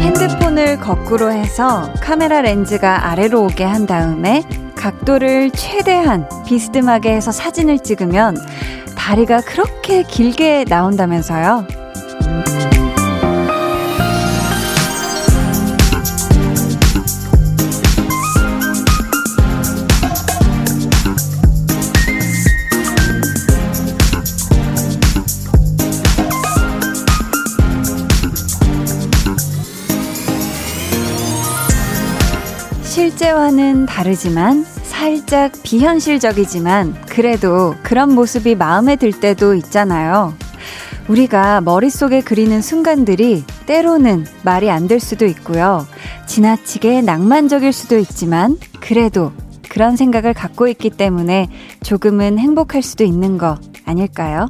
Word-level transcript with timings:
핸드폰을 0.00 0.78
거꾸로 0.78 1.32
해서 1.32 1.92
카메라 2.00 2.40
렌즈가 2.40 3.10
아래로 3.10 3.44
오게 3.44 3.64
한 3.64 3.86
다음에 3.86 4.42
각도를 4.76 5.50
최대한 5.50 6.28
비스듬하게 6.46 7.14
해서 7.14 7.32
사진을 7.32 7.78
찍으면 7.78 8.36
다리가 8.96 9.40
그렇게 9.42 10.02
길게 10.02 10.64
나온다면서요. 10.68 11.83
실제와는 33.14 33.86
다르지만 33.86 34.64
살짝 34.64 35.52
비현실적이지만 35.62 36.94
그래도 37.08 37.74
그런 37.84 38.12
모습이 38.12 38.56
마음에 38.56 38.96
들 38.96 39.12
때도 39.12 39.54
있잖아요. 39.54 40.34
우리가 41.06 41.60
머릿속에 41.60 42.22
그리는 42.22 42.60
순간들이 42.60 43.44
때로는 43.66 44.26
말이 44.42 44.68
안 44.68 44.88
될 44.88 44.98
수도 44.98 45.26
있고요. 45.26 45.86
지나치게 46.26 47.02
낭만적일 47.02 47.72
수도 47.72 47.98
있지만 47.98 48.56
그래도 48.80 49.32
그런 49.68 49.94
생각을 49.96 50.34
갖고 50.34 50.66
있기 50.66 50.90
때문에 50.90 51.48
조금은 51.84 52.38
행복할 52.40 52.82
수도 52.82 53.04
있는 53.04 53.38
거 53.38 53.58
아닐까요? 53.84 54.48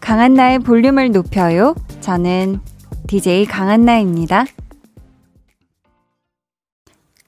강한나의 0.00 0.58
볼륨을 0.60 1.12
높여요. 1.12 1.76
저는 2.00 2.60
DJ 3.06 3.46
강한나입니다. 3.46 4.44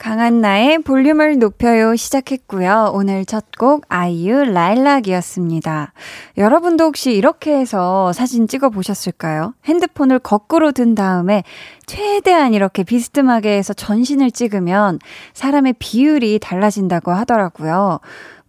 강한나의 0.02 0.80
볼륨을 0.80 1.38
높여요 1.38 1.94
시작했고요. 1.94 2.90
오늘 2.92 3.24
첫 3.24 3.44
곡 3.62 3.84
아이유 3.88 4.42
라일락이었습니다. 4.42 5.92
여러분도 6.36 6.86
혹시 6.86 7.12
이렇게 7.12 7.56
해서 7.56 8.12
사진 8.12 8.48
찍어 8.48 8.70
보셨을까요? 8.70 9.54
핸드폰을 9.66 10.18
거꾸로 10.18 10.72
든 10.72 10.96
다음에 10.96 11.44
최대한 11.86 12.54
이렇게 12.54 12.82
비스듬하게 12.82 13.56
해서 13.56 13.72
전신을 13.72 14.32
찍으면 14.32 14.98
사람의 15.34 15.74
비율이 15.78 16.40
달라진다고 16.40 17.12
하더라고요. 17.12 18.00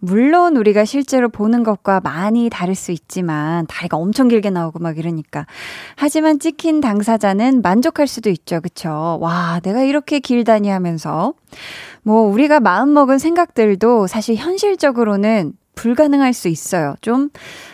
물론 0.04 0.56
우리가 0.56 0.84
실제로 0.84 1.28
보는 1.28 1.64
것과 1.64 2.00
많이 2.00 2.50
다를 2.50 2.74
수 2.74 2.92
있지만 2.92 3.66
다리가 3.66 3.96
엄청 3.96 4.28
길게 4.28 4.50
나오고 4.50 4.78
막 4.78 4.98
이러니까. 4.98 5.46
하지만 5.96 6.38
찍힌 6.38 6.80
당사자는 6.80 7.62
만족할 7.62 8.06
수도 8.06 8.30
있죠. 8.30 8.60
그쵸? 8.60 9.18
와, 9.20 9.60
내가 9.62 9.82
이렇게 9.82 10.20
길다니 10.20 10.68
하면서. 10.68 11.34
뭐 12.02 12.22
우리가 12.22 12.60
마음먹은 12.60 13.18
생각들도 13.18 14.06
사실 14.06 14.36
현실적으로는 14.36 15.54
불가능할 15.74 16.32
수 16.34 16.48
있어요. 16.48 16.94
좀 17.00 17.30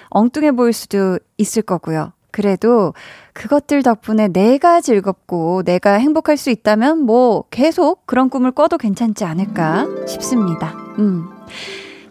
엉뚱해 0.08 0.52
보일 0.52 0.72
수도 0.72 1.18
있을 1.36 1.62
거고요. 1.62 2.12
그래도 2.30 2.94
그것들 3.32 3.82
덕분에 3.82 4.28
내가 4.28 4.80
즐겁고 4.80 5.62
내가 5.64 5.94
행복할 5.94 6.36
수 6.36 6.50
있다면 6.50 7.00
뭐 7.00 7.44
계속 7.50 8.06
그런 8.06 8.30
꿈을 8.30 8.52
꿔도 8.52 8.78
괜찮지 8.78 9.24
않을까 9.24 9.88
싶습니다. 10.06 10.68
음. 10.98 11.28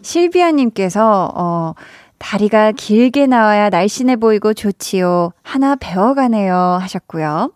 실비아님께서, 0.02 1.32
어, 1.34 1.74
다리가 2.18 2.72
길게 2.72 3.26
나와야 3.26 3.70
날씬해 3.70 4.16
보이고 4.16 4.52
좋지요. 4.52 5.32
하나 5.42 5.74
배워가네요. 5.74 6.54
하셨고요. 6.54 7.52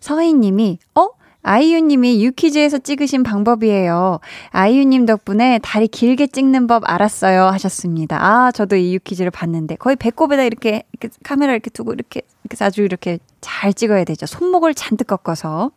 서희님이, 0.00 0.78
어? 0.94 1.08
아이유님이 1.42 2.24
유퀴즈에서 2.24 2.78
찍으신 2.78 3.22
방법이에요. 3.22 4.18
아이유님 4.50 5.06
덕분에 5.06 5.60
다리 5.62 5.86
길게 5.86 6.26
찍는 6.26 6.66
법 6.66 6.82
알았어요. 6.90 7.44
하셨습니다. 7.44 8.18
아, 8.20 8.50
저도 8.50 8.74
이 8.74 8.94
유퀴즈를 8.94 9.30
봤는데 9.30 9.76
거의 9.76 9.94
배꼽에다 9.94 10.42
이렇게, 10.42 10.82
이렇게 10.92 11.16
카메라 11.22 11.52
이렇게 11.52 11.70
두고 11.70 11.92
이렇게, 11.92 12.22
이렇게 12.42 12.64
아주 12.64 12.82
이렇게 12.82 13.20
잘 13.40 13.72
찍어야 13.72 14.02
되죠. 14.02 14.26
손목을 14.26 14.74
잔뜩 14.74 15.06
꺾어서. 15.06 15.70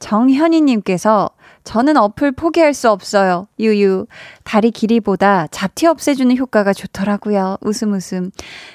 정현희님께서 0.00 1.30
저는 1.66 1.96
어플 1.96 2.32
포기할 2.32 2.72
수 2.72 2.88
없어요. 2.90 3.48
유유. 3.58 4.06
다리 4.44 4.70
길이보다 4.70 5.48
잡티 5.50 5.86
없애주는 5.86 6.34
효과가 6.36 6.72
좋더라고요. 6.72 7.58
웃음 7.60 7.92
웃음. 7.92 8.30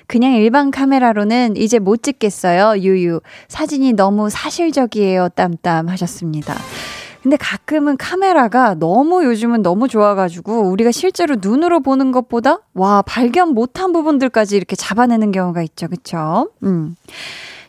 그냥 0.08 0.34
일반 0.34 0.72
카메라로는 0.72 1.56
이제 1.56 1.80
못 1.80 2.04
찍겠어요. 2.04 2.82
유유. 2.82 3.22
사진이 3.48 3.94
너무 3.94 4.30
사실적이에요. 4.30 5.30
땀땀 5.30 5.88
하셨습니다. 5.88 6.54
근데 7.24 7.38
가끔은 7.38 7.96
카메라가 7.98 8.74
너무 8.74 9.24
요즘은 9.24 9.62
너무 9.62 9.88
좋아가지고 9.88 10.64
우리가 10.70 10.92
실제로 10.92 11.38
눈으로 11.40 11.80
보는 11.80 12.12
것보다 12.12 12.60
와, 12.74 13.02
발견 13.04 13.54
못한 13.54 13.94
부분들까지 13.94 14.58
이렇게 14.58 14.76
잡아내는 14.76 15.32
경우가 15.32 15.62
있죠. 15.62 15.88
그쵸? 15.88 16.50
음. 16.64 16.96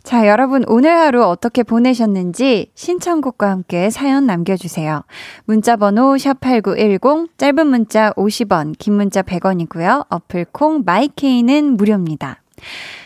자, 0.02 0.26
여러분 0.26 0.64
오늘 0.66 0.90
하루 0.90 1.24
어떻게 1.24 1.62
보내셨는지 1.62 2.72
신청곡과 2.74 3.48
함께 3.48 3.88
사연 3.88 4.26
남겨주세요. 4.26 5.04
문자 5.44 5.76
번호 5.76 6.16
샵8910, 6.16 7.28
짧은 7.38 7.66
문자 7.68 8.12
50원, 8.14 8.74
긴 8.78 8.94
문자 8.94 9.22
100원이고요. 9.22 10.06
어플 10.08 10.46
콩 10.50 10.82
마이케이는 10.84 11.76
무료입니다. 11.76 12.42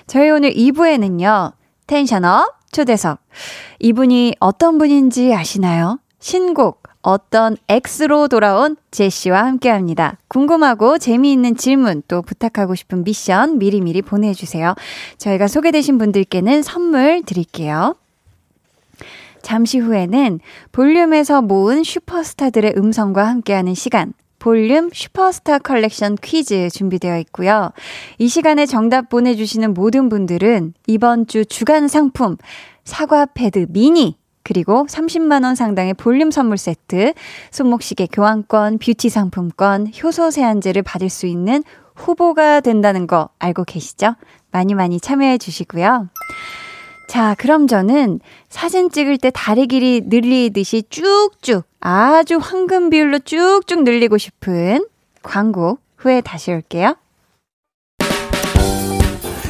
저희 0.06 0.30
오늘 0.30 0.52
2부에는요. 0.54 1.52
텐션업 1.86 2.56
초대석. 2.72 3.18
이분이 3.78 4.36
어떤 4.40 4.78
분인지 4.78 5.34
아시나요? 5.34 5.98
신곡 6.18 6.85
어떤 7.06 7.56
X로 7.68 8.26
돌아온 8.26 8.76
제시와 8.90 9.44
함께 9.44 9.70
합니다. 9.70 10.18
궁금하고 10.26 10.98
재미있는 10.98 11.56
질문 11.56 12.02
또 12.08 12.20
부탁하고 12.20 12.74
싶은 12.74 13.04
미션 13.04 13.58
미리미리 13.58 14.02
보내주세요. 14.02 14.74
저희가 15.16 15.46
소개되신 15.46 15.98
분들께는 15.98 16.62
선물 16.62 17.22
드릴게요. 17.24 17.94
잠시 19.40 19.78
후에는 19.78 20.40
볼륨에서 20.72 21.42
모은 21.42 21.84
슈퍼스타들의 21.84 22.74
음성과 22.76 23.24
함께하는 23.24 23.74
시간. 23.74 24.12
볼륨 24.40 24.90
슈퍼스타 24.92 25.60
컬렉션 25.60 26.16
퀴즈 26.20 26.70
준비되어 26.70 27.18
있고요. 27.18 27.70
이 28.18 28.26
시간에 28.26 28.66
정답 28.66 29.10
보내주시는 29.10 29.74
모든 29.74 30.08
분들은 30.08 30.74
이번 30.88 31.28
주 31.28 31.44
주간 31.44 31.86
상품 31.86 32.36
사과 32.82 33.26
패드 33.26 33.66
미니 33.68 34.16
그리고 34.46 34.86
30만원 34.88 35.56
상당의 35.56 35.94
볼륨 35.94 36.30
선물 36.30 36.56
세트, 36.56 37.14
손목시계 37.50 38.06
교환권, 38.12 38.78
뷰티 38.78 39.08
상품권, 39.08 39.90
효소 40.00 40.30
세안제를 40.30 40.82
받을 40.82 41.08
수 41.08 41.26
있는 41.26 41.64
후보가 41.96 42.60
된다는 42.60 43.08
거 43.08 43.28
알고 43.40 43.64
계시죠? 43.64 44.14
많이 44.52 44.74
많이 44.74 45.00
참여해 45.00 45.38
주시고요. 45.38 46.08
자, 47.08 47.34
그럼 47.38 47.66
저는 47.66 48.20
사진 48.48 48.88
찍을 48.88 49.18
때 49.18 49.32
다리 49.34 49.66
길이 49.66 50.02
늘리듯이 50.04 50.84
쭉쭉 50.90 51.64
아주 51.80 52.38
황금 52.40 52.90
비율로 52.90 53.18
쭉쭉 53.20 53.82
늘리고 53.82 54.16
싶은 54.16 54.86
광고 55.24 55.78
후에 55.96 56.20
다시 56.20 56.52
올게요. 56.52 56.94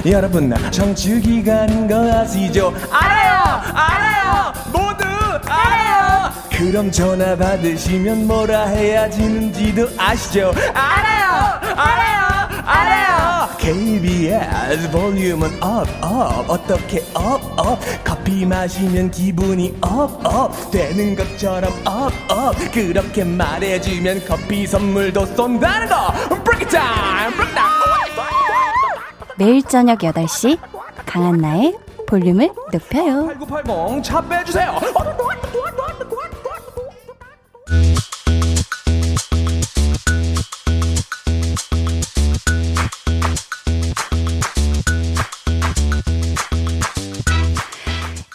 여러분 0.07 0.55
정주기간 0.71 1.87
거 1.87 1.97
아시죠? 1.97 2.73
알아요! 2.91 3.61
알아요! 3.75 4.76
그럼 6.57 6.91
전화 6.91 7.37
받으시면 7.37 8.27
뭐라 8.27 8.69
해야 8.69 9.11
지는지도 9.11 9.89
아시죠? 9.99 10.53
알아요! 10.73 11.61
알아요! 11.77 12.49
알아요! 12.65 13.49
KBS 13.59 14.91
볼륨은 14.91 15.63
up, 15.63 15.87
up, 16.01 16.49
어떻게 16.49 17.05
up, 17.13 17.43
up 17.59 17.79
커피 18.03 18.47
마시면 18.47 19.11
기분이 19.11 19.77
up, 19.83 20.25
up 20.25 20.71
되는 20.71 21.15
것처럼 21.15 21.71
up, 21.85 22.11
up 22.31 22.57
그렇게 22.73 23.23
말해주면 23.23 24.25
커피 24.27 24.67
선물도 24.67 25.27
쏜다는 25.27 25.89
거 25.89 26.11
Break 26.43 26.63
it 26.63 26.71
down! 26.71 27.33
Break 27.35 27.49
it 27.49 27.55
down! 27.55 27.77
매일 29.37 29.63
저녁 29.63 29.99
8시 29.99 30.59
강한나의 31.05 31.77
볼륨을 32.07 32.51
높여요. 32.73 33.27
8980 33.27 34.03
차 34.03 34.23
빼주세요. 34.23 34.81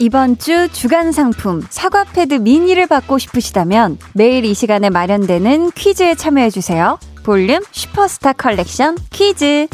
이번 0.01 0.39
주 0.39 0.67
주간 0.69 1.11
상품 1.11 1.61
사과 1.69 2.03
패드 2.03 2.33
미니를 2.33 2.87
받고 2.87 3.19
싶으시다면 3.19 3.99
매일 4.13 4.45
이 4.45 4.55
시간에 4.55 4.89
마련되는 4.89 5.69
퀴즈에 5.71 6.15
참여해 6.15 6.49
주세요. 6.49 6.97
볼륨 7.23 7.61
슈퍼스타 7.71 8.33
컬렉션 8.33 8.97
퀴즈. 9.11 9.67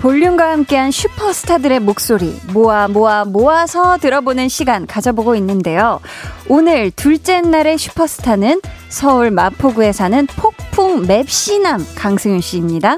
볼륨과 0.00 0.52
함께한 0.52 0.90
슈퍼스타들의 0.90 1.80
목소리 1.80 2.38
모아 2.52 2.86
모아 2.88 3.24
모아서 3.24 3.98
들어보는 3.98 4.48
시간 4.48 4.86
가져보고 4.86 5.34
있는데요. 5.36 6.00
오늘 6.48 6.90
둘째 6.92 7.40
날의 7.40 7.78
슈퍼스타는 7.78 8.60
서울 8.88 9.30
마포구에 9.30 9.92
사는 9.92 10.26
폭풍 10.26 11.06
맵시남 11.06 11.84
강승윤 11.96 12.40
씨입니다. 12.40 12.96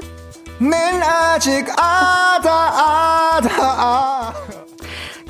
난 0.59 1.01
아직 1.01 1.65
아다 1.71 2.51
아다 2.51 3.49
아. 3.59 4.33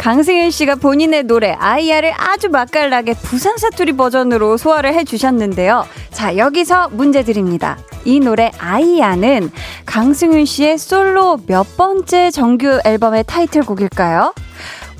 강승윤 0.01 0.49
씨가 0.49 0.75
본인의 0.75 1.25
노래 1.25 1.51
아이야를 1.51 2.11
아주 2.17 2.49
맛깔나게 2.49 3.13
부산 3.13 3.59
사투리 3.59 3.91
버전으로 3.91 4.57
소화를 4.57 4.95
해주셨는데요. 4.95 5.85
자 6.09 6.37
여기서 6.37 6.89
문제 6.89 7.21
드립니다. 7.21 7.77
이 8.03 8.19
노래 8.19 8.49
아이야는 8.57 9.51
강승윤 9.85 10.45
씨의 10.45 10.79
솔로 10.79 11.37
몇 11.45 11.77
번째 11.77 12.31
정규 12.31 12.79
앨범의 12.83 13.25
타이틀곡일까요? 13.27 14.33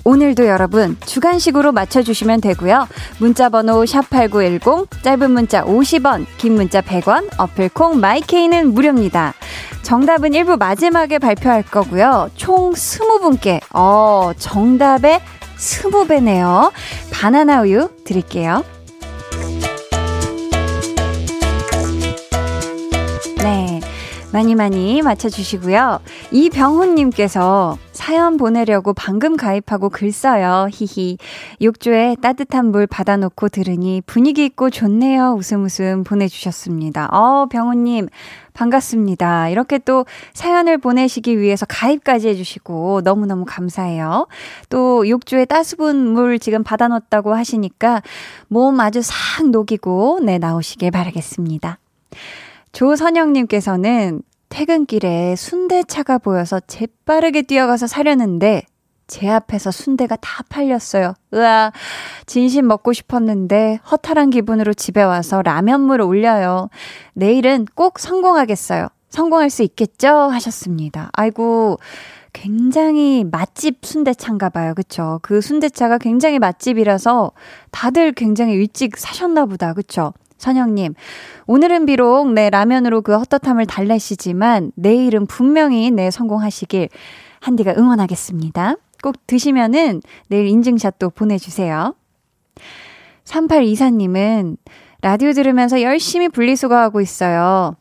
오늘도 0.03 0.48
여러분 0.48 0.98
주간식으로 1.06 1.71
맞춰주시면 1.71 2.42
되고요. 2.42 2.88
문자번호 3.19 3.83
샵8910 3.83 5.03
짧은 5.03 5.31
문자 5.31 5.63
50원 5.63 6.25
긴 6.38 6.56
문자 6.56 6.81
100원 6.81 7.30
어플콩 7.38 8.00
마이케이는 8.00 8.74
무료입니다. 8.74 9.33
정답은 9.83 10.31
1부 10.31 10.57
마지막에 10.57 11.19
발표할 11.19 11.63
거고요. 11.63 12.30
총 12.36 12.74
20분께 12.74 13.62
어 13.74 14.31
정답의 14.38 15.21
20배네요. 15.57 16.71
바나나 17.12 17.62
우유 17.62 17.89
드릴게요. 18.03 18.63
많이 24.33 24.56
많이 24.56 25.01
맞춰주시고요. 25.01 26.00
이병훈님께서 26.31 27.78
사연 27.92 28.38
보내려고 28.38 28.94
방금 28.94 29.36
가입하고 29.36 29.89
글 29.89 30.12
써요. 30.13 30.69
히히. 30.72 31.18
욕조에 31.62 32.16
따뜻한 32.22 32.68
물 32.68 32.88
받아놓고 32.88 33.50
들으니 33.50 34.01
분위기 34.06 34.45
있고 34.45 34.69
좋네요. 34.69 35.36
웃음 35.38 35.66
웃음 35.66 36.06
보내주셨습니다. 36.06 37.10
어, 37.12 37.48
병훈님. 37.51 38.07
반갑습니다. 38.54 39.50
이렇게 39.50 39.78
또 39.78 40.06
사연을 40.34 40.77
보내시기 40.77 41.38
위해서 41.39 41.66
가입까지 41.68 42.30
해주시고 42.30 43.01
너무너무 43.04 43.45
감사해요. 43.45 44.27
또 44.69 45.07
욕조에 45.07 45.45
따스분 45.45 46.07
물 46.13 46.39
지금 46.39 46.63
받아놓았다고 46.63 47.34
하시니까 47.34 48.01
몸 48.48 48.80
아주 48.80 49.01
싹 49.01 49.50
녹이고 49.50 50.19
네, 50.24 50.38
나오시길 50.38 50.92
바라겠습니다. 50.92 51.80
조선영님께서는 52.72 54.22
퇴근길에 54.50 55.36
순대차가 55.36 56.18
보여서 56.18 56.60
재빠르게 56.60 57.44
뛰어가서 57.44 57.88
사려는데 57.88 58.64
제 59.08 59.28
앞에서 59.30 59.72
순대가 59.72 60.16
다 60.16 60.44
팔렸어요. 60.48 61.14
으아, 61.34 61.72
진심 62.26 62.68
먹고 62.68 62.94
싶었는데 62.94 63.80
허탈한 63.92 64.30
기분으로 64.30 64.74
집에 64.74 65.04
와서 65.04 65.42
라면물을 65.42 66.04
올려요. 66.06 66.70
내일은 67.14 67.66
꼭 67.76 68.00
성공하겠어요. 68.00 68.88
성공할 69.10 69.50
수 69.50 69.64
있겠죠? 69.64 70.08
하셨습니다. 70.08 71.10
아이고, 71.14 71.78
굉장히 72.32 73.26
맛집 73.30 73.80
순대차인가 73.86 74.48
봐요. 74.48 74.74
그쵸? 74.74 75.20
그 75.22 75.42
순대차가 75.42 75.98
굉장히 75.98 76.40
맛집이라서 76.40 77.34
다들 77.72 78.14
굉장히 78.14 78.54
일찍 78.54 78.98
사셨나 78.98 79.46
보다. 79.46 79.74
그쵸? 79.74 80.14
선영님, 80.42 80.96
오늘은 81.46 81.86
비록 81.86 82.32
네, 82.34 82.50
라면으로 82.50 83.02
그 83.04 83.16
헛헛함을 83.16 83.68
달래시지만 83.68 84.72
내일은 84.76 85.28
분명히 85.28 85.92
네, 85.92 86.10
성공하시길 86.10 86.90
한디가 87.40 87.76
응원하겠습니다. 87.78 88.76
꼭 89.04 89.16
드시면은 89.28 90.02
내일 90.28 90.48
인증샷도 90.48 91.12
보내주세요. 91.12 91.96
3824님은 93.24 94.58
라디오 95.02 95.32
들으면서 95.32 95.82
열심히 95.82 96.28
분리수거하고 96.28 97.02
있어요. 97.02 97.76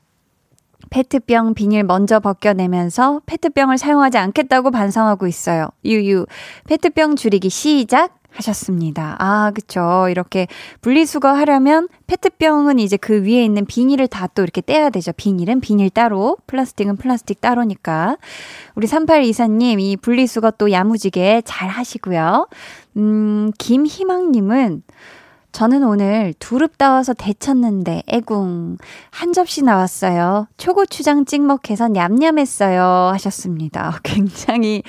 페트병 0.91 1.55
비닐 1.55 1.85
먼저 1.85 2.21
벗겨내면서 2.21 3.23
페트병을 3.25 3.79
사용하지 3.79 4.19
않겠다고 4.19 4.71
반성하고 4.71 5.27
있어요. 5.27 5.69
유유. 5.85 6.27
페트병 6.67 7.17
줄이기 7.17 7.49
시작. 7.49 8.20
하셨습니다. 8.33 9.17
아, 9.19 9.51
그쵸. 9.55 10.07
이렇게 10.09 10.47
분리수거 10.81 11.29
하려면 11.29 11.89
페트병은 12.07 12.79
이제 12.79 12.97
그 12.97 13.23
위에 13.23 13.45
있는 13.45 13.67
비닐을 13.67 14.09
다 14.09 14.31
또 14.35 14.43
이렇게 14.43 14.61
떼야 14.61 14.91
되죠. 14.91 15.13
비닐은 15.13 15.61
비닐 15.61 15.91
따로, 15.91 16.37
플라스틱은 16.47 16.97
플라스틱 16.97 17.41
따로니까. 17.41 18.17
우리 18.75 18.87
3824님, 18.87 19.81
이 19.81 19.97
분리수거 19.97 20.53
또 20.53 20.71
야무지게 20.71 21.43
잘 21.45 21.69
하시고요. 21.69 22.49
음, 22.97 23.51
김희망님은 23.59 24.83
저는 25.53 25.83
오늘 25.83 26.33
두릅 26.39 26.79
따와서 26.79 27.13
데쳤는데 27.13 28.05
애궁 28.07 28.79
한 29.11 29.33
접시 29.33 29.63
나왔어요. 29.65 30.47
초고추장 30.57 31.25
찍먹해서 31.25 31.89
냠냠했어요 31.89 33.11
하셨습니다. 33.13 33.99
굉장히 34.05 34.85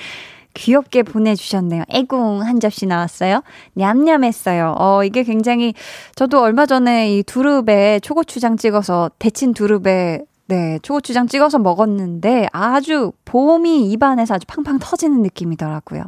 귀엽게 0.54 1.02
보내주셨네요. 1.02 1.84
애궁 1.88 2.42
한 2.42 2.60
접시 2.60 2.86
나왔어요. 2.86 3.42
냠냠했어요. 3.74 4.74
어, 4.78 5.04
이게 5.04 5.22
굉장히, 5.22 5.74
저도 6.14 6.40
얼마 6.40 6.66
전에 6.66 7.16
이 7.16 7.22
두릅에 7.22 8.00
초고추장 8.00 8.56
찍어서, 8.56 9.10
데친 9.18 9.54
두릅에, 9.54 10.20
네, 10.48 10.78
초고추장 10.82 11.28
찍어서 11.28 11.58
먹었는데 11.58 12.48
아주 12.52 13.12
봄이 13.24 13.90
입안에서 13.92 14.34
아주 14.34 14.46
팡팡 14.46 14.78
터지는 14.78 15.22
느낌이더라고요. 15.22 16.04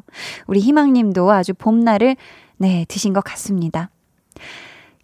우리 0.47 0.61
희망님도 0.61 1.31
아주 1.31 1.55
봄날을, 1.55 2.17
네, 2.59 2.85
드신 2.89 3.13
것 3.13 3.25
같습니다. 3.25 3.91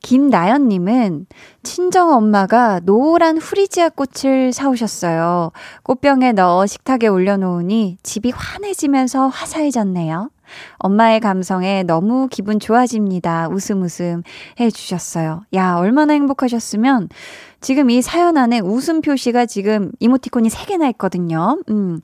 김나연님은 0.03 1.27
친정 1.63 2.13
엄마가 2.13 2.81
노란 2.81 3.39
후리지아 3.39 3.91
꽃을 3.91 4.53
사오셨어요. 4.53 5.53
꽃병에 5.83 6.33
넣어 6.33 6.67
식탁에 6.67 7.07
올려놓으니 7.07 7.99
집이 8.03 8.31
환해지면서 8.31 9.29
화사해졌네요. 9.29 10.31
엄마의 10.79 11.21
감성에 11.21 11.83
너무 11.83 12.29
기분 12.31 12.59
좋아집니다. 12.59 13.49
웃음 13.51 13.83
웃음 13.83 14.23
해주셨어요. 14.59 15.43
야, 15.55 15.77
얼마나 15.77 16.15
행복하셨으면 16.15 17.09
지금 17.61 17.91
이 17.91 18.01
사연 18.01 18.39
안에 18.39 18.61
웃음 18.61 19.03
표시가 19.03 19.45
지금 19.45 19.93
이모티콘이 20.01 20.49
3개나 20.49 20.89
있거든요. 20.93 21.59
음. 21.69 22.01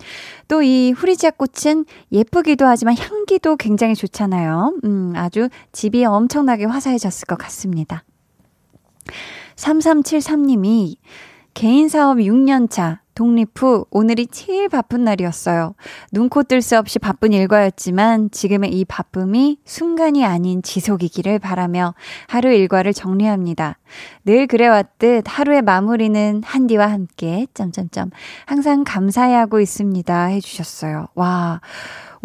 또 0.48 0.66
이 0.66 0.92
후리지아 0.92 1.30
꽃은 1.30 1.84
예쁘기도 2.10 2.66
하지만 2.66 2.96
향기도 2.98 3.56
굉장히 3.56 3.94
좋잖아요. 3.94 4.74
음, 4.84 5.12
아주 5.14 5.48
집이 5.72 6.04
엄청나게 6.04 6.64
화사해졌을 6.64 7.26
것 7.26 7.38
같습니다. 7.38 8.02
3373님이 9.54 10.96
개인 11.54 11.88
사업 11.88 12.18
6년 12.18 12.68
차 12.68 13.00
독립 13.16 13.60
후 13.60 13.86
오늘이 13.90 14.28
제일 14.28 14.68
바쁜 14.68 15.02
날이었어요. 15.02 15.74
눈코 16.12 16.44
뜰새 16.44 16.76
없이 16.76 16.98
바쁜 16.98 17.32
일과였지만 17.32 18.30
지금의 18.30 18.72
이 18.72 18.84
바쁨이 18.84 19.58
순간이 19.64 20.24
아닌 20.24 20.62
지속이기를 20.62 21.38
바라며 21.38 21.94
하루 22.28 22.52
일과를 22.52 22.92
정리합니다. 22.92 23.78
늘 24.26 24.46
그래왔듯 24.46 25.24
하루의 25.26 25.62
마무리는 25.62 26.42
한디와 26.44 26.86
함께 26.88 27.46
점점점 27.54 28.10
항상 28.44 28.84
감사해하고 28.84 29.60
있습니다 29.60 30.24
해주셨어요. 30.26 31.06
와 31.14 31.62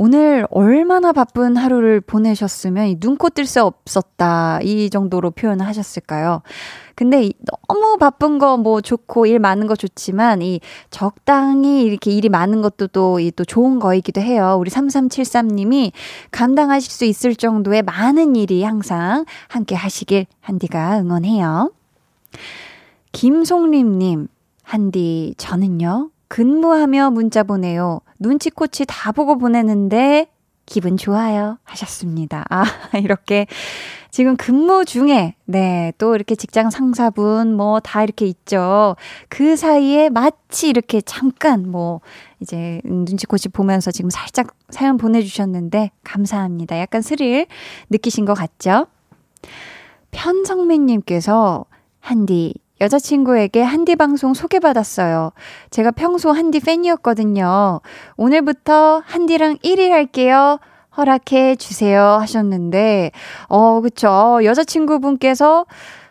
오늘 0.04 0.48
얼마나 0.50 1.12
바쁜 1.12 1.56
하루를 1.56 2.02
보내셨으면 2.02 2.96
눈코 3.00 3.30
뜰 3.30 3.46
새 3.46 3.60
없었다 3.60 4.60
이 4.64 4.90
정도로 4.90 5.30
표현을 5.30 5.68
하셨을까요? 5.68 6.42
근데 6.96 7.32
너무 7.68 7.98
바쁜 8.00 8.40
거 8.40 8.58
뭐 8.58 8.82
좋고 8.82 9.28
일 9.28 9.38
많은 9.38 9.68
거 9.68 9.76
좋지만 9.76 10.42
이 10.42 10.60
적당히 10.90 11.84
이렇게 11.84 12.10
일이 12.10 12.30
많은 12.30 12.64
것도 12.64 12.88
또, 12.88 13.20
또 13.36 13.46
좋은 13.46 13.78
거이기도 13.78 14.22
해요. 14.22 14.58
우리 14.60 14.72
3373님이 14.72 15.92
감당하실 16.32 16.92
수 16.92 17.06
있을 17.06 17.36
정도의 17.36 17.84
많은 17.84 18.36
일이 18.36 18.64
항상 18.64 19.26
함께 19.50 19.76
하시길 19.76 20.26
한디가 20.40 21.00
응원해요. 21.00 21.72
김송림님, 23.12 24.30
한디, 24.64 25.36
저는요, 25.38 26.11
근무하며 26.32 27.10
문자 27.10 27.44
보내요. 27.44 28.00
눈치코치 28.20 28.86
다 28.88 29.12
보고 29.12 29.38
보내는데 29.38 30.28
기분 30.66 30.96
좋아요. 30.96 31.58
하셨습니다. 31.66 32.46
아, 32.50 32.64
이렇게 33.04 33.48
지금 34.12 34.38
근무 34.38 34.86
중에, 34.86 35.36
네, 35.44 35.92
또 35.98 36.16
이렇게 36.16 36.36
직장 36.36 36.70
상사분, 36.70 37.54
뭐, 37.54 37.82
다 37.82 38.02
이렇게 38.02 38.26
있죠. 38.28 38.96
그 39.28 39.58
사이에 39.58 40.08
마치 40.08 40.70
이렇게 40.70 41.02
잠깐, 41.02 41.70
뭐, 41.70 42.00
이제 42.40 42.80
눈치코치 42.86 43.50
보면서 43.50 43.92
지금 43.92 44.10
살짝 44.10 44.56
사연 44.70 44.96
보내주셨는데, 44.96 45.92
감사합니다. 46.06 46.80
약간 46.80 47.02
스릴 47.02 47.46
느끼신 47.90 48.24
것 48.24 48.36
같죠? 48.36 48.88
편성민님께서, 50.12 51.66
한디, 52.00 52.54
여자친구에게 52.82 53.62
한디 53.62 53.96
방송 53.96 54.34
소개받았어요. 54.34 55.32
제가 55.70 55.92
평소 55.92 56.32
한디 56.32 56.60
팬이었거든요. 56.60 57.80
오늘부터 58.18 59.04
한디랑 59.06 59.58
1일 59.58 59.90
할게요. 59.92 60.60
허락해 60.98 61.56
주세요 61.56 62.04
하셨는데, 62.04 63.12
어, 63.48 63.80
그쵸. 63.80 64.42
여자친구분께서 64.44 65.66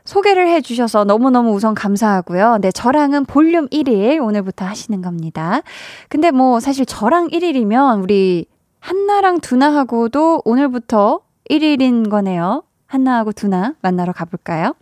소개를 0.04 0.48
해 0.48 0.60
주셔서 0.62 1.04
너무너무 1.04 1.52
우선 1.52 1.74
감사하고요. 1.74 2.58
네, 2.62 2.72
저랑은 2.72 3.26
볼륨 3.26 3.68
1일 3.68 4.24
오늘부터 4.24 4.64
하시는 4.64 5.02
겁니다. 5.02 5.60
근데 6.08 6.30
뭐 6.30 6.60
사실 6.60 6.86
저랑 6.86 7.28
1일이면 7.28 8.02
우리 8.02 8.46
한나랑 8.80 9.40
두나하고도 9.40 10.42
오늘부터 10.44 11.20
1일인 11.50 12.08
거네요. 12.08 12.62
한나하고 12.86 13.32
두나 13.32 13.74
만나러 13.82 14.12
가볼까요? 14.12 14.74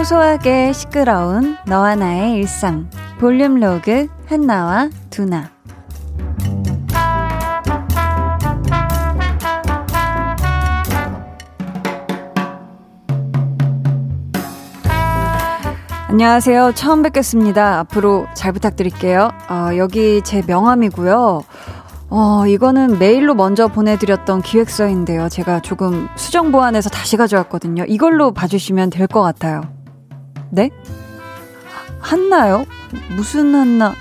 소소하게 0.00 0.72
시끄러운 0.72 1.58
너와 1.66 1.94
나의 1.94 2.32
일상 2.32 2.88
볼륨 3.18 3.56
로그 3.56 4.08
한나와 4.26 4.88
두나 5.10 5.50
안녕하세요. 16.08 16.72
처음 16.74 17.02
뵙겠습니다. 17.02 17.80
앞으로 17.80 18.26
잘 18.34 18.52
부탁드릴게요. 18.52 19.30
어, 19.50 19.76
여기 19.76 20.22
제 20.22 20.42
명함이고요. 20.46 21.42
어, 22.08 22.46
이거는 22.46 22.98
메일로 22.98 23.34
먼저 23.34 23.68
보내드렸던 23.68 24.40
기획서인데요. 24.40 25.28
제가 25.28 25.60
조금 25.60 26.08
수정 26.16 26.50
보완해서 26.52 26.88
다시 26.88 27.18
가져왔거든요. 27.18 27.84
이걸로 27.86 28.32
봐주시면 28.32 28.88
될 28.88 29.06
것 29.06 29.20
같아요. 29.20 29.79
네? 30.50 30.70
한나요? 32.00 32.64
무슨 33.14 33.54
한나? 33.54 33.94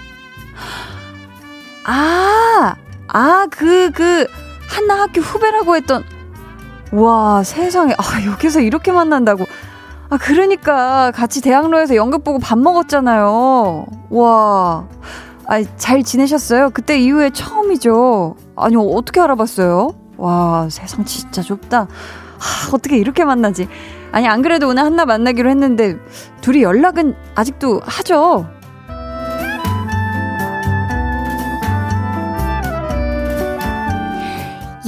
아, 1.86 2.75
아, 3.08 3.48
그, 3.51 3.91
그, 3.91 4.27
한나 4.68 5.01
학교 5.01 5.22
후배라고 5.22 5.75
했던, 5.75 6.03
와, 6.91 7.44
세상에, 7.44 7.94
아, 7.98 8.25
여기서 8.25 8.62
이렇게 8.62 8.91
만난다고. 8.91 9.46
아, 10.10 10.18
그러니까, 10.18 11.12
같이 11.12 11.41
대학로에서 11.41 11.96
연극 11.96 12.24
보고 12.24 12.39
밥 12.39 12.58
먹었잖아요. 12.58 13.86
와. 14.10 14.88
아, 15.46 15.63
잘 15.77 16.03
지내셨어요? 16.03 16.72
그때 16.72 17.00
이후에 17.00 17.29
처음이죠. 17.32 18.36
아니, 18.56 18.75
어떻게 18.75 19.20
알아봤어요? 19.20 19.96
와, 20.18 20.68
세상 20.70 21.06
진짜 21.06 21.41
좁다. 21.41 21.88
하, 22.39 22.75
어떻게 22.75 22.98
이렇게 22.98 23.24
만나지? 23.24 23.68
아니, 24.11 24.27
안 24.27 24.41
그래도 24.41 24.67
오늘 24.69 24.83
한나 24.83 25.05
만나기로 25.05 25.49
했는데, 25.49 25.97
둘이 26.41 26.63
연락은 26.63 27.15
아직도 27.35 27.81
하죠? 27.85 28.47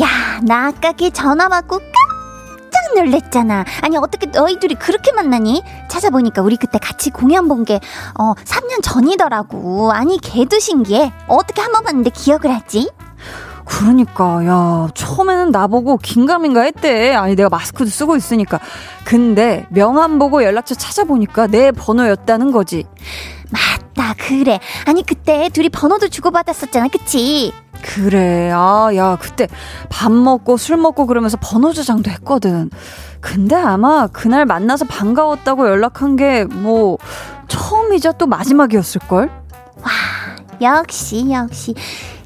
야, 0.01 0.39
나 0.43 0.67
아까 0.67 0.93
걔 0.93 1.09
전화 1.09 1.47
받고 1.49 1.77
깜짝 1.77 2.95
놀랬잖아. 2.95 3.65
아니, 3.81 3.97
어떻게 3.97 4.27
너희 4.31 4.57
둘이 4.59 4.75
그렇게 4.75 5.11
만나니? 5.11 5.63
찾아보니까 5.89 6.41
우리 6.41 6.55
그때 6.57 6.79
같이 6.79 7.09
공연 7.09 7.47
본 7.47 7.65
게, 7.65 7.79
어, 8.17 8.33
3년 8.33 8.81
전이더라고. 8.81 9.91
아니, 9.91 10.17
걔도 10.19 10.59
신기해. 10.59 11.11
어떻게 11.27 11.61
한 11.61 11.71
번 11.71 11.83
봤는데 11.83 12.09
기억을 12.11 12.53
하지? 12.53 12.89
그러니까 13.65 14.46
야 14.46 14.88
처음에는 14.94 15.51
나보고 15.51 15.98
긴가민가 15.98 16.62
했대. 16.62 17.13
아니 17.13 17.36
내가 17.36 17.50
마스크도 17.50 17.89
쓰고 17.89 18.15
있으니까. 18.15 18.60
근데 19.03 19.65
명함 19.70 20.20
보고 20.20 20.44
연락처 20.44 20.75
찾아보니까 20.75 21.48
내 21.48 21.72
번호였다는 21.72 22.51
거지. 22.51 22.86
맞다 23.51 24.13
그래. 24.18 24.60
아니 24.86 25.06
그때 25.06 25.50
둘이 25.50 25.70
번호도 25.70 26.10
주고받았었잖아 26.10 26.88
그치? 26.88 27.53
그래. 27.82 28.51
아 28.53 28.89
야 28.96 29.18
그때 29.20 29.48
밥 29.89 30.12
먹고 30.12 30.58
술 30.58 30.77
먹고 30.77 31.06
그러면서 31.08 31.38
번호 31.41 31.74
저장도 31.74 32.12
했거든. 32.12 32.70
근데 33.20 33.56
아마 33.56 34.08
그날 34.08 34.46
만나서 34.46 34.86
반가웠다고 34.86 35.68
연락한 35.68 36.15
게 36.15 36.46
뭐 36.46 36.98
처음이자 37.48 38.13
또 38.13 38.27
마지막이었을걸? 38.27 39.30
와 39.82 39.89
역시 40.62 41.30
역시 41.32 41.75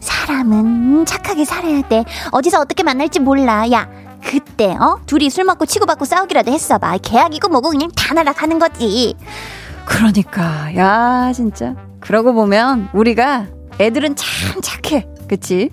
사람은 0.06 1.06
착하게 1.06 1.44
살아야 1.46 1.82
돼. 1.82 2.06
어디서 2.32 2.62
어떻게 2.62 2.84
만날지 2.84 3.20
몰라. 3.20 3.70
야, 3.72 3.90
그때 4.24 4.76
어 4.76 5.00
둘이 5.06 5.30
술 5.30 5.44
먹고 5.44 5.66
치고받고 5.66 6.06
싸우기라도 6.06 6.52
했어봐. 6.52 7.00
계약이고 7.00 7.50
뭐고 7.50 7.72
그냥 7.72 7.90
다 7.96 8.14
날아가는 8.14 8.60
거지. 8.60 9.16
그러니까 9.86 10.76
야 10.76 11.32
진짜 11.34 11.76
그러고 12.00 12.34
보면 12.34 12.90
우리가 12.94 13.48
애들은 13.80 14.16
참 14.16 14.62
착해, 14.62 15.08
그치? 15.28 15.70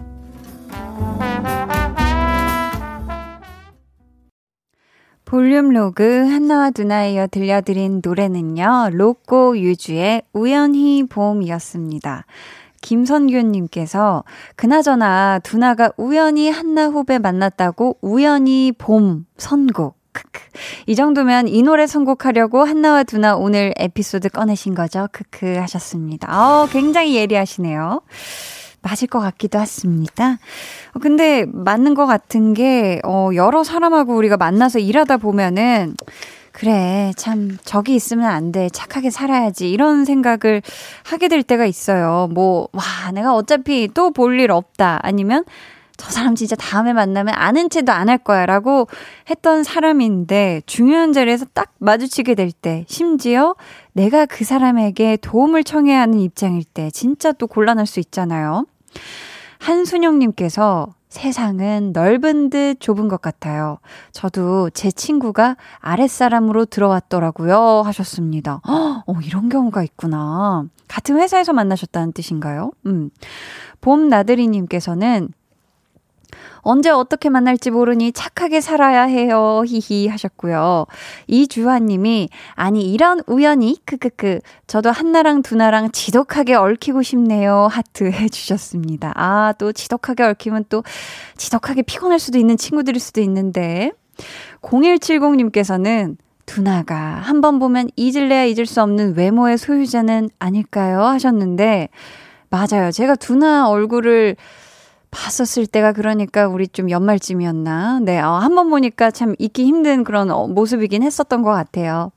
볼륨 5.24 5.70
로그 5.70 6.02
한나와 6.30 6.70
두나 6.70 7.06
이어 7.06 7.26
들려드린 7.26 8.02
노래는요, 8.04 8.90
로꼬 8.92 9.56
유주의 9.56 10.22
우연히 10.34 11.06
봄이었습니다. 11.08 12.26
김선균님께서 12.82 14.24
그나저나 14.56 15.38
두나가 15.38 15.90
우연히 15.96 16.50
한나 16.50 16.88
후배 16.88 17.18
만났다고 17.18 17.96
우연히 18.02 18.72
봄 18.76 19.24
선곡. 19.38 20.02
크크. 20.12 20.40
이 20.86 20.94
정도면 20.94 21.48
이 21.48 21.62
노래 21.62 21.86
선곡하려고 21.86 22.64
한나와 22.64 23.02
두나 23.02 23.34
오늘 23.34 23.72
에피소드 23.78 24.28
꺼내신 24.28 24.74
거죠? 24.74 25.08
크크 25.10 25.56
하셨습니다. 25.56 26.28
어, 26.28 26.68
굉장히 26.70 27.16
예리하시네요. 27.16 28.02
맞을 28.82 29.08
것 29.08 29.20
같기도 29.20 29.58
했습니다. 29.58 30.38
어, 30.92 30.98
근데 31.00 31.46
맞는 31.50 31.94
것 31.94 32.04
같은 32.06 32.52
게, 32.52 33.00
어, 33.04 33.30
여러 33.34 33.64
사람하고 33.64 34.14
우리가 34.14 34.36
만나서 34.36 34.80
일하다 34.80 35.16
보면은, 35.16 35.94
그래, 36.52 37.12
참, 37.16 37.56
저기 37.64 37.94
있으면 37.94 38.26
안 38.30 38.52
돼. 38.52 38.68
착하게 38.68 39.10
살아야지. 39.10 39.70
이런 39.70 40.04
생각을 40.04 40.62
하게 41.04 41.28
될 41.28 41.42
때가 41.42 41.64
있어요. 41.66 42.28
뭐, 42.30 42.68
와, 42.72 42.82
내가 43.12 43.34
어차피 43.34 43.88
또 43.92 44.10
볼 44.10 44.38
일 44.38 44.50
없다. 44.50 45.00
아니면, 45.02 45.44
저 45.96 46.10
사람 46.10 46.34
진짜 46.34 46.54
다음에 46.56 46.92
만나면 46.92 47.34
아는 47.36 47.70
체도 47.70 47.92
안 47.92 48.08
할 48.08 48.18
거야. 48.18 48.44
라고 48.44 48.86
했던 49.30 49.62
사람인데, 49.62 50.62
중요한 50.66 51.12
자리에서 51.14 51.46
딱 51.54 51.72
마주치게 51.78 52.34
될 52.34 52.52
때, 52.52 52.84
심지어 52.86 53.54
내가 53.92 54.26
그 54.26 54.44
사람에게 54.44 55.16
도움을 55.22 55.64
청해야 55.64 56.00
하는 56.02 56.18
입장일 56.18 56.64
때, 56.64 56.90
진짜 56.90 57.32
또 57.32 57.46
곤란할 57.46 57.86
수 57.86 57.98
있잖아요. 58.00 58.66
한순영님께서 59.58 60.88
세상은 61.12 61.92
넓은 61.92 62.48
듯 62.48 62.80
좁은 62.80 63.08
것 63.08 63.20
같아요. 63.20 63.76
저도 64.12 64.70
제 64.70 64.90
친구가 64.90 65.58
아랫사람으로 65.80 66.64
들어왔더라고요. 66.64 67.82
하셨습니다. 67.84 68.62
어, 69.06 69.14
이런 69.22 69.50
경우가 69.50 69.82
있구나. 69.82 70.64
같은 70.88 71.18
회사에서 71.18 71.52
만나셨다는 71.52 72.12
뜻인가요? 72.14 72.70
음. 72.86 73.10
봄 73.82 74.08
나들이님께서는 74.08 75.28
언제 76.62 76.90
어떻게 76.90 77.28
만날지 77.28 77.70
모르니 77.70 78.12
착하게 78.12 78.60
살아야 78.60 79.02
해요. 79.02 79.62
히히 79.66 80.08
하셨고요. 80.08 80.86
이주환 81.26 81.86
님이 81.86 82.28
아니 82.54 82.92
이런 82.92 83.20
우연히 83.26 83.76
크크크 83.84 84.38
저도 84.66 84.90
한나랑 84.90 85.42
두나랑 85.42 85.90
지독하게 85.92 86.54
얽히고 86.54 87.02
싶네요. 87.02 87.68
하트 87.70 88.10
해 88.10 88.28
주셨습니다. 88.28 89.12
아 89.16 89.52
또 89.58 89.72
지독하게 89.72 90.22
얽히면 90.22 90.64
또 90.68 90.82
지독하게 91.36 91.82
피곤할 91.82 92.18
수도 92.18 92.38
있는 92.38 92.56
친구들일 92.56 93.00
수도 93.00 93.20
있는데 93.20 93.92
0170 94.62 95.36
님께서는 95.36 96.16
두나가 96.46 96.96
한 96.96 97.40
번 97.40 97.58
보면 97.58 97.88
잊을래야 97.96 98.44
잊을 98.44 98.66
수 98.66 98.82
없는 98.82 99.16
외모의 99.16 99.58
소유자는 99.58 100.30
아닐까요? 100.38 101.02
하셨는데 101.02 101.88
맞아요. 102.50 102.90
제가 102.92 103.14
두나 103.16 103.68
얼굴을 103.68 104.36
봤었을 105.12 105.66
때가 105.66 105.92
그러니까 105.92 106.48
우리 106.48 106.66
좀 106.66 106.90
연말쯤이었나? 106.90 108.00
네, 108.00 108.18
어, 108.18 108.30
한번 108.30 108.70
보니까 108.70 109.12
참 109.12 109.36
잊기 109.38 109.64
힘든 109.64 110.02
그런 110.02 110.30
어, 110.32 110.48
모습이긴 110.48 111.04
했었던 111.04 111.42
것 111.42 111.50
같아요. 111.50 112.10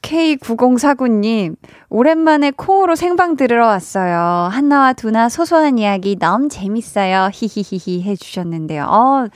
K9049님, 0.00 1.56
오랜만에 1.88 2.50
콩으로 2.52 2.94
생방 2.94 3.36
들으러 3.36 3.66
왔어요. 3.66 4.48
한나와 4.50 4.92
두나 4.92 5.28
소소한 5.28 5.78
이야기 5.78 6.16
너무 6.16 6.48
재밌어요. 6.48 7.30
히히히히 7.32 8.02
해주셨는데요. 8.02 8.84
어, 8.84 9.26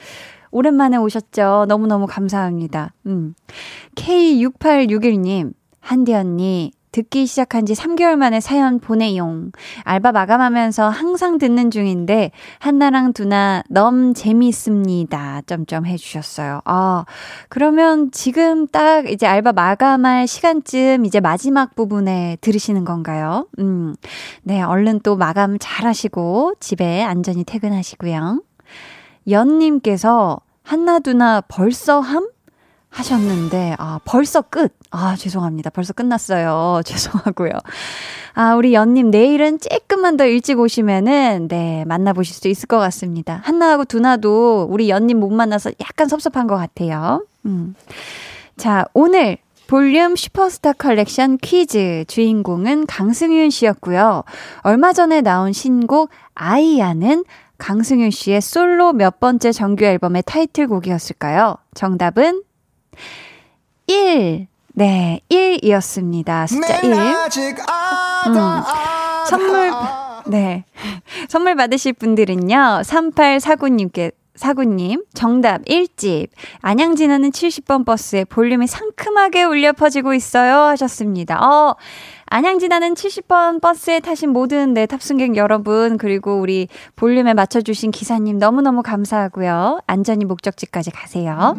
오랜만에 0.51 0.99
오셨죠? 0.99 1.67
너무너무 1.69 2.07
감사합니다. 2.07 2.93
음. 3.07 3.35
K6861님, 3.97 5.53
한디 5.81 6.15
언니, 6.15 6.73
듣기 6.93 7.27
시작한 7.27 7.67
지 7.67 7.75
3개월 7.75 8.17
만에 8.17 8.41
사연 8.41 8.79
보내용. 8.81 9.53
알바 9.85 10.13
마감하면서 10.13 10.89
항상 10.89 11.39
듣는 11.39 11.71
중인데, 11.71 12.31
한나랑 12.59 13.13
두나 13.13 13.63
너무 13.69 14.15
재미있습니다. 14.15 15.43
점점 15.47 15.87
해주셨어요. 15.87 16.61
아, 16.65 17.05
그러면 17.49 18.11
지금 18.11 18.67
딱 18.67 19.09
이제 19.11 19.27
알바 19.27 19.53
마감할 19.53 20.27
시간쯤 20.27 21.05
이제 21.05 21.21
마지막 21.21 21.75
부분에 21.75 22.39
들으시는 22.41 22.85
건가요? 22.85 23.47
음, 23.59 23.95
네, 24.43 24.63
얼른 24.63 25.01
또 25.01 25.17
마감 25.17 25.57
잘 25.61 25.87
하시고, 25.87 26.55
집에 26.61 27.03
안전히 27.03 27.45
퇴근하시고요. 27.45 28.43
연님께서 29.29 30.41
한나 30.63 30.99
두나 30.99 31.43
벌써 31.49 32.01
함? 32.01 32.29
하셨는데, 32.91 33.77
아, 33.79 34.01
벌써 34.05 34.43
끝. 34.43 34.75
아, 34.91 35.17
죄송합니다. 35.17 35.71
벌써 35.71 35.93
끝났어요. 35.93 36.81
죄송하고요. 36.87 37.53
아, 38.35 38.55
우리 38.55 38.75
연님, 38.75 39.11
내일은 39.11 39.59
조금만 39.59 40.17
더 40.17 40.25
일찍 40.25 40.59
오시면은, 40.59 41.49
네, 41.49 41.85
만나보실 41.87 42.35
수 42.35 42.49
있을 42.49 42.67
것 42.67 42.79
같습니다. 42.79 43.41
한나하고 43.45 43.85
두나도 43.85 44.69
우리 44.71 44.89
연님 44.89 45.21
못 45.21 45.31
만나서 45.31 45.73
약간 45.81 46.09
섭섭한 46.09 46.47
것 46.47 46.57
같아요. 46.57 47.25
음. 47.47 47.75
자, 48.57 48.87
오늘 48.95 49.39
볼륨 49.69 50.17
슈퍼스타 50.17 50.73
컬렉션 50.73 51.37
퀴즈 51.39 52.05
주인공은 52.09 52.87
강승윤 52.87 53.51
씨였고요. 53.51 54.25
얼마 54.63 54.95
전에 54.95 55.21
나온 55.21 55.53
신곡 55.53 56.09
아이야는 56.35 57.25
강승윤 57.59 58.11
씨의 58.11 58.41
솔로 58.41 58.95
몇 58.95 59.21
번째 59.21 59.53
정규 59.53 59.85
앨범의 59.85 60.23
타이틀곡이었을까요? 60.25 61.57
정답은 61.75 62.43
1. 63.87 64.47
네, 64.75 65.21
1이었습니다. 65.29 66.47
숫자 66.47 66.79
1. 66.79 66.93
음, 66.93 68.35
선물, 69.27 69.73
네. 70.29 70.65
선물 71.29 71.57
받으실 71.57 71.95
분들은요, 71.95 72.83
3849님께, 72.85 74.13
사구님, 74.39 75.03
정답 75.15 75.65
1집. 75.65 76.29
안양 76.61 76.95
지나는 76.95 77.31
70번 77.31 77.85
버스에 77.85 78.25
볼륨이 78.25 78.69
상큼하게 78.69 79.43
울려 79.43 79.73
퍼지고 79.73 80.15
있어요. 80.15 80.61
하셨습니다. 80.61 81.45
어, 81.45 81.75
안양 82.27 82.61
지나는 82.61 82.95
70번 82.95 83.61
버스에 83.61 83.99
타신 83.99 84.31
모든 84.31 84.75
네, 84.75 84.87
탑승객 84.87 85.35
여러분, 85.37 85.99
그리고 85.99 86.39
우리 86.39 86.69
볼륨에 86.95 87.35
맞춰주신 87.35 87.91
기사님 87.91 88.39
너무너무 88.39 88.83
감사하고요. 88.83 89.81
안전히 89.89 90.25
목적지까지 90.25 90.93
가세요. 90.93 91.57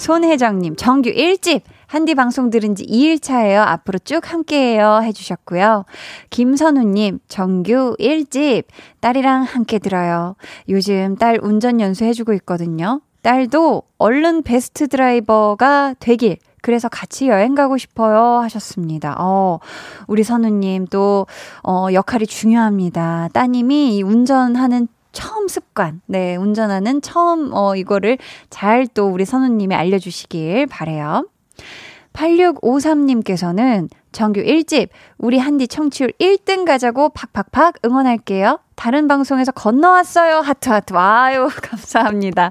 손혜정님, 0.00 0.76
정규 0.76 1.10
1집. 1.10 1.60
한디 1.86 2.14
방송 2.14 2.48
들은 2.48 2.74
지 2.74 2.86
2일차예요. 2.86 3.60
앞으로 3.60 3.98
쭉 3.98 4.32
함께해요. 4.32 5.00
해주셨고요. 5.02 5.84
김선우님, 6.30 7.18
정규 7.28 7.96
1집. 8.00 8.64
딸이랑 9.00 9.42
함께 9.42 9.78
들어요. 9.78 10.36
요즘 10.70 11.16
딸 11.16 11.38
운전 11.42 11.82
연수해주고 11.82 12.32
있거든요. 12.34 13.02
딸도 13.20 13.82
얼른 13.98 14.42
베스트 14.42 14.88
드라이버가 14.88 15.96
되길. 16.00 16.38
그래서 16.62 16.88
같이 16.88 17.28
여행 17.28 17.54
가고 17.54 17.76
싶어요. 17.76 18.40
하셨습니다. 18.40 19.16
어, 19.18 19.58
우리 20.06 20.22
선우님 20.22 20.86
또, 20.86 21.26
어, 21.62 21.88
역할이 21.92 22.26
중요합니다. 22.26 23.28
따님이 23.34 23.98
이 23.98 24.02
운전하는 24.02 24.88
처음 25.12 25.48
습관, 25.48 26.00
네, 26.06 26.36
운전하는 26.36 27.02
처음, 27.02 27.50
어, 27.52 27.74
이거를 27.76 28.18
잘 28.48 28.86
또 28.94 29.08
우리 29.08 29.24
선우님이 29.24 29.74
알려주시길 29.74 30.66
바래요 30.66 31.26
8653님께서는 32.12 33.88
정규 34.12 34.42
1집, 34.42 34.88
우리 35.18 35.38
한디 35.38 35.68
청취율 35.68 36.12
1등 36.18 36.64
가자고 36.64 37.10
팍팍팍 37.10 37.76
응원할게요. 37.84 38.58
다른 38.74 39.06
방송에서 39.06 39.52
건너왔어요. 39.52 40.40
하트하트. 40.40 40.92
와요. 40.94 41.48
감사합니다. 41.62 42.50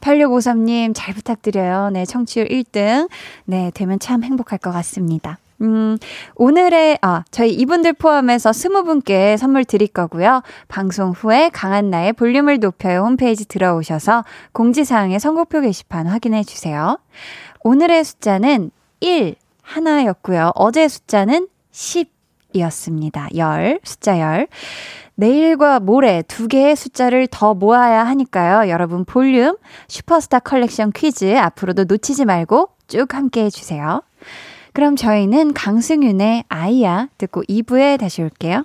8653님, 0.00 0.92
잘 0.94 1.14
부탁드려요. 1.14 1.90
네, 1.90 2.04
청취율 2.04 2.48
1등. 2.48 3.08
네, 3.44 3.70
되면 3.74 3.98
참 4.00 4.24
행복할 4.24 4.58
것 4.58 4.72
같습니다. 4.72 5.38
음, 5.60 5.98
오늘의, 6.36 6.98
아, 7.02 7.24
저희 7.30 7.52
이분들 7.52 7.94
포함해서 7.94 8.52
스무 8.52 8.84
분께 8.84 9.36
선물 9.36 9.64
드릴 9.64 9.88
거고요. 9.88 10.42
방송 10.68 11.10
후에 11.10 11.50
강한 11.52 11.90
나의 11.90 12.12
볼륨을 12.12 12.60
높여요 12.60 13.00
홈페이지 13.00 13.46
들어오셔서 13.46 14.24
공지사항의 14.52 15.18
선곡표 15.18 15.60
게시판 15.62 16.06
확인해 16.06 16.44
주세요. 16.44 16.98
오늘의 17.64 18.04
숫자는 18.04 18.70
1, 19.00 19.34
하나였고요. 19.62 20.52
어제 20.54 20.88
숫자는 20.88 21.48
10이었습니다. 21.72 23.34
10, 23.34 23.80
숫자 23.84 24.14
10. 24.16 24.48
내일과 25.16 25.80
모레 25.80 26.22
두 26.28 26.46
개의 26.46 26.76
숫자를 26.76 27.26
더 27.26 27.52
모아야 27.52 28.06
하니까요. 28.06 28.70
여러분 28.70 29.04
볼륨 29.04 29.56
슈퍼스타 29.88 30.38
컬렉션 30.38 30.92
퀴즈 30.92 31.36
앞으로도 31.36 31.84
놓치지 31.84 32.24
말고 32.24 32.68
쭉 32.86 33.12
함께 33.12 33.44
해주세요. 33.44 34.02
그럼 34.72 34.96
저희는 34.96 35.54
강승윤의 35.54 36.44
아이야 36.48 37.08
듣고 37.18 37.42
2부에 37.44 37.98
다시 37.98 38.22
올게요. 38.22 38.64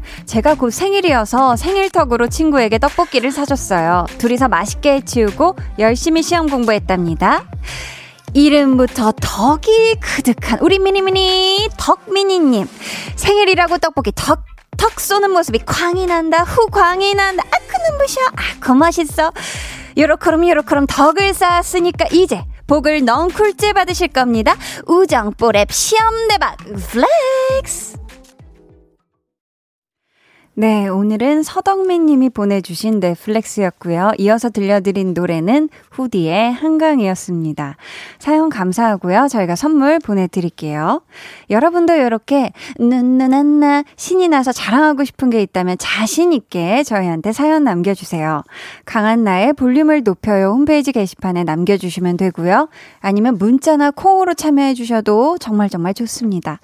제가 0.25 0.55
곧 0.55 0.71
생일이어서 0.71 1.55
생일턱으로 1.55 2.29
친구에게 2.29 2.77
떡볶이를 2.77 3.31
사줬어요. 3.31 4.05
둘이서 4.17 4.47
맛있게 4.47 4.93
해치우고 4.95 5.55
열심히 5.79 6.23
시험 6.23 6.49
공부했답니다. 6.49 7.45
이름부터 8.33 9.13
덕이 9.19 9.95
그득한 9.99 10.59
우리 10.61 10.79
미니미니 10.79 11.69
덕미니님. 11.77 12.67
생일이라고 13.15 13.77
떡볶이 13.77 14.11
덕 14.15 14.51
턱 14.81 14.99
쏘는 14.99 15.29
모습이 15.29 15.59
광이 15.59 16.07
난다 16.07 16.39
후 16.43 16.65
광이 16.71 17.13
난다. 17.13 17.43
아그 17.51 17.91
눈부셔. 17.91 18.19
아그 18.35 18.71
멋있어. 18.71 19.31
요렇게럼 19.95 20.49
요렇게럼 20.49 20.87
덕을 20.87 21.35
쌓았으니까 21.35 22.05
이제 22.11 22.43
복을 22.65 23.05
넝쿨째 23.05 23.73
받으실 23.73 24.07
겁니다. 24.07 24.55
우정 24.87 25.33
forever 25.33 25.71
시험 25.71 26.27
대박 26.29 26.57
flex 26.57 28.00
네, 30.61 30.87
오늘은 30.87 31.41
서덕민 31.41 32.05
님이 32.05 32.29
보내주신 32.29 32.99
넷플렉스였고요. 32.99 34.11
이어서 34.19 34.51
들려드린 34.51 35.15
노래는 35.15 35.69
후디의 35.89 36.53
한강이었습니다. 36.53 37.77
사연 38.19 38.49
감사하고요. 38.49 39.27
저희가 39.27 39.55
선물 39.55 39.97
보내드릴게요. 39.97 41.01
여러분도 41.49 41.95
이렇게 41.95 42.53
눈눈안나 42.77 43.85
신이 43.95 44.27
나서 44.27 44.51
자랑하고 44.51 45.03
싶은 45.03 45.31
게 45.31 45.41
있다면 45.41 45.79
자신있게 45.79 46.83
저희한테 46.83 47.31
사연 47.31 47.63
남겨주세요. 47.63 48.43
강한 48.85 49.23
나의 49.23 49.53
볼륨을 49.53 50.03
높여요 50.03 50.51
홈페이지 50.51 50.91
게시판에 50.91 51.43
남겨주시면 51.43 52.17
되고요. 52.17 52.69
아니면 52.99 53.39
문자나 53.39 53.89
콩으로 53.89 54.35
참여해주셔도 54.35 55.39
정말 55.39 55.69
정말 55.69 55.95
좋습니다. 55.95 56.59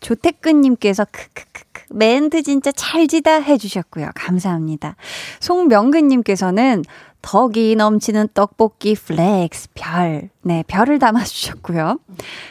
조태근 0.00 0.62
님께서 0.62 1.04
크크크 1.04 1.53
멘트 1.94 2.42
진짜 2.42 2.72
찰지다 2.72 3.40
해주셨고요. 3.40 4.10
감사합니다. 4.14 4.96
송명근님께서는 5.40 6.82
덕이 7.24 7.74
넘치는 7.76 8.28
떡볶이 8.34 8.94
flex 8.94 9.68
별. 9.72 10.28
네, 10.42 10.62
별을 10.66 10.98
담아주셨고요. 10.98 11.98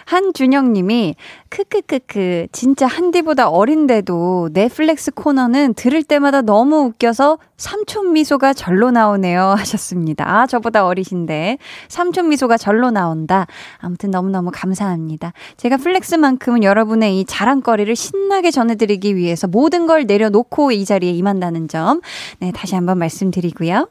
한준영님이 0.06 1.16
크크크크 1.50 2.48
진짜 2.52 2.88
한디보다 2.88 3.50
어린데도 3.50 4.50
넷플렉스 4.52 5.12
코너는 5.12 5.76
들을 5.76 6.02
때마다 6.02 6.42
너무 6.42 6.78
웃겨서 6.86 7.38
삼촌 7.56 8.14
미소가 8.14 8.54
절로 8.54 8.90
나오네요 8.90 9.44
하셨습니다. 9.44 10.26
아 10.28 10.48
저보다 10.48 10.88
어리신데 10.88 11.60
삼촌 11.88 12.30
미소가 12.30 12.58
절로 12.58 12.90
나온다. 12.90 13.46
아무튼 13.78 14.10
너무너무 14.10 14.50
감사합니다. 14.52 15.34
제가 15.58 15.78
flex만큼은 15.78 16.64
여러분의 16.64 17.20
이 17.20 17.26
자랑거리를 17.26 17.96
신나게 17.96 18.50
전해드리기 18.50 19.16
위해서 19.16 19.46
모든 19.46 19.86
걸 19.86 20.06
내려놓고 20.08 20.72
이 20.72 20.84
자리에 20.84 21.12
임한다는 21.12 21.68
점 21.68 22.02
네, 22.40 22.52
다시 22.52 22.74
한번 22.74 22.98
말씀드리고요. 22.98 23.88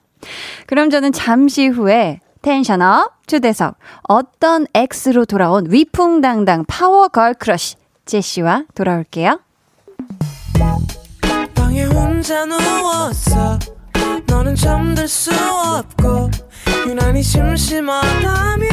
그럼 0.66 0.90
저는 0.90 1.12
잠시 1.12 1.66
후에 1.68 2.20
tension 2.42 3.08
up 3.08 3.26
초대석 3.26 3.76
어떤 4.02 4.66
X로 4.74 5.24
돌아온 5.24 5.66
위풍당당 5.70 6.64
power 6.66 7.04
girl 7.04 7.34
crush 7.34 7.76
제시와 8.04 8.64
돌아올게요. 8.74 9.38
유난히 16.86 17.22
심심하다면 17.22 18.70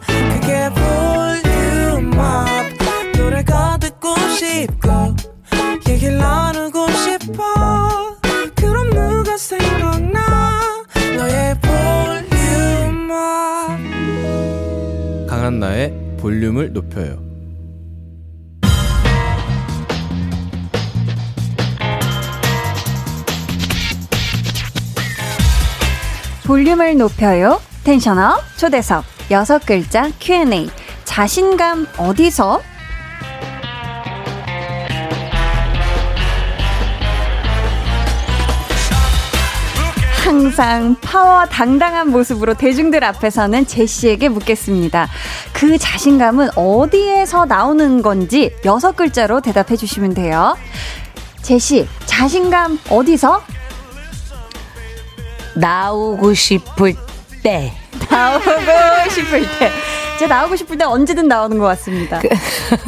그게 0.00 0.70
볼륨업 2.00 2.46
노래가 3.16 3.76
듣고 3.78 4.16
싶고 4.30 5.14
얘기를 5.88 6.20
강한나의 15.42 15.92
볼륨을 16.20 16.72
높여요. 16.72 17.18
볼륨을 26.46 26.96
높여요. 26.96 27.60
텐션업 27.82 28.40
초대석 28.56 29.04
여섯 29.32 29.66
글자 29.66 30.12
Q&A 30.20 30.68
자신감 31.02 31.88
어디서? 31.98 32.62
항상 40.32 40.96
파워 41.02 41.44
당당한 41.44 42.08
모습으로 42.08 42.54
대중들 42.54 43.04
앞에서는 43.04 43.66
제시에게 43.66 44.30
묻겠습니다. 44.30 45.06
그 45.52 45.76
자신감은 45.76 46.52
어디에서 46.56 47.44
나오는 47.44 48.00
건지 48.00 48.50
여섯 48.64 48.96
글자로 48.96 49.42
대답해 49.42 49.76
주시면 49.76 50.14
돼요. 50.14 50.56
제시, 51.42 51.86
자신감 52.06 52.78
어디서? 52.88 53.42
나오고 55.54 56.32
싶을 56.32 56.94
때. 57.42 57.70
나오고 58.10 58.50
싶을 59.10 59.42
때. 59.58 59.70
제가 60.18 60.34
나오고 60.36 60.56
싶을 60.56 60.78
때 60.78 60.84
언제든 60.86 61.28
나오는 61.28 61.58
것 61.58 61.66
같습니다. 61.66 62.22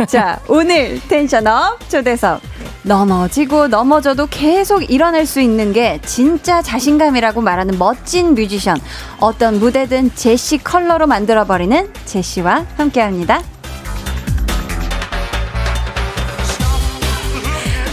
자, 0.08 0.40
오늘 0.48 0.98
텐션업 1.08 1.90
초대석. 1.90 2.53
넘어지고 2.84 3.68
넘어져도 3.68 4.26
계속 4.26 4.90
일어날 4.90 5.24
수 5.24 5.40
있는 5.40 5.72
게 5.72 5.98
진짜 6.04 6.60
자신감이라고 6.60 7.40
말하는 7.40 7.78
멋진 7.78 8.34
뮤지션. 8.34 8.78
어떤 9.20 9.58
무대든 9.58 10.14
제시 10.14 10.58
컬러로 10.58 11.06
만들어버리는 11.06 11.90
제시와 12.04 12.66
함께 12.76 13.00
합니다. 13.00 13.42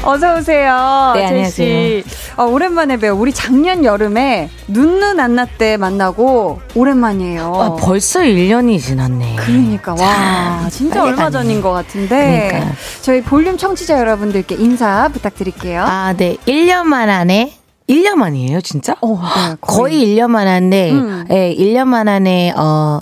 어서 0.03 0.35
오세요. 0.35 1.13
네, 1.15 1.45
제시. 1.45 2.03
어, 2.41 2.45
오랜만에 2.45 2.97
봬요. 2.97 3.15
우리 3.15 3.31
작년 3.31 3.85
여름에 3.85 4.49
눈눈 4.67 5.19
안나 5.19 5.45
때 5.45 5.77
만나고 5.77 6.59
오랜만이에요. 6.73 7.53
아, 7.55 7.75
벌써 7.75 8.21
1년이 8.21 8.79
지났네. 8.79 9.35
그러니까 9.35 9.93
와 9.93 10.67
진짜 10.71 11.03
얼마 11.03 11.25
가네. 11.25 11.31
전인 11.31 11.61
것 11.61 11.71
같은데 11.71 12.47
그러니까요. 12.49 12.73
저희 13.03 13.21
볼륨 13.21 13.57
청취자 13.57 13.99
여러분들께 13.99 14.55
인사 14.55 15.07
부탁드릴게요. 15.09 15.83
아, 15.83 16.13
네. 16.17 16.37
1년 16.47 16.85
만에 16.85 17.53
1년 17.87 18.15
만이에요, 18.15 18.61
진짜? 18.61 18.95
어, 19.01 19.15
네, 19.15 19.55
거의 19.59 20.03
1년 20.05 20.29
만한데, 20.29 20.91
음. 20.91 21.25
예, 21.29 21.53
1년 21.53 21.87
만에, 21.87 22.53
어, 22.55 22.99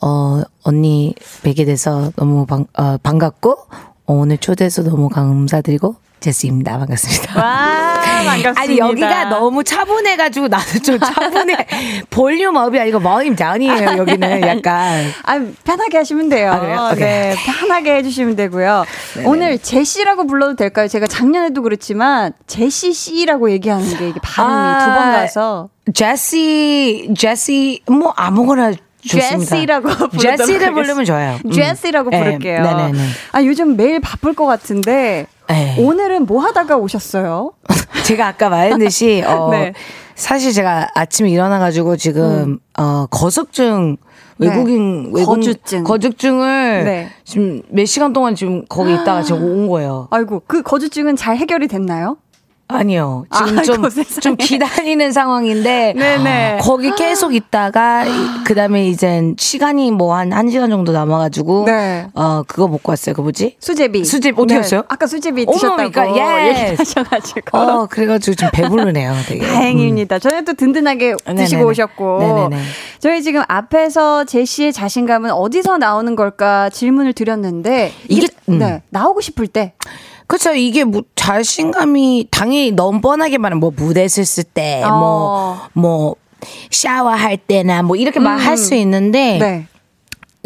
어, 0.00 0.42
언니 0.64 1.14
뵈게 1.44 1.64
돼서 1.64 2.10
너무 2.16 2.44
반, 2.44 2.66
어, 2.76 2.96
반갑고, 3.00 3.52
어, 3.52 3.91
오늘 4.06 4.38
초대해서 4.38 4.82
너무 4.82 5.08
감사드리고, 5.08 5.96
제스입니다. 6.20 6.78
반갑습니다. 6.78 7.36
와 7.40 7.94
반갑습니다. 8.24 8.60
아니 8.60 8.78
여기가 8.78 9.24
너무 9.24 9.64
차분해가지고 9.64 10.46
나도 10.48 10.78
좀 10.80 10.98
차분해 11.00 11.66
볼륨 12.10 12.54
업이 12.54 12.78
아니고 12.78 13.00
머임 13.00 13.34
잔이에요 13.34 13.98
여기는 13.98 14.42
약간 14.42 15.04
아 15.24 15.40
편하게 15.64 15.98
하시면 15.98 16.28
돼요. 16.28 16.52
아. 16.52 16.94
네 16.94 17.34
편하게 17.44 17.96
해주시면 17.96 18.36
되고요. 18.36 18.84
오늘 19.24 19.58
제시라고 19.58 20.28
불러도 20.28 20.54
될까요? 20.54 20.86
제가 20.86 21.08
작년에도 21.08 21.60
그렇지만 21.62 22.32
제시 22.46 22.92
씨라고 22.92 23.50
얘기하는 23.50 23.84
게 23.96 24.08
이게 24.10 24.20
발음이 24.22 24.54
아, 24.54 24.78
두번 24.78 25.12
가서 25.12 25.68
제시 25.92 27.12
제시 27.18 27.82
뭐 27.88 28.12
아무거나. 28.16 28.72
제시라고 29.06 29.88
제시를. 30.18 30.72
부르면 30.74 31.04
좋아요. 31.04 31.38
음. 31.44 31.50
제시라고 31.50 32.10
네, 32.10 32.18
부를게요. 32.18 32.62
네네네. 32.62 32.98
아 33.32 33.42
요즘 33.44 33.76
매일 33.76 34.00
바쁠 34.00 34.34
것 34.34 34.46
같은데 34.46 35.26
네. 35.48 35.76
오늘은 35.78 36.26
뭐 36.26 36.42
하다가 36.42 36.76
오셨어요? 36.76 37.52
제가 38.06 38.28
아까 38.28 38.48
말했듯이 38.48 39.22
어 39.26 39.50
네. 39.50 39.72
사실 40.14 40.52
제가 40.52 40.88
아침에 40.94 41.30
일어나가지고 41.30 41.96
지금 41.96 42.58
어 42.78 43.06
거석증 43.10 43.96
네. 44.38 44.48
외국인 44.48 45.10
외국 45.14 45.36
거주증. 45.36 45.84
거주증을 45.84 46.84
네. 46.84 47.08
지금 47.24 47.62
몇 47.70 47.84
시간 47.86 48.12
동안 48.12 48.34
지금 48.34 48.64
거기 48.68 48.92
있다가 48.92 49.22
제가 49.22 49.40
온 49.40 49.68
거예요. 49.68 50.08
아이고 50.10 50.42
그 50.46 50.62
거주증은 50.62 51.16
잘 51.16 51.36
해결이 51.36 51.68
됐나요? 51.68 52.16
아니요. 52.68 53.26
지금 53.34 53.58
아이고, 53.58 53.62
좀, 53.74 53.90
세상에. 53.90 54.20
좀 54.20 54.36
기다리는 54.36 55.12
상황인데. 55.12 55.94
네네. 55.96 56.58
거기 56.62 56.90
계속 56.94 57.34
있다가, 57.34 58.04
그 58.44 58.54
다음에 58.54 58.86
이젠 58.88 59.34
시간이 59.38 59.90
뭐 59.90 60.14
한, 60.16 60.32
한 60.32 60.48
시간 60.48 60.70
정도 60.70 60.92
남아가지고. 60.92 61.64
네. 61.66 62.06
어, 62.14 62.42
그거 62.46 62.68
먹고 62.68 62.92
왔어요. 62.92 63.14
그 63.14 63.20
뭐지? 63.20 63.56
수제비. 63.60 64.04
수제비 64.04 64.40
어떻게 64.40 64.58
했어요? 64.58 64.84
아까 64.88 65.06
수제비 65.06 65.44
드셨다고 65.44 65.90
그러니까, 65.90 66.48
yes. 66.48 66.60
얘기하셔가지고. 66.70 67.58
어, 67.58 67.86
그래가지고 67.86 68.34
좀 68.36 68.48
배부르네요. 68.52 69.12
되게. 69.28 69.46
다행입니다. 69.46 70.18
저는 70.18 70.44
또 70.46 70.54
든든하게 70.54 71.16
네네네. 71.26 71.44
드시고 71.44 71.66
오셨고. 71.66 72.18
네네네. 72.20 72.62
저희 73.00 73.22
지금 73.22 73.42
앞에서 73.48 74.24
제시의 74.24 74.72
자신감은 74.72 75.30
어디서 75.32 75.76
나오는 75.76 76.16
걸까 76.16 76.70
질문을 76.70 77.12
드렸는데 77.12 77.92
이게, 78.08 78.26
이게, 78.26 78.28
음. 78.48 78.58
네, 78.58 78.82
나오고 78.90 79.20
싶을 79.20 79.46
때 79.46 79.74
그쵸. 80.32 80.54
이게 80.54 80.84
뭐, 80.84 81.02
자신감이, 81.14 82.28
당연히 82.30 82.70
너무 82.70 83.02
뻔하게 83.02 83.36
말하면 83.36 83.60
뭐, 83.60 83.70
무대 83.70 84.08
섰을 84.08 84.44
때, 84.44 84.80
뭐, 84.82 84.96
어. 84.96 85.68
뭐, 85.74 86.16
샤워할 86.70 87.36
때나 87.36 87.82
뭐, 87.82 87.96
이렇게 87.96 88.18
말할 88.18 88.56
수 88.56 88.74
있는데. 88.76 89.36
네. 89.38 89.66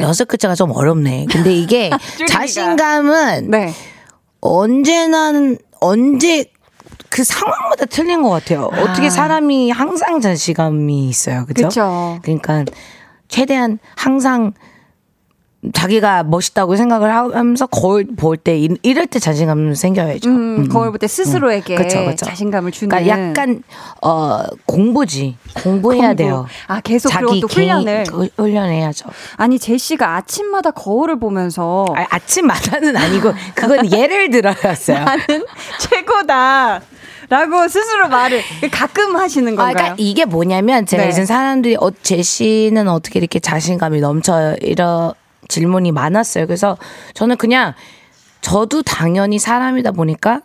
여섯 0.00 0.24
글자가 0.24 0.56
좀 0.56 0.72
어렵네. 0.72 1.26
근데 1.30 1.54
이게. 1.54 1.90
자신감은 2.28 3.48
네. 3.48 3.72
언제나 4.40 5.30
언제 5.80 6.46
그 7.08 7.22
상황마다 7.22 7.86
틀린 7.86 8.22
것 8.22 8.30
같아요. 8.30 8.68
어떻게 8.72 9.08
사람이 9.08 9.70
항상 9.70 10.20
자신감이 10.20 11.08
있어요, 11.08 11.46
그죠? 11.46 11.68
그러니까 12.22 12.64
최대한 13.28 13.78
항상 13.94 14.52
자기가 15.72 16.22
멋있다고 16.24 16.76
생각을 16.76 17.12
하면서 17.14 17.66
거울 17.66 18.06
볼 18.16 18.36
때 18.36 18.56
이럴 18.82 19.06
때 19.06 19.18
자신감 19.18 19.74
생겨야죠. 19.74 20.28
음, 20.28 20.68
거울 20.68 20.90
볼 20.90 20.98
때 20.98 21.06
스스로에게 21.08 21.74
그쵸, 21.76 22.04
그쵸. 22.04 22.24
자신감을 22.26 22.70
주는. 22.72 22.88
그러니까 22.90 23.28
약간 23.30 23.62
어 24.02 24.42
공부지 24.66 25.36
공부해야 25.62 26.08
공부. 26.08 26.16
돼요. 26.22 26.46
아, 26.66 26.80
계속 26.80 27.10
또 27.20 27.28
개인- 27.32 27.42
훈련을. 27.48 28.04
그 28.04 28.28
훈련해야죠. 28.36 29.08
아니 29.36 29.58
제시가 29.58 30.16
아침마다 30.16 30.70
거울을 30.70 31.18
보면서 31.18 31.86
아, 31.96 32.06
아침마다는 32.10 32.96
아니고 32.96 33.32
그건 33.54 33.90
예를 33.92 34.30
들어였어요. 34.30 34.98
나는 35.04 35.44
최고다. 35.80 36.80
라고 37.28 37.66
스스로 37.66 38.08
말을 38.08 38.40
가끔 38.70 39.16
하시는 39.16 39.52
아, 39.54 39.56
건가요? 39.56 39.72
그러니까 39.74 39.94
이게 39.98 40.24
뭐냐면 40.24 40.86
제가 40.86 41.02
네. 41.04 41.08
이제 41.08 41.24
사람들이 41.24 41.76
어, 41.80 41.90
제시는 41.90 42.86
어떻게 42.86 43.18
이렇게 43.18 43.40
자신감이 43.40 43.98
넘쳐요 44.00 44.56
이런 44.60 45.12
질문이 45.48 45.92
많았어요. 45.92 46.46
그래서 46.46 46.76
저는 47.14 47.36
그냥 47.36 47.74
저도 48.40 48.82
당연히 48.82 49.38
사람이다 49.38 49.92
보니까 49.92 50.40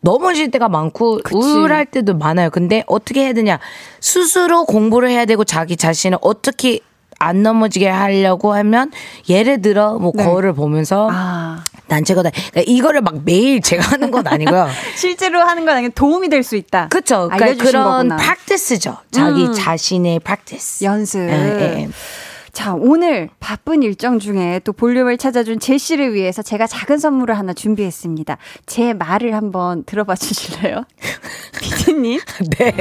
넘어질 0.00 0.50
때가 0.50 0.68
많고 0.68 1.20
그치. 1.24 1.34
우울할 1.36 1.86
때도 1.86 2.14
많아요. 2.14 2.50
근데 2.50 2.84
어떻게 2.86 3.24
해야 3.24 3.32
되냐 3.32 3.58
스스로 4.00 4.64
공부를 4.64 5.10
해야 5.10 5.24
되고 5.24 5.44
자기 5.44 5.76
자신을 5.76 6.18
어떻게 6.20 6.80
안 7.20 7.42
넘어지게 7.42 7.88
하려고 7.88 8.52
하면 8.54 8.92
예를 9.28 9.60
들어 9.60 9.94
뭐 9.98 10.12
네. 10.14 10.22
거울을 10.24 10.52
보면서 10.52 11.08
아, 11.10 11.64
난 11.88 12.04
최고다. 12.04 12.30
그러니까 12.30 12.62
이거를 12.64 13.00
막 13.00 13.22
매일 13.24 13.60
제가 13.60 13.82
하는 13.90 14.12
건 14.12 14.24
아니고요. 14.28 14.68
실제로 14.96 15.40
하는 15.40 15.64
건 15.66 15.76
아니고 15.78 15.94
도움이 15.96 16.28
될 16.28 16.44
수 16.44 16.54
있다. 16.54 16.86
그쵸. 16.88 17.28
그러니까 17.32 17.64
그런 17.64 17.84
거구나. 17.84 18.16
프랙티스죠. 18.18 18.98
자기 19.10 19.46
음. 19.46 19.52
자신의 19.52 20.20
프랙티스. 20.20 20.84
연습. 20.84 21.18
예, 21.28 21.32
예. 21.32 21.88
자, 22.58 22.74
오늘 22.74 23.28
바쁜 23.38 23.84
일정 23.84 24.18
중에 24.18 24.60
또 24.64 24.72
볼륨을 24.72 25.16
찾아준 25.16 25.60
제시를 25.60 26.12
위해서 26.12 26.42
제가 26.42 26.66
작은 26.66 26.98
선물을 26.98 27.38
하나 27.38 27.52
준비했습니다. 27.52 28.36
제 28.66 28.94
말을 28.94 29.32
한번 29.32 29.84
들어봐 29.84 30.16
주실래요? 30.16 30.82
피디님. 31.62 32.18
네. 32.58 32.74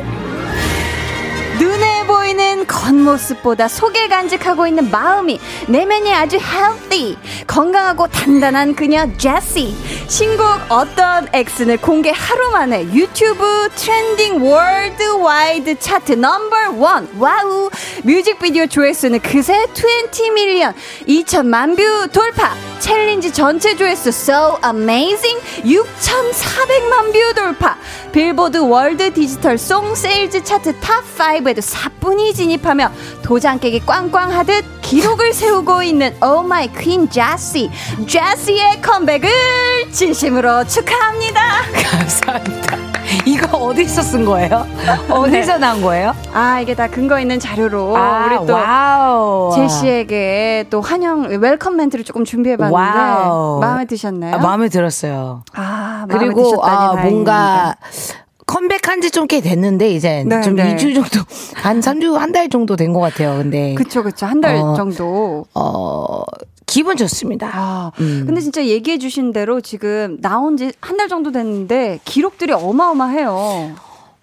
겉모습보다 2.68 3.68
속에 3.68 4.08
간직하고 4.08 4.68
있는 4.68 4.92
마음이 4.92 5.40
내면이 5.68 6.14
아주 6.14 6.38
healthy 6.38 7.18
건강하고 7.48 8.08
단단한 8.08 8.76
그녀 8.76 9.08
제시 9.18 9.76
신곡 10.08 10.46
어떤 10.70 11.28
X는 11.34 11.78
공개 11.78 12.12
하루 12.12 12.52
만에 12.52 12.84
유튜브 12.94 13.70
trending 13.76 14.46
worldwide 14.46 15.80
차트 15.80 16.14
number 16.14 16.72
one 16.78 17.10
wow. 17.18 17.70
뮤직비디오 18.04 18.68
조회수는 18.68 19.20
그새 19.20 19.66
20 19.74 20.34
million 20.34 20.74
2천만 21.08 21.76
view 21.76 22.08
돌파. 22.12 22.54
challenge 22.80 23.34
전체 23.34 23.76
조회수 23.76 24.10
so 24.10 24.58
amazing. 24.64 25.40
6,400만 25.64 27.12
view 27.12 27.34
돌파. 27.36 27.78
빌보드 28.12 28.58
World 28.58 29.14
Digital 29.14 29.58
Song 29.58 29.96
Sales 29.96 30.44
차트 30.44 30.80
top5에도 30.80 31.62
사뿐히 31.62 32.34
진입 32.34 32.57
하며 32.66 32.90
도장 33.24 33.60
깨기 33.60 33.80
꽝꽝 33.86 34.32
하듯 34.32 34.66
기록을 34.82 35.34
세우고 35.34 35.84
있는 35.84 36.16
oh 36.24 36.48
my 36.48 36.72
queen 36.74 37.10
제시 37.10 37.70
제시의 38.08 38.82
컴백을 38.82 39.30
진심으로 39.92 40.64
축하합니다 40.66 41.42
감사합니다. 41.90 42.78
이거 43.26 43.58
어디서 43.58 44.02
쓴 44.02 44.26
거예요? 44.26 44.66
어디서 45.10 45.58
난 45.58 45.82
거예요? 45.82 46.14
아 46.34 46.60
이게 46.60 46.76
다 46.76 46.88
근거 46.88 47.20
있는 47.20 47.40
자료로 47.40 47.96
아, 47.96 48.26
우리 48.26 48.46
또 48.48 48.54
wow. 48.54 49.52
제시에게 49.56 50.66
또 50.70 50.82
환영 50.82 51.24
welcome 51.40 51.78
멘트를 51.78 52.04
조금 52.04 52.26
준비해봤는데 52.26 52.76
wow. 52.78 53.60
마음에 53.60 53.86
드셨나요? 53.86 54.36
아, 54.36 54.38
마음에 54.40 54.68
들었어요. 54.70 55.44
아, 55.54 56.06
마음에 56.08 56.26
그리고 56.26 56.44
드셨다니 56.44 56.76
아, 56.76 56.92
다행입니다. 56.96 57.04
뭔가 57.10 57.76
컴백한 58.48 59.02
지 59.02 59.10
좀 59.12 59.28
꽤 59.28 59.42
됐는데 59.42 59.90
이제 59.92 60.24
네, 60.26 60.42
좀 60.42 60.56
네. 60.56 60.76
2주 60.76 60.96
정도 60.96 61.20
한 61.56 61.80
3주 61.82 62.14
한 62.14 62.32
달 62.32 62.50
정도 62.50 62.76
된 62.76 62.94
것 62.94 63.00
같아요. 63.02 63.38
근데 63.38 63.74
그쵸 63.76 64.02
그쵸 64.04 64.26
한달 64.26 64.56
어. 64.56 64.74
정도 64.76 65.46
어 65.54 66.24
기분 66.66 66.98
좋습니다. 66.98 67.50
아, 67.54 67.92
음. 68.00 68.24
근데 68.26 68.42
진짜 68.42 68.66
얘기해 68.66 68.98
주신 68.98 69.32
대로 69.32 69.62
지금 69.62 70.18
나온 70.22 70.58
지 70.58 70.72
한 70.82 70.98
달 70.98 71.08
정도 71.10 71.32
됐는데 71.32 72.00
기록들이 72.06 72.52
어마어마해요. 72.54 73.76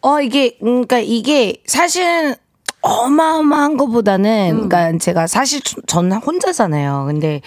어 0.03 0.21
이게 0.21 0.57
그러니까 0.61 0.99
이게 0.99 1.57
사실은 1.67 2.35
어마어마한 2.83 3.77
것보다는 3.79 4.51
음. 4.53 4.69
그러니까 4.69 4.99
제가 4.99 5.27
사실 5.27 5.61
전 5.87 6.13
혼자잖아요. 6.13 7.05
근데 7.07 7.41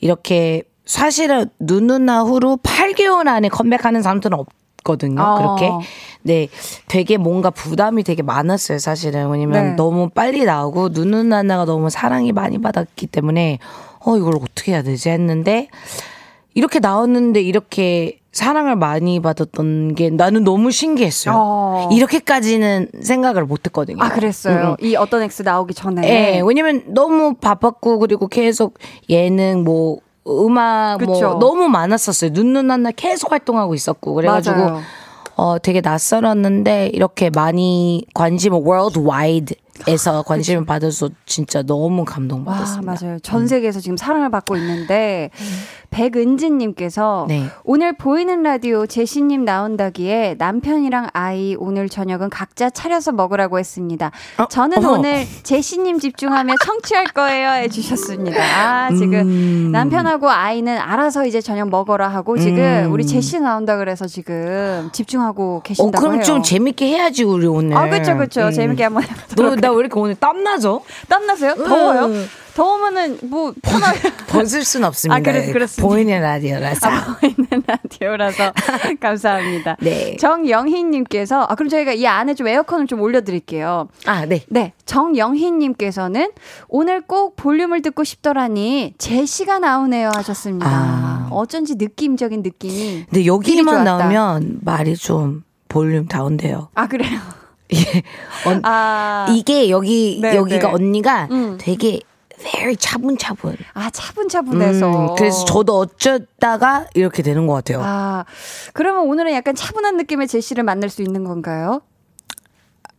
이렇게 0.00 0.62
사실은 0.84 1.46
누누나 1.60 2.22
후로 2.22 2.58
8개월 2.62 3.28
안에 3.28 3.48
컴백하는 3.48 4.02
사람들은 4.02 4.38
없 4.38 4.48
거든요. 4.82 5.22
어. 5.22 5.36
그렇게. 5.36 5.70
네, 6.22 6.48
되게 6.88 7.16
뭔가 7.16 7.50
부담이 7.50 8.02
되게 8.04 8.22
많았어요. 8.22 8.78
사실은 8.78 9.28
왜냐면 9.30 9.70
네. 9.70 9.74
너무 9.74 10.08
빨리 10.08 10.44
나오고 10.44 10.90
누누 10.90 11.24
나나가 11.24 11.64
너무 11.64 11.90
사랑이 11.90 12.32
많이 12.32 12.58
받았기 12.58 13.06
때문에 13.08 13.58
어 14.00 14.16
이걸 14.16 14.36
어떻게 14.36 14.72
해야 14.72 14.82
되지 14.82 15.10
했는데 15.10 15.68
이렇게 16.54 16.78
나왔는데 16.78 17.40
이렇게 17.40 18.18
사랑을 18.32 18.76
많이 18.76 19.20
받았던 19.20 19.94
게 19.94 20.08
나는 20.10 20.42
너무 20.42 20.70
신기했어요. 20.70 21.34
어. 21.36 21.88
이렇게까지는 21.92 22.88
생각을 23.02 23.44
못 23.44 23.66
했거든요. 23.66 24.02
아 24.02 24.08
그랬어요. 24.08 24.76
음. 24.80 24.84
이 24.84 24.96
어떤 24.96 25.22
X 25.22 25.42
나오기 25.42 25.74
전에. 25.74 26.08
예, 26.08 26.42
왜냐면 26.44 26.82
너무 26.86 27.34
바빴고 27.34 27.98
그리고 27.98 28.28
계속 28.28 28.78
예능 29.10 29.64
뭐 29.64 29.98
음악 30.28 30.98
그쵸. 30.98 31.10
뭐 31.12 31.38
너무 31.38 31.68
많았었어요. 31.68 32.30
눈누난나 32.32 32.92
계속 32.92 33.32
활동하고 33.32 33.74
있었고 33.74 34.14
그래가지고 34.14 34.56
맞아요. 34.56 34.80
어 35.36 35.58
되게 35.58 35.80
낯설었는데 35.80 36.90
이렇게 36.92 37.30
많이 37.30 38.04
관심을 38.14 38.60
worldwide에서 38.62 40.22
관심을 40.22 40.64
받아서 40.64 41.08
진짜 41.26 41.62
너무 41.62 42.00
와 42.00 42.04
감동받았습니다. 42.04 42.94
맞아요. 43.00 43.18
전 43.20 43.48
세계에서 43.48 43.80
지금 43.80 43.96
사랑을 43.96 44.30
받고 44.30 44.56
있는데 44.56 45.30
백은진님께서 45.92 47.26
네. 47.28 47.46
오늘 47.64 47.96
보이는 47.96 48.42
라디오 48.42 48.86
제시님 48.86 49.44
나온다기에 49.44 50.36
남편이랑 50.38 51.08
아이 51.12 51.54
오늘 51.58 51.88
저녁은 51.88 52.30
각자 52.30 52.70
차려서 52.70 53.12
먹으라고 53.12 53.58
했습니다. 53.58 54.10
어, 54.38 54.46
저는 54.48 54.78
어머. 54.78 54.98
오늘 54.98 55.24
제시님 55.42 55.98
집중하며 56.00 56.54
청취할 56.64 57.06
거예요 57.08 57.50
해주셨습니다. 57.62 58.42
아 58.42 58.88
지금 58.90 59.20
음. 59.20 59.68
남편하고 59.72 60.30
아이는 60.30 60.78
알아서 60.78 61.26
이제 61.26 61.40
저녁 61.40 61.68
먹어라 61.68 62.08
하고 62.08 62.36
지금 62.38 62.58
음. 62.86 62.92
우리 62.92 63.06
제시 63.06 63.38
나온다 63.38 63.76
그래서 63.76 64.06
지금 64.06 64.88
집중하고 64.92 65.56
어 65.56 65.62
계신다고 65.62 66.00
그럼 66.02 66.16
해요. 66.16 66.24
좀 66.24 66.42
재밌게 66.42 66.86
해야지 66.86 67.24
우리 67.24 67.46
오늘. 67.46 67.76
아 67.76 67.88
그렇죠 67.88 68.16
그렇죠 68.16 68.46
음. 68.46 68.50
재밌게 68.50 68.84
한번 68.84 69.04
너나 69.36 69.70
왜 69.70 69.80
이렇게 69.80 70.00
오늘 70.00 70.14
땀 70.14 70.42
나죠? 70.42 70.80
땀 71.08 71.26
나세요? 71.26 71.54
더워요? 71.54 72.10
음. 72.52 72.56
더우면은 72.56 73.18
뭐 73.24 73.52
편하게 73.62 74.10
벗을 74.28 74.64
순 74.64 74.84
없습니다. 74.84 75.16
아, 75.16 75.20
그래서 75.20 75.52
그렇습니다. 75.52 75.88
보이는 75.88 76.20
라디오라서. 76.20 76.88
아, 76.88 77.16
보이는 77.20 77.46
라디오라서 77.66 78.52
감사합니다. 79.00 79.76
네. 79.80 80.16
정영희 80.16 80.84
님께서 80.84 81.42
아 81.48 81.54
그럼 81.54 81.68
저희가 81.68 81.92
이 81.92 82.06
안에 82.06 82.34
좀 82.34 82.48
에어컨을 82.48 82.86
좀 82.86 83.00
올려 83.00 83.22
드릴게요. 83.22 83.88
아, 84.06 84.26
네. 84.26 84.42
네, 84.48 84.72
정영희 84.86 85.50
님께서는 85.52 86.30
오늘 86.68 87.00
꼭 87.00 87.36
볼륨을 87.36 87.82
듣고 87.82 88.04
싶더라니 88.04 88.94
제시가 88.98 89.58
나오네요 89.58 90.10
하셨습니다. 90.14 90.66
아. 90.68 91.28
어쩐지 91.30 91.76
느낌적인 91.76 92.42
느낌이. 92.42 93.06
근데 93.08 93.26
여기만. 93.26 93.84
나오면 93.84 94.58
말이 94.62 94.96
좀 94.96 95.44
볼륨 95.68 96.06
다운돼요. 96.06 96.68
아 96.74 96.86
그래요. 96.86 97.18
예. 97.74 98.02
언- 98.46 98.60
아, 98.64 99.26
이게 99.30 99.70
여기 99.70 100.18
네, 100.20 100.36
여기가 100.36 100.68
네. 100.68 100.74
언니가 100.74 101.28
음. 101.30 101.56
되게 101.58 102.00
very 102.42 102.76
차분차분. 102.76 103.56
아 103.74 103.90
차분차분해서. 103.90 105.10
음, 105.12 105.14
그래서 105.16 105.44
저도 105.44 105.78
어쩌다가 105.78 106.86
이렇게 106.94 107.22
되는 107.22 107.46
것 107.46 107.54
같아요. 107.54 107.80
아 107.82 108.24
그러면 108.72 109.06
오늘은 109.08 109.32
약간 109.32 109.54
차분한 109.54 109.96
느낌의 109.96 110.28
제시를 110.28 110.64
만날 110.64 110.90
수 110.90 111.02
있는 111.02 111.24
건가요? 111.24 111.82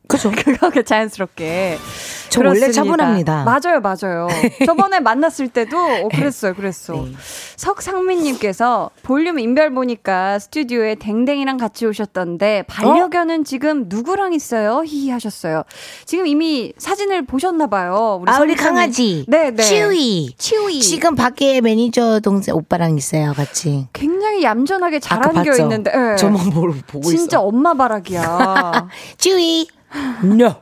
그죠? 0.07 0.31
그거 0.35 0.81
자연스럽게. 0.81 1.77
저 2.29 2.39
원래 2.41 2.59
그렇습니다. 2.61 2.83
차분합니다. 2.83 3.43
맞아요, 3.43 3.79
맞아요. 3.79 4.27
저번에 4.65 4.99
만났을 4.99 5.47
때도 5.49 5.77
어, 5.77 6.07
그랬어요, 6.13 6.55
그랬어. 6.55 6.93
네. 6.93 7.11
석상민님께서 7.57 8.89
볼륨 9.03 9.39
인별 9.39 9.73
보니까 9.73 10.39
스튜디오에 10.39 10.95
댕댕이랑 10.95 11.57
같이 11.57 11.85
오셨던데 11.85 12.63
반려견은 12.67 13.43
지금 13.43 13.85
누구랑 13.87 14.33
있어요? 14.33 14.83
히히 14.83 15.09
하셨어요. 15.11 15.63
지금 16.05 16.25
이미 16.25 16.73
사진을 16.77 17.25
보셨나봐요. 17.25 18.19
우리 18.21 18.31
아 18.31 18.39
우리. 18.41 18.55
강아지. 18.55 19.25
네, 19.27 19.51
네. 19.51 19.63
치우이. 19.63 20.33
치우이. 20.37 20.81
지금 20.81 21.15
밖에 21.15 21.61
매니저 21.61 22.19
동생 22.21 22.55
오빠랑 22.55 22.97
있어요, 22.97 23.33
같이. 23.33 23.87
굉장히 23.93 24.43
얌전하게 24.43 24.99
잘 24.99 25.19
아까 25.19 25.39
안겨? 25.39 25.55
있는데. 25.57 25.91
예. 25.93 26.15
저만 26.15 26.49
보고 26.49 26.71
보고 26.87 27.07
진짜 27.09 27.37
있어. 27.37 27.41
엄마 27.45 27.73
바라기야. 27.73 28.89
치우이. 29.17 29.67
No. 30.23 30.55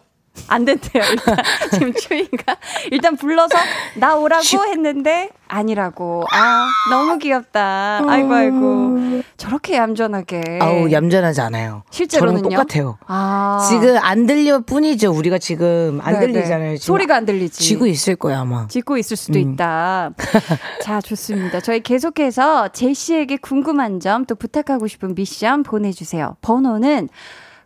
안 0.47 0.63
된대요. 0.63 1.03
일단 1.11 1.35
지금 1.73 1.93
추위가 1.93 2.55
일단 2.89 3.17
불러서 3.17 3.57
나 3.95 4.15
오라고 4.15 4.41
했는데 4.65 5.29
아니라고. 5.49 6.23
아 6.31 6.67
너무 6.89 7.17
귀엽다. 7.19 8.01
아이고 8.07 8.33
아이고 8.33 9.21
저렇게 9.35 9.75
얌전하게. 9.75 10.59
아우 10.61 10.89
얌전하지 10.89 11.41
않아요. 11.41 11.83
실제로는요? 11.91 12.43
저랑 12.43 12.49
똑같아요. 12.65 12.97
아 13.07 13.59
지금 13.69 13.97
안 14.01 14.25
들려 14.25 14.59
뿐이죠. 14.61 15.11
우리가 15.11 15.37
지금 15.37 15.99
안 16.01 16.13
네네. 16.13 16.31
들리잖아요. 16.31 16.77
지금 16.77 16.93
소리가 16.93 17.17
안 17.17 17.25
들리지. 17.25 17.61
지고 17.61 17.85
있을 17.85 18.15
거야 18.15 18.39
아마. 18.39 18.67
짓고 18.67 18.97
있을 18.97 19.17
수도 19.17 19.37
음. 19.37 19.51
있다. 19.53 20.11
자, 20.81 21.01
좋습니다. 21.01 21.59
저희 21.59 21.81
계속해서 21.81 22.69
제시에게 22.69 23.35
궁금한 23.37 23.99
점 23.99 24.25
또 24.25 24.35
부탁하고 24.35 24.87
싶은 24.87 25.13
미션 25.13 25.63
보내주세요. 25.63 26.37
번호는 26.41 27.09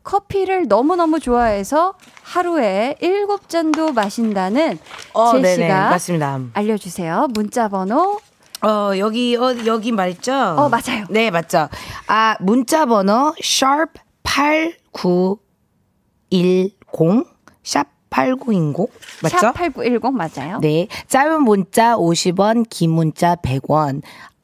커피를 0.05 0.67
너무너무 0.69 1.19
좋아해서 1.19 1.95
하루에 2.23 2.95
7잔도 3.01 3.93
마신다는 3.93 4.79
어, 5.13 5.33
네네 5.33 5.55
제시가 5.55 5.89
맞습니다. 5.89 6.39
알려주세요. 6.53 7.27
문자 7.33 7.67
번호. 7.67 8.19
어 8.63 8.91
여기 8.97 9.35
어 9.35 9.53
여기 9.65 9.91
맞죠? 9.91 10.31
어, 10.33 10.69
맞아요. 10.69 11.05
네 11.09 11.29
맞죠. 11.31 11.67
아 12.07 12.37
문자 12.39 12.85
번호 12.85 13.33
sharp 13.41 13.99
8910 14.23 15.39
샵8910 17.63 18.89
맞죠? 19.23 19.37
샵8910 19.51 20.11
맞아요. 20.11 20.59
네. 20.61 20.87
짧은 21.07 21.43
문자 21.43 21.95
50원, 21.97 22.65
긴 22.69 22.91
문자 22.91 23.35
100원. 23.35 24.01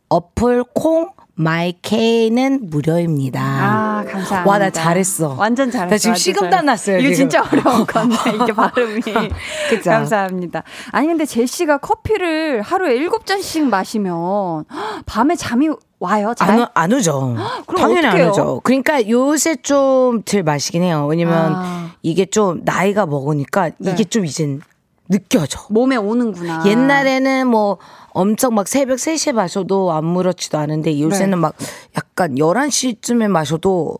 어플 0.09 0.65
콩 0.73 1.11
마이케이는 1.35 2.69
무료입니다. 2.69 3.41
아, 3.41 4.03
감사합니다. 4.09 4.45
와, 4.45 4.57
나 4.59 4.69
잘했어. 4.69 5.35
완전 5.37 5.71
잘했어. 5.71 6.09
나 6.09 6.15
지금 6.15 6.41
잘했어. 6.43 6.61
났어요, 6.61 6.97
이거 6.99 7.13
지금. 7.13 7.29
진짜 7.29 7.43
어려운 7.51 7.85
건데, 7.85 8.15
이게 8.43 8.53
발음이. 8.53 9.01
그죠? 9.69 9.89
감사합니다. 9.89 10.63
아니, 10.91 11.07
근데 11.07 11.25
제시가 11.25 11.77
커피를 11.79 12.61
하루에 12.61 12.99
7잔씩 12.99 13.63
마시면 13.63 14.65
밤에 15.05 15.35
잠이 15.35 15.69
와요? 15.99 16.33
잘? 16.35 16.49
안, 16.51 16.59
오- 16.61 16.67
안 16.73 16.93
오죠. 16.93 17.35
당연히 17.77 18.07
어떡해요? 18.07 18.23
안 18.25 18.29
오죠. 18.31 18.61
그러니까 18.63 19.07
요새 19.09 19.55
좀 19.55 20.23
덜 20.25 20.43
마시긴 20.43 20.83
해요. 20.83 21.05
왜냐면 21.09 21.53
아. 21.55 21.91
이게 22.01 22.25
좀 22.25 22.61
나이가 22.63 23.05
먹으니까 23.05 23.71
네. 23.77 23.91
이게 23.91 24.03
좀 24.03 24.25
이젠 24.25 24.61
느껴져. 25.09 25.59
몸에 25.69 25.95
오는구나. 25.97 26.63
옛날에는 26.65 27.47
뭐 27.47 27.77
엄청 28.13 28.55
막 28.55 28.67
새벽 28.67 28.95
3시에 28.97 29.33
마셔도 29.33 29.91
아무렇지도 29.91 30.57
않은데 30.57 30.99
요새는 30.99 31.31
네. 31.31 31.35
막 31.35 31.55
약간 31.97 32.35
11시쯤에 32.35 33.27
마셔도 33.27 33.97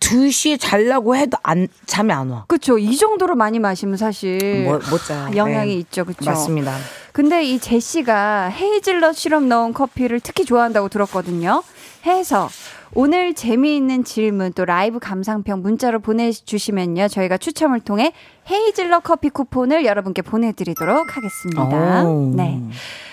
2시에 0.00 0.58
자려고 0.58 1.14
해도 1.14 1.36
안 1.42 1.68
잠이 1.86 2.12
안 2.12 2.30
와. 2.30 2.44
그쵸. 2.48 2.78
이 2.78 2.96
정도로 2.96 3.34
많이 3.34 3.58
마시면 3.58 3.96
사실 3.96 4.64
뭐, 4.64 4.80
못 4.90 5.04
자요. 5.04 5.36
영향이 5.36 5.74
네. 5.74 5.80
있죠. 5.80 6.04
그쵸. 6.04 6.24
맞습니다. 6.24 6.74
근데 7.12 7.44
이 7.44 7.58
제시가 7.58 8.48
헤이즐넛 8.48 9.14
시럽 9.14 9.42
넣은 9.44 9.72
커피를 9.74 10.20
특히 10.20 10.44
좋아한다고 10.44 10.88
들었거든요. 10.88 11.62
해서 12.06 12.48
오늘 12.94 13.34
재미있는 13.34 14.04
질문 14.04 14.52
또 14.54 14.64
라이브 14.64 14.98
감상평 14.98 15.60
문자로 15.60 16.00
보내주시면요. 16.00 17.08
저희가 17.08 17.36
추첨을 17.36 17.80
통해 17.80 18.12
헤이즐넛 18.50 19.02
커피 19.02 19.28
쿠폰을 19.28 19.84
여러분께 19.84 20.22
보내드리도록 20.22 21.16
하겠습니다. 21.16 22.04
오. 22.04 22.32
네. 22.34 22.60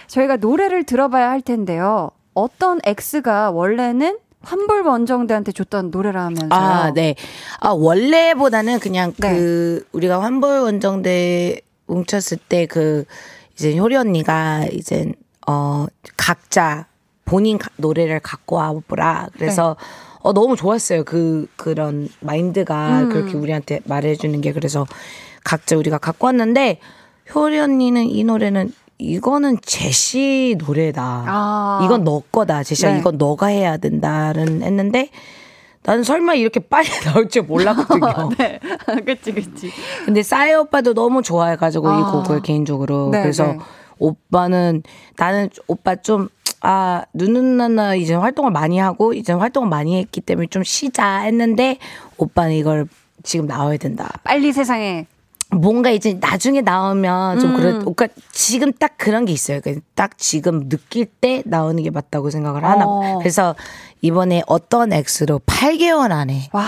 저희가 0.08 0.38
노래를 0.38 0.84
들어봐야 0.86 1.30
할 1.30 1.42
텐데요. 1.42 2.12
어떤 2.34 2.80
X가 2.86 3.52
원래는 3.52 4.20
환불 4.42 4.82
원정대한테 4.84 5.52
줬던 5.52 5.92
노래라면서요. 5.92 6.50
아, 6.52 6.92
네. 6.94 7.16
아, 7.60 7.70
원래보다는 7.70 8.80
그냥 8.80 9.14
네. 9.18 9.34
그 9.36 9.86
우리가 9.92 10.22
환불 10.22 10.60
원정대 10.60 11.60
뭉쳤을 11.88 12.38
때 12.50 12.66
그 12.68 13.06
이제 13.56 13.76
효리 13.78 13.96
언니가 13.96 14.66
이제 14.72 15.12
어 15.48 15.88
각자 16.16 16.86
본인 17.26 17.58
가- 17.58 17.70
노래를 17.78 18.20
갖고 18.20 18.58
와보라. 18.58 19.30
그래서 19.34 19.76
네. 19.80 19.86
어 20.22 20.34
너무 20.34 20.56
좋았어요. 20.56 21.04
그 21.06 21.48
그런 21.56 22.08
마인드가 22.20 23.02
음. 23.02 23.10
그렇게 23.10 23.36
우리한테 23.36 23.80
말해 23.86 24.16
주는 24.16 24.40
게 24.42 24.54
그래서 24.54 24.86
각자 25.44 25.76
우리가 25.76 25.98
갖고 25.98 26.28
왔는데 26.28 26.80
효리 27.34 27.58
언니는 27.60 28.04
이 28.06 28.24
노래는 28.24 28.72
이거는 29.00 29.58
제시 29.62 30.56
노래다. 30.58 31.24
아. 31.28 31.82
이건 31.84 32.04
너 32.04 32.22
거다. 32.32 32.64
제시야 32.64 32.94
네. 32.94 33.00
이건 33.00 33.18
너가 33.18 33.48
해야 33.48 33.78
된다는 33.78 34.64
했는데 34.64 35.10
나는 35.84 36.04
설마 36.04 36.34
이렇게 36.36 36.60
빨리 36.60 36.88
나올 37.06 37.30
줄 37.30 37.44
몰랐거든요. 37.44 38.30
네. 38.38 38.60
그치, 39.06 39.34
그치. 39.34 39.72
근데 40.06 40.24
싸이 40.24 40.54
오빠도 40.54 40.94
너무 40.94 41.22
좋아해가지고 41.22 41.88
이 41.88 41.92
아. 41.94 42.12
곡을 42.12 42.42
개인적으로 42.42 43.10
네, 43.12 43.22
그래서 43.22 43.46
네. 43.46 43.60
오빠는 44.00 44.84
나는 45.18 45.50
오빠 45.68 45.96
좀 45.96 46.30
아, 46.62 47.04
누누나나 47.14 47.96
이제 47.96 48.16
활동을 48.16 48.52
많이 48.52 48.80
하고 48.80 49.14
이제 49.14 49.32
활동을 49.32 49.70
많이 49.70 49.98
했기 49.98 50.22
때문에 50.22 50.48
좀 50.48 50.64
쉬자 50.64 51.20
했는데 51.20 51.78
오빠는 52.18 52.54
이걸 52.56 52.88
지금 53.24 53.46
나와야 53.46 53.78
된다. 53.78 54.10
빨리 54.24 54.52
세상에. 54.52 55.06
뭔가 55.52 55.90
이제 55.92 56.18
나중에 56.20 56.62
나오면 56.62 57.40
좀 57.40 57.52
음. 57.52 57.58
그런, 57.58 57.80
그러니까 57.80 58.08
지금 58.32 58.74
딱 58.74 58.98
그런 58.98 59.26
게 59.26 59.32
있어요. 59.32 59.62
그딱 59.62 60.18
지금 60.18 60.68
느낄 60.68 61.06
때 61.06 61.42
나오는 61.46 61.82
게 61.82 61.90
맞다고 61.90 62.30
생각을 62.30 62.64
하나. 62.64 62.86
어. 62.86 63.20
그래서 63.20 63.56
이번에 64.02 64.44
어떤 64.48 64.92
X로 64.92 65.40
8개월 65.46 66.12
안에 66.12 66.50
와, 66.52 66.66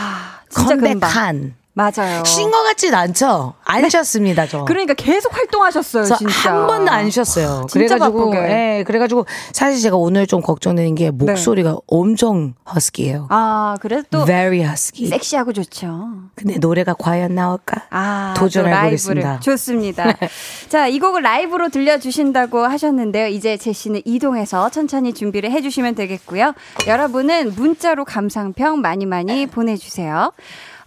진짜 0.49 0.75
금방. 0.75 0.99
컴백한 0.99 1.55
맞아요. 1.79 2.25
쉰 2.25 2.51
것 2.51 2.61
같진 2.63 2.93
않죠? 2.93 3.53
안 3.63 3.87
쉬었습니다, 3.89 4.47
저. 4.47 4.65
그러니까 4.65 4.93
계속 4.95 5.33
활동하셨어요, 5.33 6.03
진짜. 6.03 6.51
한 6.51 6.67
번도 6.67 6.91
안 6.91 7.09
쉬었어요. 7.09 7.67
진짜 7.69 7.95
그래가지고, 7.95 8.31
바쁘게. 8.31 8.37
예, 8.79 8.83
그래가지고 8.85 9.25
사실 9.53 9.81
제가 9.81 9.95
오늘 9.95 10.27
좀 10.27 10.41
걱정되는 10.41 10.95
게 10.95 11.09
목소리가 11.11 11.77
엄청 11.87 12.53
허스키예요. 12.73 13.27
아, 13.29 13.77
그래도 13.79 14.03
또 14.11 14.25
Very 14.25 14.59
husky. 14.59 15.07
섹시하고 15.07 15.53
좋죠. 15.53 16.09
근데 16.35 16.57
노래가 16.57 16.93
과연 16.95 17.33
나올까? 17.35 17.83
아, 17.91 18.33
도전해 18.35 18.69
또 18.69 18.75
라이브를. 18.75 18.89
보겠습니다. 18.89 19.39
좋습니다. 19.39 20.13
자, 20.67 20.87
이 20.87 20.99
곡을 20.99 21.21
라이브로 21.21 21.69
들려주신다고 21.69 22.59
하셨는데요. 22.65 23.27
이제 23.27 23.55
제시는 23.55 24.01
이동해서 24.03 24.69
천천히 24.69 25.13
준비를 25.13 25.49
해주시면 25.51 25.95
되겠고요. 25.95 26.53
여러분은 26.87 27.53
문자로 27.55 28.03
감상평 28.03 28.81
많이 28.81 29.05
많이 29.05 29.45
보내주세요. 29.47 30.33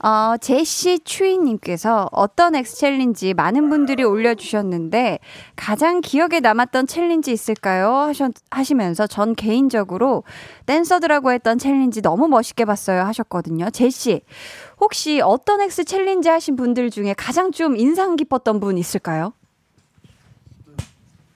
어, 0.02 0.36
제시 0.40 0.98
추이님께서 0.98 2.08
어떤 2.10 2.56
X 2.56 2.76
challenge 2.76 3.34
많은 3.34 3.70
분들이 3.70 4.02
올려주셨는데 4.02 5.20
가장 5.54 6.00
기억에 6.00 6.40
남았던 6.40 6.88
challenge 6.88 7.30
있을까요? 7.30 7.88
하셨, 7.88 8.32
하시면서 8.50 9.06
전 9.06 9.36
개인적으로 9.36 10.24
댄서들하고 10.66 11.30
했던 11.30 11.56
challenge 11.56 12.02
너무 12.02 12.26
멋있게 12.26 12.64
봤어요 12.64 13.02
하셨거든요. 13.02 13.70
제시, 13.70 14.22
혹시 14.80 15.20
어떤 15.20 15.60
X 15.60 15.84
challenge 15.84 16.28
하신 16.28 16.56
분들 16.56 16.90
중에 16.90 17.14
가장 17.16 17.52
좀 17.52 17.76
인상 17.76 18.16
깊었던 18.16 18.58
분 18.58 18.78
있을까요? 18.78 19.32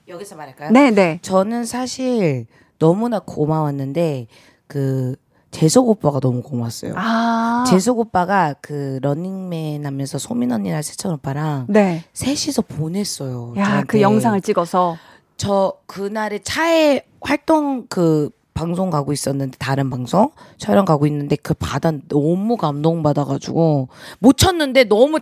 여기서 0.09 0.35
말할까요? 0.35 0.71
네네. 0.71 1.19
저는 1.21 1.63
사실 1.63 2.47
너무나 2.79 3.19
고마웠는데 3.19 4.27
그 4.67 5.15
재석 5.51 5.87
오빠가 5.87 6.19
너무 6.19 6.41
고마웠어요. 6.41 6.93
아. 6.97 7.63
재석 7.67 7.99
오빠가 7.99 8.53
그 8.61 8.99
런닝맨 9.01 9.85
하면서 9.85 10.17
소민 10.17 10.51
언니랑 10.51 10.81
세찬 10.81 11.13
오빠랑 11.13 11.65
네. 11.69 12.03
셋이서 12.13 12.63
보냈어요. 12.63 13.53
야, 13.57 13.63
저한테. 13.65 13.85
그 13.87 14.01
영상을 14.01 14.39
찍어서. 14.41 14.97
저 15.37 15.73
그날에 15.85 16.39
차에 16.39 17.01
활동 17.21 17.85
그 17.87 18.29
방송 18.55 18.89
가고 18.89 19.13
있었는데 19.13 19.55
다른 19.59 19.91
방송 19.91 20.31
촬영 20.57 20.83
가고 20.83 21.05
있는데 21.05 21.35
그 21.35 21.53
바다 21.53 21.91
너무 22.09 22.57
감동 22.57 23.03
받아가지고 23.03 23.87
못 24.17 24.35
쳤는데 24.37 24.85
너무 24.85 25.19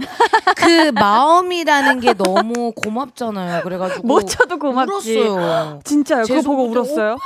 그 0.56 0.92
마음이라는 0.96 2.00
게 2.00 2.14
너무 2.14 2.72
고맙잖아요. 2.72 3.62
그래가지고 3.64 4.08
못 4.08 4.22
쳐도 4.22 4.58
고맙지. 4.58 5.20
울었어요. 5.20 5.80
진짜요? 5.84 6.24
그거 6.24 6.42
보고 6.44 6.64
울었어요? 6.70 7.18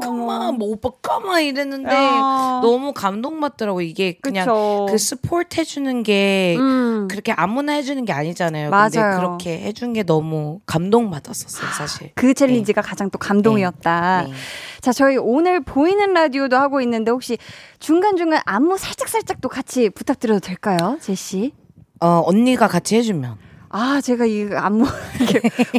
까마 0.00 0.52
뭐 0.52 0.68
오빠 0.70 0.90
까마 1.02 1.40
이랬는데 1.40 1.90
아. 1.90 2.60
너무 2.62 2.92
감동받더라고 2.92 3.82
이게 3.82 4.18
그냥 4.20 4.46
그쵸. 4.46 4.86
그 4.88 4.98
스포트 4.98 5.60
해주는 5.60 6.02
게 6.02 6.56
음. 6.58 7.08
그렇게 7.08 7.32
아무나 7.32 7.72
해주는 7.74 8.04
게 8.04 8.12
아니잖아요. 8.12 8.70
근데 8.70 8.98
맞아요. 9.00 9.18
그렇게 9.18 9.58
해준 9.60 9.92
게 9.92 10.02
너무 10.02 10.60
감동받았었어요, 10.66 11.70
사실. 11.70 12.10
그 12.14 12.34
챌린지가 12.34 12.82
가장 12.82 13.10
또 13.10 13.18
감동이었다. 13.18 14.24
네. 14.26 14.32
자, 14.80 14.92
저희 14.92 15.16
오늘 15.16 15.60
보이는 15.62 16.12
라디오도 16.12 16.56
하고 16.56 16.80
있는데 16.80 17.10
혹시 17.10 17.38
중간 17.78 18.16
중간 18.16 18.40
안무 18.46 18.78
살짝 18.78 19.08
살짝 19.08 19.40
또 19.40 19.48
같이 19.48 19.90
부탁드려도 19.90 20.40
될까요? 20.40 20.98
제시? 21.00 21.52
어, 22.00 22.22
언니가 22.24 22.66
같이 22.66 22.96
해주면. 22.96 23.49
아, 23.72 24.00
제가 24.00 24.24
이 24.26 24.48
안무, 24.52 24.84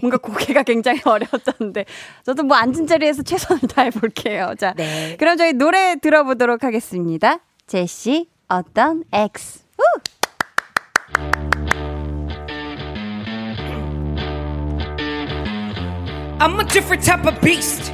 뭔가 0.02 0.18
고개가 0.18 0.64
굉장히 0.64 1.02
어려웠었는데, 1.04 1.86
저도 2.24 2.44
뭐 2.44 2.56
앉은 2.56 2.88
자리에서 2.88 3.22
최선을 3.22 3.64
다해볼게요. 3.68 4.56
자, 4.58 4.74
네. 4.78 5.18
그럼 5.20 5.36
저희 5.36 5.52
노래 5.52 5.98
들어보도록 6.02 6.64
하겠습니다. 6.64 7.40
제시, 7.68 8.30
어떤 8.48 9.04
X. 9.12 9.66
우! 9.78 9.84
I'm 16.40 16.60
a 16.60 16.66
different 16.66 17.06
type 17.06 17.28
of 17.28 17.40
beast. 17.42 17.92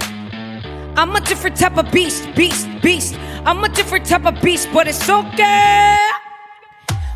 I'm 0.95 1.15
a 1.15 1.21
different 1.21 1.59
type 1.59 1.77
of 1.77 1.91
beast, 1.91 2.33
beast, 2.35 2.69
beast. 2.81 3.17
I'm 3.45 3.63
a 3.63 3.69
different 3.69 4.05
type 4.05 4.25
of 4.25 4.39
beast, 4.41 4.69
but 4.71 4.87
it's 4.87 5.09
okay. 5.09 5.97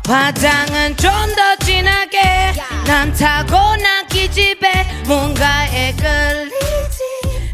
화장은 0.06 0.96
좀 0.96 1.12
더 1.36 1.56
진하게 1.64 2.52
난 2.86 3.12
타고난 3.14 4.06
기집애 4.08 4.86
뭔가에 5.06 5.92
끌리지 5.92 7.02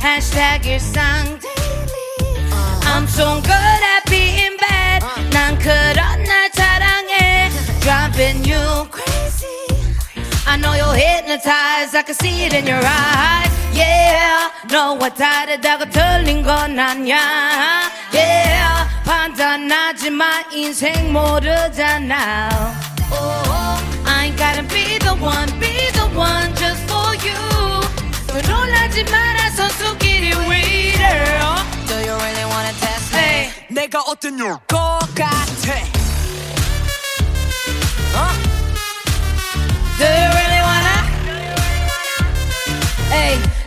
Hashtag 0.03 0.69
일상 0.69 1.39
daily 1.41 2.51
I'm 2.85 3.05
so 3.05 3.41
good 3.43 3.53
at 3.53 4.05
being 4.09 4.57
bad 4.59 5.05
난 5.33 5.59
그런 5.59 6.25
날 6.25 6.51
자랑해 6.53 7.51
Driving 7.81 8.51
you 8.51 8.89
crazy 8.91 9.68
I 10.48 10.58
know 10.58 10.74
you're 10.74 10.94
hypnotized 10.94 11.96
I 11.96 12.04
can 12.04 12.16
see 12.16 12.46
it 12.46 12.54
in 12.54 12.66
your 12.68 12.82
eyes 12.84 13.52
Yeah 13.74 14.52
너와 14.70 15.10
다르다고 15.10 15.90
틀린 15.90 16.44
건 16.44 16.78
아니야 16.78 17.90
Yeah 18.14 18.88
판단하지 19.06 20.10
마 20.12 20.44
인생 20.52 21.12
모르잖아 21.12 22.50
oh, 23.12 23.84
I 24.06 24.26
ain't 24.28 24.38
gotta 24.38 24.64
be 24.68 25.00
the 25.00 25.16
one 25.16 25.50
Be 25.60 25.92
the 25.94 26.08
one 26.16 26.54
just 26.56 26.84
for 26.90 27.16
you 27.26 27.34
놀라지 28.48 29.04
마라 29.06 29.50
선수끼리 29.52 30.28
위를 30.30 31.40
Do 31.88 31.96
you 31.96 32.16
really 32.16 32.46
wanna 32.46 32.74
test 32.80 33.14
me? 33.16 33.22
Hey. 33.22 33.52
내가 33.70 34.00
어떤 34.02 34.38
것 34.38 34.60
같아 34.68 35.34
Do 40.00 40.06
you 40.06 40.37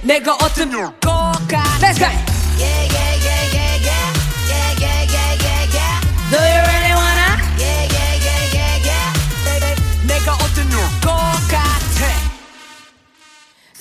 내가 0.01 0.33
어떤 0.35 0.71
거가 0.71 1.63
Let's 1.81 1.97
go. 1.99 2.05
Yeah, 2.05 2.65
yeah, 2.89 3.13
yeah, 3.25 3.43
yeah, 3.53 3.75
yeah. 3.87 4.13
Yeah, 4.49 4.81
yeah, 4.81 5.05
yeah, 5.13 5.75
yeah. 5.77 6.01
Do 6.31 6.37
you 6.37 6.61
really 6.69 6.93
wanna? 6.93 7.29
Yeah, 7.57 7.85
yeah, 7.85 8.13
yeah, 8.25 8.55
yeah, 8.55 8.87
yeah. 8.87 9.75
내가 10.07 10.33
어떤 10.33 10.69
거 11.01 11.07
같아 11.49 12.01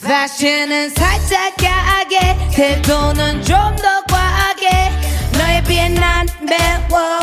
다시는 0.03 0.91
살짝 0.91 1.55
야하게 1.63 2.37
태도는 2.53 3.43
좀 3.43 3.77
더 3.77 4.03
과하게 4.09 4.91
너에 5.39 5.63
비해 5.65 5.89
난 5.89 6.27
매워 6.43 7.19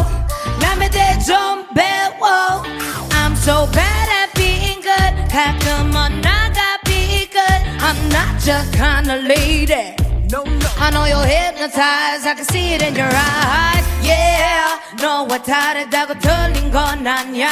남에 0.61 0.89
대해 0.89 1.17
좀 1.19 1.67
배워 1.75 2.63
I'm 3.11 3.33
so 3.33 3.69
bad 3.71 4.09
at 4.09 4.33
being 4.35 4.81
good. 4.81 5.27
가끔은 5.31 6.21
나가 6.21 6.76
good 7.36 7.60
I'm 7.80 7.98
not 8.10 8.40
just 8.40 8.72
kind 8.74 9.10
of 9.10 9.24
lady 9.24 9.94
No 10.30 10.44
no 10.44 10.68
I 10.78 10.90
know 10.90 11.04
you're 11.04 11.24
hypnotized 11.26 12.26
I 12.26 12.34
can 12.36 12.44
see 12.44 12.74
it 12.74 12.82
in 12.82 12.94
your 12.94 13.10
eyes 13.12 13.84
Yeah 14.02 14.78
너와 15.00 15.38
다르다고 15.42 16.18
틀린 16.18 16.70
건 16.70 17.06
아니야 17.06 17.48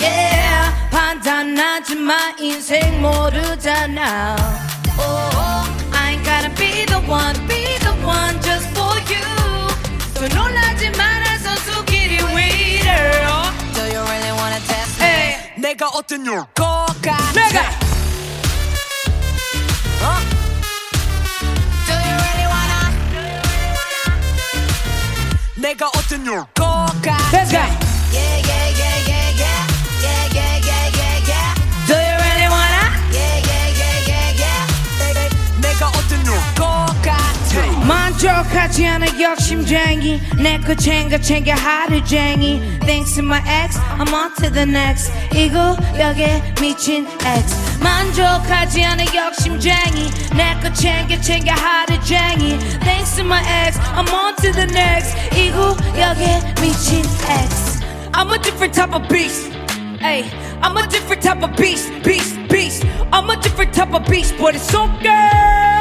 Yeah 0.00 0.90
판단하지 0.90 1.96
마 1.96 2.14
인생 2.38 3.00
모르잖아 3.02 4.36
oh, 4.98 5.64
I 5.92 6.12
ain't 6.12 6.24
gotta 6.24 6.50
be 6.56 6.84
the 6.86 7.00
one 7.08 7.34
Be 7.46 7.78
the 7.80 7.94
one 8.04 8.36
just 8.42 8.68
for 8.76 8.94
you 9.10 9.26
또 10.14 10.28
놀라지 10.36 10.90
마라 10.90 11.38
선수끼리 11.38 12.16
위를 12.34 13.26
Do 13.74 13.82
you 13.82 14.00
really 14.02 14.32
wanna 14.38 14.60
test 14.66 15.00
me? 15.00 15.06
Hey. 15.06 15.52
내가 15.56 15.88
어떤 15.88 16.24
것 16.24 16.46
같아 16.54 17.32
내가 17.32 17.70
Nigga, 25.65 25.89
what's 25.95 26.11
in 26.11 26.25
your 26.25 26.47
car? 26.53 26.87
Let's 27.33 27.51
go. 27.51 27.84
같아 38.34 38.34
만족하지 38.34 38.86
않아 38.86 39.06
욕심쟁이 39.20 40.20
내거 40.36 40.74
챙겨 40.74 41.18
챙겨 41.18 41.54
하루쟁이 41.54 42.60
Thanks 42.80 43.14
to 43.14 43.24
my 43.24 43.40
ex 43.40 43.78
I'm 43.98 44.12
on 44.12 44.34
to 44.36 44.50
the 44.50 44.66
next 44.66 45.12
이 45.32 45.48
구역에 45.48 46.42
미친 46.60 47.06
X 47.06 47.78
만족하지 47.80 48.84
않아 48.84 49.04
욕심쟁이 49.04 50.10
내거 50.34 50.72
챙겨 50.72 51.20
챙겨 51.20 51.52
하루쟁이 51.52 52.58
Thanks 52.80 53.16
to 53.16 53.24
my 53.24 53.40
ex 53.66 53.78
I'm 53.94 54.12
on 54.12 54.34
to 54.36 54.52
the 54.52 54.66
next 54.66 55.16
이 55.34 55.50
구역에 55.52 56.40
미친 56.60 57.04
X 57.28 57.80
I'm 58.12 58.32
a 58.32 58.38
different 58.42 58.74
type 58.74 58.94
of 58.94 59.08
beast 59.08 59.50
Hey, 60.00 60.24
I'm 60.62 60.76
a 60.78 60.86
different 60.88 61.22
type 61.22 61.42
of 61.42 61.54
beast, 61.56 61.92
beast, 62.02 62.34
beast. 62.48 62.86
I'm 63.12 63.28
a 63.28 63.36
different 63.36 63.74
type 63.74 63.92
of 63.92 64.06
beast, 64.06 64.34
but 64.38 64.54
it's 64.54 64.74
okay. 64.74 65.73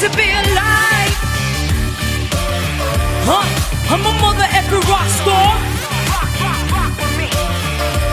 To 0.00 0.08
be 0.10 0.30
alive. 0.30 1.14
Huh? 3.26 3.42
I'm 3.90 4.06
a 4.06 4.12
mother 4.20 4.46
every 4.54 4.78
rock 4.86 5.08
star. 5.08 5.58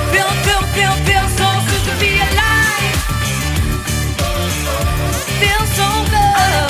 Feel, 0.10 0.32
feel, 0.46 0.64
feel, 0.74 0.96
feel 1.06 1.28
so 1.38 1.46
good 1.70 1.84
to 1.86 1.94
be 2.02 2.18
alive. 2.26 2.96
Feel 5.42 5.64
so 5.78 5.88
good. 6.10 6.66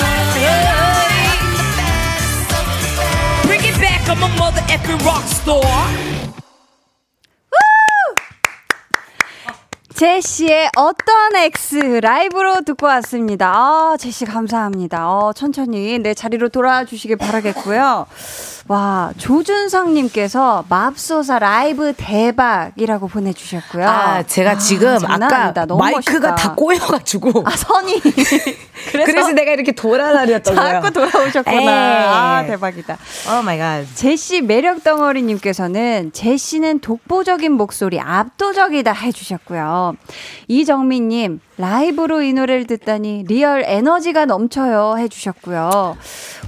Bring 3.46 3.64
it 3.64 3.80
back, 3.80 4.06
I'm 4.10 4.22
a 4.22 4.28
mother 4.36 4.60
every 4.68 4.96
rock 4.96 5.24
star. 5.24 6.15
제시의 9.96 10.68
어떤 10.76 11.34
X 11.36 11.76
라이브로 12.02 12.60
듣고 12.60 12.84
왔습니다. 12.86 13.50
아, 13.50 13.96
제시 13.98 14.26
감사합니다. 14.26 15.08
어, 15.08 15.32
천천히 15.32 15.98
내 15.98 16.12
자리로 16.12 16.50
돌아와 16.50 16.84
주시길 16.84 17.16
바라겠고요. 17.16 18.06
와, 18.68 19.12
조준성님께서 19.16 20.64
맙소사 20.68 21.38
라이브 21.38 21.92
대박이라고 21.96 23.06
보내주셨고요. 23.06 23.88
아, 23.88 24.22
제가 24.24 24.58
지금 24.58 24.98
장난 24.98 25.22
아까 25.22 25.42
아니다. 25.44 25.66
너무 25.66 25.78
마이크가 25.80 26.30
멋있다. 26.30 26.34
다 26.34 26.54
꼬여가지고. 26.54 27.44
아, 27.46 27.50
선이. 27.50 28.00
그래서, 28.90 29.12
그래서, 29.12 29.32
내가 29.32 29.52
이렇게 29.52 29.70
돌아다녔던 29.72 30.54
거예요. 30.54 30.72
자꾸 30.72 30.90
돌아오셨구나. 30.92 31.60
에이. 31.60 31.68
아, 31.68 32.44
대박이다. 32.46 32.98
Oh 33.38 33.42
my 33.42 33.58
god. 33.58 33.84
제시 33.94 34.40
매력 34.42 34.82
덩어리님께서는 34.82 36.10
제시는 36.12 36.80
독보적인 36.80 37.52
목소리 37.52 38.00
압도적이다 38.00 38.92
해주셨고요. 38.92 39.94
이정민님 40.48 41.40
라이브로 41.58 42.22
이 42.22 42.32
노래를 42.32 42.66
듣다니 42.66 43.24
real 43.28 43.62
에너지가 43.64 44.24
넘쳐요 44.26 44.96
해주셨고요. 44.98 45.96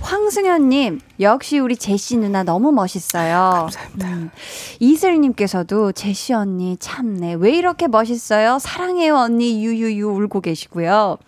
황승현님 0.02 1.00
역시 1.20 1.58
우리 1.58 1.76
제시 1.76 2.16
누나 2.16 2.42
너무 2.42 2.72
멋있어요. 2.72 3.68
감사합니다. 3.70 4.32
이슬님께서도 4.78 5.92
제시 5.92 6.32
언니 6.32 6.76
참네 6.78 7.34
왜 7.34 7.52
이렇게 7.52 7.88
멋있어요? 7.88 8.58
사랑해요 8.58 9.16
언니 9.16 9.64
유유유 9.64 10.06
울고 10.08 10.40
계시고요. 10.40 11.18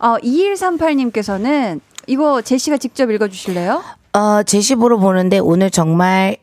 어, 0.00 0.16
2138님께서는 0.18 1.80
이거 2.06 2.42
제시가 2.42 2.76
직접 2.76 3.10
읽어주실래요? 3.10 3.82
어, 4.14 4.42
제시 4.42 4.67
보러 4.67 4.98
왔는데 4.98 5.38
오늘 5.38 5.70
정말 5.70 6.36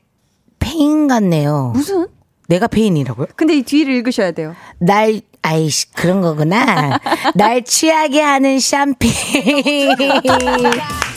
폐인 0.59 1.07
같네요. 1.07 1.71
무슨? 1.75 2.07
내가 2.47 2.67
폐인이라고요? 2.67 3.27
근데 3.35 3.55
이 3.55 3.61
뒤를 3.61 3.93
읽으셔야 3.95 4.31
돼요. 4.31 4.55
날, 4.79 5.21
아이씨, 5.43 5.91
그런 5.91 6.21
거구나. 6.21 6.99
날 7.35 7.63
취하게 7.63 8.21
하는 8.21 8.59
샴페인. 8.59 9.95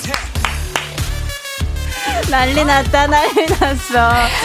난리 2.33 2.65
났다, 2.65 3.07
난리 3.09 3.45
났어. 3.61 3.99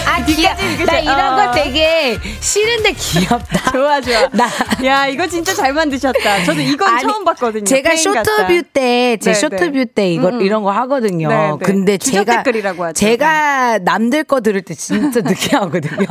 아, 0.06 0.26
귀여 0.26 0.50
나 0.86 1.00
이런 1.00 1.36
거 1.38 1.52
되게 1.54 2.20
싫은데 2.42 2.92
귀엽다. 2.92 3.72
좋아, 3.72 4.02
좋아. 4.02 4.28
나- 4.34 4.50
야, 4.84 5.08
이거 5.08 5.26
진짜 5.26 5.54
잘 5.54 5.72
만드셨다. 5.72 6.44
저도 6.44 6.60
이건 6.60 6.90
아니, 6.90 7.02
처음 7.08 7.24
봤거든요. 7.24 7.64
제가. 7.64 7.96
쇼터뷰 7.96 8.64
때 8.74 9.18
제 9.22 9.32
네, 9.32 9.34
쇼터뷰 9.34 9.86
때 9.96 10.12
이거 10.12 10.32
이런 10.32 10.64
거 10.64 10.72
하거든요. 10.72 11.30
네, 11.30 11.36
네. 11.52 11.58
근데 11.64 11.98
제가 11.98 12.44
댓글이라고 12.44 12.84
하죠. 12.86 12.94
제가 12.94 13.80
남들 13.80 14.26
거 14.26 14.42
들을 14.42 14.62
때 14.62 14.74
진짜 14.76 15.22
늦게 15.24 15.56
하거든요. 15.56 16.06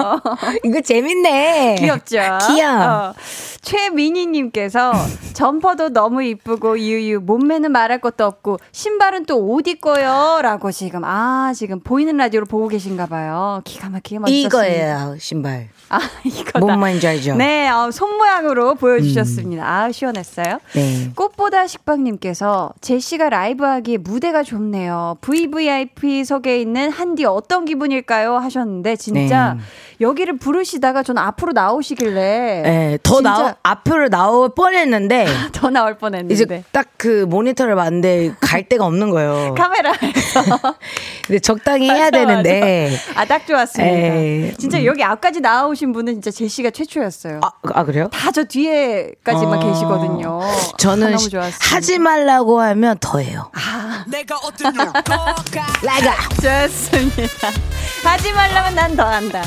이거 0.64 0.80
재밌네. 0.80 1.76
귀엽죠? 1.78 2.38
귀여워. 2.48 2.84
어. 2.84 3.14
최민희님께서 3.62 4.92
점퍼도 5.34 5.88
너무 5.90 6.22
이쁘고 6.22 6.78
유유 6.78 7.20
몸매는 7.20 7.72
말할 7.72 8.00
것도 8.00 8.24
없고 8.24 8.58
신발은 8.72 9.26
또 9.26 9.54
어디 9.54 9.74
거요? 9.80 10.38
라고 10.40 10.70
지금 10.70 11.02
아 11.04 11.52
지금 11.54 11.65
보이는 11.74 12.16
라디오로 12.16 12.46
보고 12.46 12.68
계신가 12.68 13.06
봐요. 13.06 13.60
기가 13.64 13.88
막히게 13.88 14.18
멋있었습니다. 14.20 14.46
이거예요 14.48 15.16
신발. 15.18 15.68
아 15.88 16.00
이거다. 16.24 16.58
뭔 16.58 16.80
말인지 16.80 17.06
알죠? 17.06 17.36
네, 17.36 17.68
어, 17.68 17.90
손 17.92 18.16
모양으로 18.16 18.74
보여주셨습니다. 18.74 19.64
아 19.64 19.92
시원했어요. 19.92 20.58
네. 20.74 21.10
꽃보다 21.14 21.66
식빵님께서 21.66 22.72
제시가 22.80 23.28
라이브 23.30 23.64
하기에 23.64 23.98
무대가 23.98 24.42
좁네요. 24.42 25.18
VVIP석에 25.20 26.60
있는 26.60 26.90
한디 26.90 27.24
어떤 27.24 27.64
기분일까요? 27.64 28.36
하셨는데 28.36 28.96
진짜 28.96 29.54
네. 29.54 29.60
여기를 30.00 30.38
부르시다가 30.38 31.02
전 31.02 31.18
앞으로 31.18 31.52
나오시길래 31.52 32.62
네, 32.64 32.98
더 33.02 33.20
나오 33.20 33.52
앞으로 33.62 34.08
나올 34.08 34.54
뻔했는데 34.54 35.26
더 35.52 35.70
나올 35.70 35.96
뻔했는데 35.96 36.34
이제 36.34 36.64
딱 36.72 36.86
그 37.06 37.24
모니터를 37.28 37.76
봤는데 37.76 38.34
갈 38.40 38.64
데가 38.68 38.84
없는 38.86 39.10
거예요. 39.10 39.54
카메라에서 39.58 40.42
근데 41.26 41.38
적당히 41.38 41.90
해야 41.90 42.10
되는데. 42.10 42.90
아딱 43.14 43.46
좋았습니다. 43.46 43.94
에이, 43.96 44.54
진짜 44.58 44.84
여기 44.84 45.02
앞까지 45.04 45.40
나오 45.40 45.74
신 45.76 45.92
분은 45.92 46.14
진짜 46.14 46.30
제시가 46.32 46.70
최초였어요. 46.70 47.40
아, 47.44 47.50
아 47.74 47.84
그래요? 47.84 48.08
다 48.12 48.30
저 48.32 48.42
뒤에까지만 48.44 49.58
어. 49.62 49.66
계시거든요. 49.66 50.40
아, 50.42 50.54
저는 50.78 51.06
너무 51.06 51.18
시- 51.18 51.30
좋았어요. 51.30 51.52
하지 51.60 51.98
말라고 51.98 52.60
하면 52.60 52.96
더 53.00 53.18
해요. 53.18 53.50
내가 54.08 54.36
어떤 54.38 54.74
효과가 54.76 55.66
좋습니다. 56.34 57.50
하지 58.04 58.32
말라면 58.32 58.74
난 58.74 58.96
더 58.96 59.04
한다. 59.04 59.42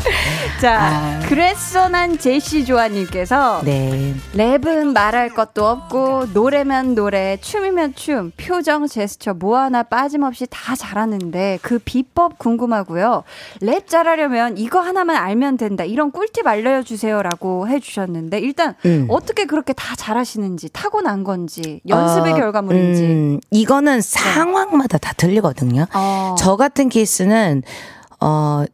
자, 0.61 0.77
아. 0.79 1.19
그랬어 1.27 1.87
난 1.89 2.17
제시 2.19 2.65
조아님께서 2.65 3.61
네. 3.63 4.13
랩은 4.35 4.93
말할 4.93 5.29
것도 5.29 5.65
없고 5.65 6.27
노래면 6.33 6.93
노래, 6.95 7.37
춤이면 7.41 7.95
춤, 7.95 8.31
표정, 8.37 8.85
제스처 8.87 9.33
뭐 9.33 9.57
하나 9.57 9.83
빠짐없이 9.83 10.45
다 10.49 10.75
잘하는데 10.75 11.59
그 11.61 11.79
비법 11.79 12.37
궁금하고요. 12.37 13.23
랩 13.61 13.87
잘하려면 13.87 14.57
이거 14.57 14.79
하나만 14.81 15.15
알면 15.15 15.57
된다. 15.57 15.83
이런 15.83 16.11
꿀팁 16.19 16.45
알려주세요라고 16.45 17.69
해주셨는데 17.69 18.39
일단 18.39 18.75
음. 18.85 19.07
어떻게 19.09 19.45
그렇게 19.45 19.71
다 19.71 19.95
잘하시는지 19.95 20.69
타고난 20.73 21.23
건지 21.23 21.79
연습의 21.87 22.33
어, 22.33 22.35
결과물인지. 22.35 23.03
음, 23.03 23.39
이거는 23.51 24.01
상황마다 24.01 24.97
다 24.97 25.13
틀리거든요. 25.13 25.85
어. 25.93 26.35
저 26.37 26.57
같은 26.57 26.89
케이스는 26.89 27.63
어. 28.19 28.65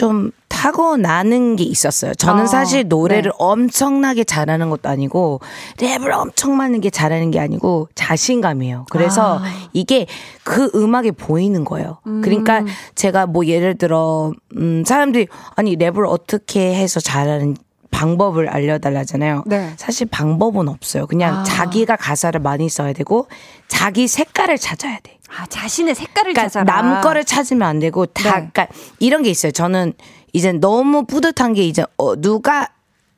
좀 0.00 0.30
타고나는 0.48 1.56
게 1.56 1.64
있었어요. 1.64 2.14
저는 2.14 2.44
어, 2.44 2.46
사실 2.46 2.88
노래를 2.88 3.32
네. 3.32 3.36
엄청나게 3.38 4.24
잘하는 4.24 4.70
것도 4.70 4.88
아니고 4.88 5.40
랩을 5.76 6.10
엄청 6.10 6.56
많은 6.56 6.80
게 6.80 6.88
잘하는 6.88 7.30
게 7.30 7.38
아니고 7.38 7.90
자신감이에요. 7.94 8.86
그래서 8.88 9.40
아. 9.40 9.44
이게 9.74 10.06
그 10.42 10.70
음악에 10.74 11.10
보이는 11.10 11.64
거예요. 11.64 11.98
그러니까 12.22 12.64
제가 12.94 13.26
뭐 13.26 13.44
예를 13.44 13.76
들어 13.76 14.32
음 14.56 14.84
사람들이 14.86 15.28
아니 15.54 15.76
랩을 15.76 16.08
어떻게 16.08 16.74
해서 16.74 16.98
잘하는 16.98 17.58
방법을 17.90 18.48
알려달라잖아요. 18.48 19.42
네. 19.44 19.74
사실 19.76 20.06
방법은 20.10 20.68
없어요. 20.68 21.06
그냥 21.06 21.40
아. 21.40 21.42
자기가 21.42 21.96
가사를 21.96 22.40
많이 22.40 22.70
써야 22.70 22.94
되고 22.94 23.28
자기 23.68 24.08
색깔을 24.08 24.56
찾아야 24.56 24.98
돼. 25.02 25.19
아, 25.36 25.46
자신의 25.46 25.94
색깔을 25.94 26.32
그러니까 26.32 26.48
찾아라. 26.48 26.82
남 26.82 27.00
거를 27.00 27.24
찾으면 27.24 27.66
안 27.68 27.78
되고 27.78 28.06
다 28.06 28.22
네. 28.24 28.30
그러니까 28.30 28.66
이런 28.98 29.22
게 29.22 29.30
있어요. 29.30 29.52
저는 29.52 29.92
이제 30.32 30.52
너무 30.52 31.04
뿌듯한 31.04 31.54
게 31.54 31.62
이제 31.62 31.84
어, 31.96 32.16
누가 32.20 32.68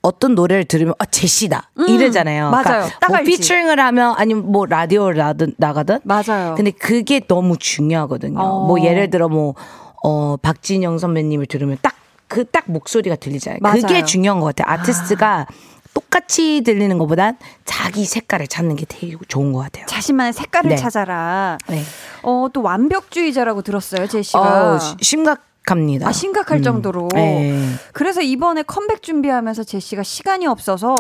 어떤 0.03 0.35
노래를 0.35 0.65
들으면 0.65 0.95
아 0.99 1.07
제시다 1.07 1.71
이러잖아요. 1.89 2.49
음, 2.49 2.51
맞아요. 2.51 2.65
그러니까 2.65 2.99
딱 2.99 3.09
뭐. 3.13 3.21
피처링을 3.23 3.79
하면 3.79 4.15
아니면 4.17 4.51
뭐 4.51 4.67
라디오를 4.67 5.17
나든 5.17 5.55
나가든 5.59 6.01
맞아요. 6.03 6.55
근데 6.57 6.73
그게 6.73 7.21
너무 7.21 7.57
중요하거든요. 7.57 8.41
어. 8.41 8.67
뭐 8.67 8.83
예를 8.83 9.11
들어 9.11 9.29
뭐 9.29 9.55
어, 10.03 10.37
박진영 10.43 10.99
선배님을 10.99 11.47
들으면 11.47 11.79
딱 11.83 11.95
그딱 12.27 12.65
목소리가 12.67 13.15
들리잖아요. 13.17 13.59
맞아요. 13.61 13.83
그게 13.83 14.05
중요한 14.05 14.41
것 14.41 14.55
같아요. 14.57 14.75
아티스트가 14.81 15.47
똑같이 15.95 16.63
들리는 16.65 16.97
것보단 16.99 17.37
자기 17.65 18.05
색깔을 18.05 18.47
찾는 18.47 18.77
게 18.77 18.85
되게 18.87 19.17
좋은 19.29 19.53
것 19.53 19.61
같아요. 19.61 19.87
자신만의 19.87 20.33
색깔을 20.33 20.71
네. 20.71 20.77
찾아라. 20.77 21.59
네. 21.69 21.83
어, 22.23 22.49
또 22.53 22.63
완벽주의자라고 22.63 23.63
들었어요, 23.63 24.07
제시가. 24.07 24.75
어, 24.75 24.79
시- 24.79 24.95
심각합니다. 25.01 26.09
아, 26.09 26.13
심각할 26.13 26.63
정도로. 26.63 27.09
네. 27.15 27.67
그래서 27.93 28.21
이번에 28.23 28.63
컴백 28.63 29.03
준비하면서 29.03 29.65
제시가 29.65 30.03
시간이 30.03 30.47
없어서 30.47 30.97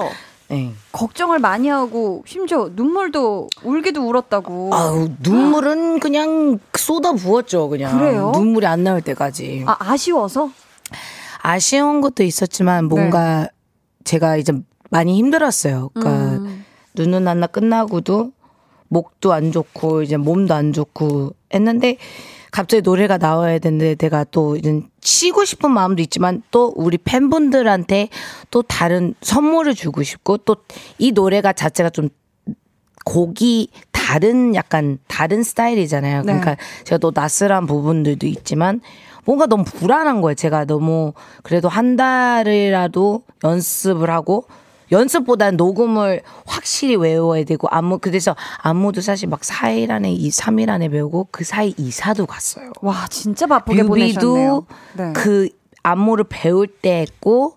네. 0.48 0.72
걱정을 0.92 1.38
많이 1.38 1.68
하고 1.68 2.22
심지어 2.26 2.68
눈물도 2.74 3.48
울기도 3.64 4.02
울었다고. 4.06 4.74
아우 4.74 5.08
눈물은 5.20 6.00
그냥 6.00 6.58
쏟아 6.74 7.12
부었죠 7.14 7.70
그냥 7.70 7.96
그래요? 7.98 8.32
눈물이 8.34 8.66
안 8.66 8.84
나올 8.84 9.00
때까지 9.00 9.64
아, 9.66 9.76
아쉬워서? 9.78 10.50
아쉬운 11.40 12.02
것도 12.02 12.22
있었지만 12.22 12.84
뭔가 12.84 13.48
제가 14.04 14.36
이제 14.36 14.52
많이 14.92 15.16
힘들었어요 15.16 15.90
그러니까 15.94 16.36
음. 16.36 16.64
눈은 16.94 17.26
안나 17.26 17.46
끝나고도 17.48 18.32
목도 18.88 19.32
안 19.32 19.50
좋고 19.50 20.02
이제 20.02 20.16
몸도 20.18 20.54
안 20.54 20.72
좋고 20.72 21.32
했는데 21.52 21.96
갑자기 22.50 22.82
노래가 22.82 23.16
나와야 23.16 23.58
되는데 23.58 23.94
내가 23.94 24.24
또 24.24 24.56
이제 24.56 24.82
쉬고 25.00 25.46
싶은 25.46 25.70
마음도 25.70 26.02
있지만 26.02 26.42
또 26.50 26.74
우리 26.76 26.98
팬분들한테 26.98 28.10
또 28.50 28.60
다른 28.60 29.14
선물을 29.22 29.74
주고 29.74 30.02
싶고 30.02 30.36
또 30.38 30.56
이 30.98 31.12
노래가 31.12 31.54
자체가 31.54 31.88
좀 31.88 32.10
곡이 33.06 33.68
다른 33.90 34.54
약간 34.54 34.98
다른 35.08 35.42
스타일이잖아요. 35.42 36.18
네. 36.18 36.24
그러니까 36.24 36.56
제가 36.84 36.98
또 36.98 37.10
낯설한 37.14 37.66
부분들도 37.66 38.26
있지만 38.26 38.80
뭔가 39.24 39.46
너무 39.46 39.64
불안한 39.64 40.20
거예요. 40.20 40.34
제가 40.34 40.66
너무 40.66 41.12
그래도 41.42 41.68
한 41.68 41.96
달이라도 41.96 43.22
연습을 43.42 44.10
하고 44.10 44.44
연습보다는 44.92 45.56
녹음을 45.56 46.22
확실히 46.46 46.96
외워야 46.96 47.44
되고 47.44 47.66
안무 47.68 47.98
그래서 47.98 48.36
안무도 48.58 49.00
사실 49.00 49.28
막 49.28 49.40
4일 49.40 49.90
안에 49.90 50.12
이 50.12 50.28
3일 50.28 50.68
안에 50.68 50.88
배우고 50.88 51.28
그 51.30 51.44
사이 51.44 51.74
이사도 51.76 52.26
갔어요. 52.26 52.70
와, 52.82 53.06
진짜 53.08 53.46
바쁘게 53.46 53.84
보내셨네요. 53.84 54.54
뮤비도 54.54 54.66
네. 54.94 55.12
그 55.14 55.48
안무를 55.82 56.26
배울 56.28 56.68
때 56.68 57.00
했고 57.00 57.56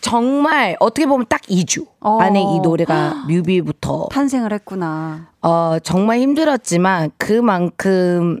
정말 0.00 0.76
어떻게 0.80 1.06
보면 1.06 1.26
딱 1.28 1.42
2주 1.42 1.86
어. 2.00 2.18
안에 2.20 2.40
이 2.40 2.60
노래가 2.60 3.24
뮤비부터 3.28 4.08
탄생을 4.10 4.52
했구나. 4.52 5.28
어 5.42 5.78
정말 5.82 6.20
힘들었지만 6.20 7.10
그만큼 7.18 8.40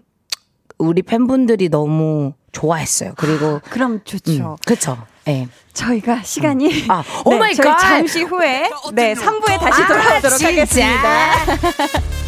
우리 0.78 1.02
팬분들이 1.02 1.68
너무 1.68 2.32
좋아했어요. 2.52 3.12
그리고 3.16 3.60
그럼 3.70 4.00
좋죠. 4.04 4.56
그렇죠. 4.64 4.96
예. 5.28 5.48
저희가 5.72 6.22
시간이 6.22 6.84
아, 6.88 7.02
oh 7.24 7.36
my 7.36 7.54
저희 7.54 7.66
God. 7.66 7.78
잠시 7.78 8.22
후에 8.22 8.70
네, 8.92 9.14
3부에 9.14 9.58
다시 9.58 9.82
아, 9.82 9.86
돌아오도록 9.86 10.38
진짜? 10.38 10.46
하겠습니다. 10.48 11.34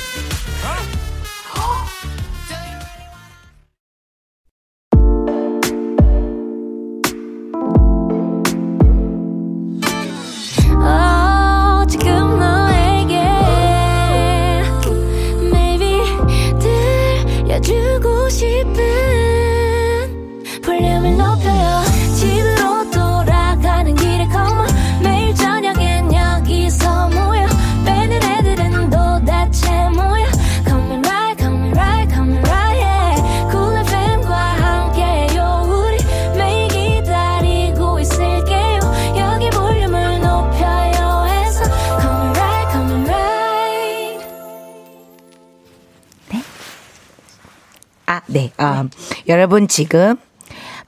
아, 48.26 48.32
네. 48.32 48.52
아, 48.56 48.84
여러분 49.28 49.68
지금 49.68 50.16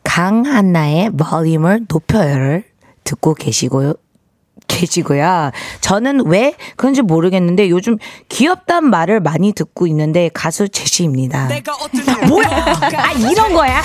강한나의 0.05 1.11
볼륨을 1.11 1.86
높여요를 1.89 2.64
듣고 3.05 3.34
계시고요. 3.34 3.95
계시고요. 4.66 5.51
저는 5.80 6.26
왜 6.26 6.55
그런지 6.76 7.01
모르겠는데 7.01 7.70
요즘 7.70 7.97
귀엽단 8.28 8.84
말을 8.91 9.20
많이 9.20 9.53
듣고 9.53 9.86
있는데 9.86 10.30
가수 10.34 10.68
제시입니다. 10.68 11.49
뭐야? 12.28 12.49
아 12.97 13.12
이런 13.12 13.55
거야? 13.55 13.82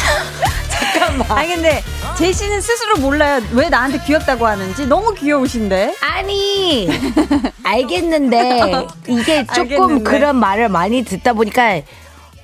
잠깐만. 0.69 1.31
아니 1.31 1.55
근데 1.55 1.81
제시는 2.17 2.59
스스로 2.59 2.97
몰라요. 2.97 3.41
왜 3.53 3.69
나한테 3.69 3.99
귀엽다고 4.05 4.45
하는지 4.45 4.85
너무 4.85 5.13
귀여우신데. 5.13 5.95
아니 6.01 6.89
알겠는데 7.63 8.87
이게 9.07 9.45
조금 9.47 9.61
알겠는데. 9.61 10.03
그런 10.03 10.35
말을 10.35 10.67
많이 10.69 11.03
듣다 11.05 11.31
보니까 11.33 11.81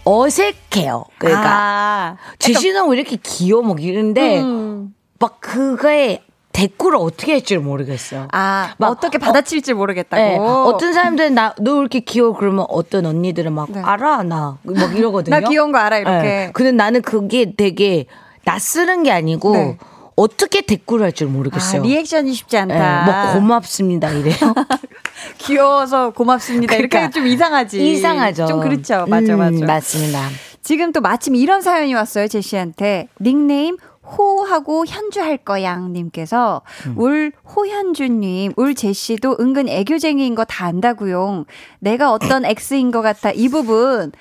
어색해요. 0.05 1.05
그러니까 1.17 1.49
아, 1.49 2.17
제시는 2.39 2.89
왜 2.89 2.97
이렇게 2.97 3.17
귀여워 3.21 3.61
막 3.63 3.81
이런데 3.81 4.39
음. 4.41 4.93
막 5.19 5.39
그거에 5.41 6.21
댓글을 6.51 6.95
어떻게 6.97 7.33
할지 7.33 7.57
모르겠어요. 7.57 8.27
아 8.31 8.73
막, 8.79 8.89
어떻게 8.89 9.17
받아칠지 9.17 9.73
모르겠다고. 9.73 10.21
네, 10.21 10.37
어떤 10.37 10.93
사람들은 10.93 11.33
나너왜 11.35 11.79
이렇게 11.79 11.99
귀여워 12.01 12.33
그러면 12.33 12.65
어떤 12.69 13.05
언니들은 13.05 13.53
막 13.53 13.71
네. 13.71 13.79
알아 13.81 14.23
나 14.23 14.57
막 14.63 14.95
이러거든요. 14.97 15.39
나 15.39 15.47
귀여운 15.47 15.71
거 15.71 15.77
알아 15.77 15.97
이렇게. 15.99 16.21
네. 16.27 16.51
근데 16.53 16.71
나는 16.71 17.01
그게 17.01 17.53
되게 17.55 18.05
낯쓰는 18.45 19.03
게 19.03 19.11
아니고 19.11 19.53
네. 19.53 19.77
어떻게 20.15 20.61
댓글을 20.61 21.05
할줄 21.05 21.27
아, 21.27 21.31
모르겠어요. 21.31 21.83
리액션이 21.83 22.33
쉽지 22.33 22.55
네, 22.65 22.73
않다. 22.73 23.05
뭐 23.31 23.33
고맙습니다 23.39 24.09
이래요. 24.09 24.35
귀여워서 25.39 26.11
고맙습니다. 26.11 26.75
이렇게 26.75 26.87
그러니까 26.89 27.11
좀 27.11 27.27
이상하지. 27.27 27.91
이상하죠. 27.91 28.45
좀 28.47 28.59
그렇죠. 28.61 29.05
맞아, 29.07 29.33
음, 29.33 29.39
맞아. 29.39 29.65
맞습니다. 29.65 30.29
지금 30.61 30.91
또 30.91 31.01
마침 31.01 31.35
이런 31.35 31.61
사연이 31.61 31.93
왔어요, 31.93 32.27
제시한테. 32.27 33.07
닉네임 33.21 33.77
호하고 34.03 34.85
현주할 34.87 35.37
거양님께서 35.37 36.61
음. 36.87 36.93
울 36.97 37.31
호현주님, 37.55 38.53
울 38.57 38.73
제시도 38.75 39.37
은근 39.39 39.69
애교쟁이인 39.69 40.33
거 40.35 40.45
다 40.45 40.65
안다고요. 40.65 41.45
내가 41.79 42.11
어떤 42.11 42.43
X인 42.45 42.91
것 42.91 43.01
같아. 43.01 43.31
이 43.31 43.47
부분 43.49 44.11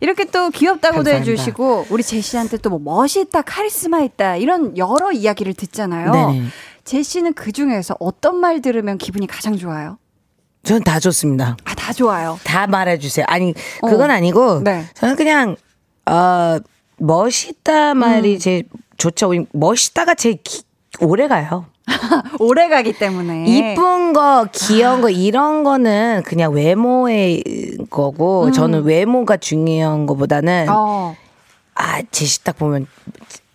이렇게 0.00 0.24
또 0.24 0.50
귀엽다고도 0.50 1.04
감사합니다. 1.04 1.30
해주시고 1.30 1.86
우리 1.90 2.02
제시한테 2.02 2.56
또 2.58 2.70
뭐 2.70 2.80
멋있다, 2.80 3.42
카리스마 3.42 4.00
있다 4.00 4.36
이런 4.36 4.76
여러 4.76 5.12
이야기를 5.12 5.54
듣잖아요. 5.54 6.10
네네. 6.12 6.42
제시는 6.84 7.34
그 7.34 7.52
중에서 7.52 7.94
어떤 8.00 8.36
말 8.36 8.60
들으면 8.60 8.98
기분이 8.98 9.28
가장 9.28 9.56
좋아요? 9.56 9.98
전다 10.64 11.00
좋습니다. 11.00 11.56
아, 11.64 11.74
다 11.74 11.92
좋아요. 11.92 12.38
다 12.44 12.66
말해주세요. 12.66 13.26
아니 13.28 13.52
그건 13.80 14.10
어. 14.10 14.14
아니고 14.14 14.60
네. 14.62 14.84
저는 14.94 15.16
그냥 15.16 15.56
어 16.06 16.58
멋있다 16.98 17.92
음. 17.92 17.98
말이 17.98 18.38
제일 18.38 18.64
좋죠. 18.96 19.32
멋있다가 19.52 20.14
제일 20.14 20.38
기- 20.42 20.62
오래 21.00 21.26
가요. 21.26 21.66
오래 22.38 22.68
가기 22.68 22.92
때문에. 22.92 23.44
이쁜 23.46 24.12
거, 24.12 24.46
귀여운 24.52 25.00
거 25.00 25.10
이런 25.10 25.64
거는 25.64 26.22
그냥 26.24 26.52
외모의 26.52 27.42
거고 27.90 28.52
저는 28.52 28.84
외모가 28.84 29.36
중요한 29.36 30.06
거보다는 30.06 30.66
음. 30.68 30.72
어, 30.72 31.16
아 31.74 32.02
제시 32.12 32.44
딱 32.44 32.56
보면 32.56 32.86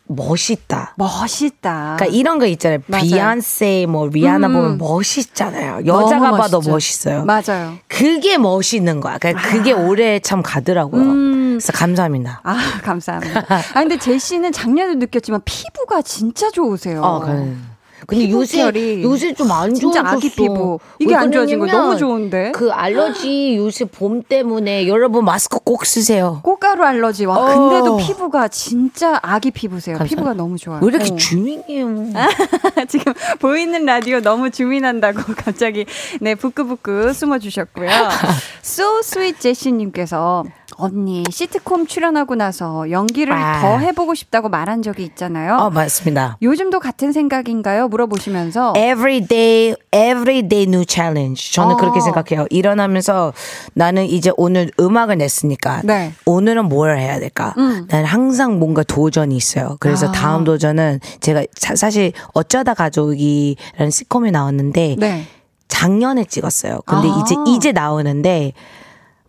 멋있다. 0.08 0.94
멋있다. 0.96 1.96
그러니까 1.98 2.06
이런 2.06 2.40
거 2.40 2.46
있잖아요. 2.48 2.80
맞아요. 2.88 3.04
비욘세 3.04 3.86
뭐 3.88 4.08
리아나 4.08 4.48
음. 4.48 4.54
보면 4.54 4.78
멋있잖아요. 4.78 5.86
여자가 5.86 6.32
봐도. 6.32 6.62
멋있어요. 6.66 7.26
맞아요. 7.26 7.78
그게 7.88 8.38
멋있는 8.38 9.00
거야. 9.02 9.18
그러니까 9.18 9.50
그게 9.50 9.72
오래 9.72 10.20
참 10.20 10.42
가더라고요. 10.42 11.02
음. 11.02 11.58
그래서 11.60 11.74
감사합니다. 11.74 12.42
아, 12.44 12.58
감사합니다. 12.84 13.46
아, 13.50 13.62
근데 13.74 13.98
제시는 13.98 14.52
작년에도 14.52 15.00
느꼈지만 15.00 15.42
피부가 15.44 16.02
진짜 16.02 16.52
좋으세요. 16.52 17.02
어, 17.02 17.20
그 17.20 17.58
근데 18.06 18.30
요새 18.30 18.60
결이 18.64 19.02
요새 19.04 19.34
좀 19.34 19.52
안 19.52 19.74
좋아졌어. 19.74 20.06
아기 20.06 20.30
피부. 20.30 20.80
이게 21.00 21.12
왜안 21.14 21.32
좋아진 21.32 21.58
거 21.60 21.66
너무 21.66 21.98
좋은데? 21.98 22.52
그 22.52 22.72
알러지 22.72 23.56
요새 23.58 23.86
봄 23.86 24.22
때문에 24.22 24.88
여러분 24.88 25.26
마스크 25.26 25.58
꼭 25.64 25.86
쓰세요. 25.86 26.42
꽃가루 26.44 26.84
알러지. 26.84 27.26
와, 27.26 27.38
어. 27.38 27.46
근데도 27.70 27.98
피부가 27.98 28.48
진짜 28.50 29.20
아기 29.24 29.52
피부세요. 29.52 29.98
감사합니다. 29.98 30.16
피부가 30.16 30.34
너무 30.34 30.58
좋아요. 30.58 30.80
왜 30.82 30.88
이렇게 30.90 31.12
어. 31.12 31.16
주밍해요? 31.16 31.88
지금 32.88 33.14
보이는 33.40 33.86
라디오 33.86 34.20
너무 34.20 34.52
주민한다고 34.52 35.34
갑자기 35.36 35.86
네 36.22 36.36
부끄부끄 36.36 37.14
숨어 37.14 37.40
주셨고요. 37.40 37.90
So 38.64 39.00
Sweet 39.00 39.40
제시 39.40 39.72
님께서 39.72 40.44
언니 40.80 41.24
시트콤 41.30 41.88
출연하고 41.88 42.36
나서 42.36 42.90
연기를 42.92 43.34
아. 43.34 43.62
더 43.62 43.78
해보고 43.80 44.14
싶다고 44.14 44.48
말한 44.50 44.82
적이 44.84 45.04
있잖아요. 45.06 45.56
어 45.58 45.70
맞습니다. 45.70 46.38
요즘도 46.42 46.80
같은 46.80 47.12
생각인가요? 47.12 47.88
물어보시면서 47.88 48.74
Every 48.78 49.22
day, 49.26 49.76
every 49.92 50.48
day 50.48 50.64
new 50.68 50.86
challenge. 50.88 51.52
저는 51.54 51.74
어. 51.74 51.78
그렇게 51.78 52.00
생각해요. 52.00 52.46
일어나면서 52.50 53.34
나는 53.74 54.06
이제 54.06 54.32
오늘 54.38 54.72
음악을 54.80 55.18
냈으니까 55.18 55.82
네. 55.84 56.14
오늘은 56.26 56.66
뭘 56.66 56.98
해야 56.98 57.20
될까? 57.20 57.54
음. 57.58 57.88
나는 57.90 58.06
항상 58.06 58.60
뭔가 58.60 58.84
도전이 58.84 59.36
있어요. 59.36 59.78
그래서 59.80 60.08
아. 60.10 60.12
다음 60.12 60.44
도전은 60.44 61.00
제가 61.22 61.44
사- 61.56 61.76
사실 61.76 62.12
어쩌다 62.34 62.74
가족이라는 62.76 63.90
시콤이 63.90 64.32
나왔는데 64.32 64.96
네. 65.00 65.26
작년에 65.68 66.24
찍었어요. 66.26 66.82
근데 66.86 67.08
아. 67.10 67.22
이제 67.24 67.36
이제 67.48 67.72
나오는데 67.72 68.54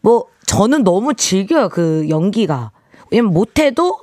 뭐 0.00 0.26
저는 0.46 0.84
너무 0.84 1.14
즐겨요 1.14 1.68
그 1.68 2.06
연기가. 2.08 2.70
왜냐면 3.10 3.32
못해도 3.32 4.00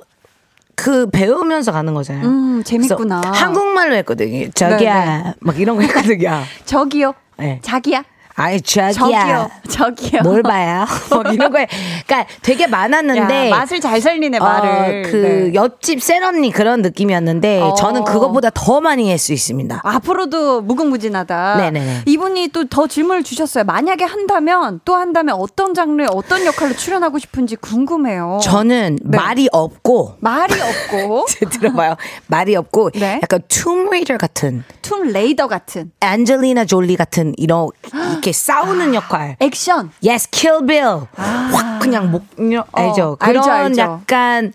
그 0.74 1.08
배우면서 1.10 1.72
가는 1.72 1.94
거잖아요. 1.94 2.26
음, 2.26 2.62
재밌구나. 2.64 3.22
한국말로 3.34 3.94
했거든요. 3.96 4.50
저기야 4.50 5.22
네, 5.22 5.34
막 5.40 5.58
이런 5.58 5.76
거 5.76 5.82
했거든요. 5.82 6.42
저기요. 6.66 7.14
네. 7.38 7.60
자기야. 7.62 8.04
아이 8.36 8.60
저기야. 8.60 8.92
저기요. 8.92 9.50
저기요. 9.68 10.22
뭘 10.22 10.42
봐요? 10.42 10.84
막 11.10 11.32
이런 11.34 11.50
거에 11.50 11.66
그러니까 12.06 12.26
되게 12.42 12.66
많았는데 12.66 13.50
야, 13.50 13.56
맛을 13.56 13.80
잘 13.80 14.00
살리네 14.00 14.38
말을. 14.38 15.04
어, 15.06 15.10
그 15.10 15.16
네. 15.16 15.54
옆집 15.54 16.02
셀언니 16.02 16.50
그런 16.50 16.82
느낌이었는데 16.82 17.62
어. 17.62 17.74
저는 17.74 18.04
그거보다 18.04 18.50
더 18.52 18.80
많이 18.80 19.08
할 19.08 19.16
수 19.18 19.32
있습니다. 19.32 19.80
앞으로도 19.82 20.60
무궁무진하다. 20.62 21.56
네네네. 21.56 22.02
이분이 22.06 22.48
또 22.48 22.64
더 22.68 22.86
질문을 22.86 23.22
주셨어요. 23.22 23.64
만약에 23.64 24.04
한다면 24.04 24.80
또 24.84 24.96
한다면 24.96 25.36
어떤 25.38 25.72
장르에 25.72 26.06
어떤 26.10 26.44
역할로 26.44 26.74
출연하고 26.74 27.18
싶은지 27.18 27.56
궁금해요. 27.56 28.40
저는 28.42 28.98
네. 29.02 29.16
말이 29.16 29.48
없고 29.50 30.16
말이 30.20 30.52
없고 30.60 31.24
들어봐요. 31.50 31.96
말이 32.26 32.54
없고 32.54 32.90
네. 32.90 33.20
약간 33.22 33.40
툼 33.48 33.88
레이더 33.88 34.18
같은 34.18 34.62
툼 34.82 35.04
레이더 35.08 35.46
같은 35.48 35.90
안젤리나 36.00 36.66
졸리 36.66 36.96
같은 36.96 37.32
이런 37.38 37.68
이렇게 38.26 38.32
싸우는 38.32 38.94
역할. 38.94 39.36
액션. 39.38 39.90
Yes, 40.04 40.28
Kill 40.30 40.66
Bill. 40.66 41.06
확 41.14 41.78
그냥 41.78 42.10
목 42.10 42.24
알죠. 42.72 43.12
어, 43.12 43.16
그런 43.16 43.36
알죠, 43.36 43.50
알죠. 43.50 43.80
약간 43.80 44.52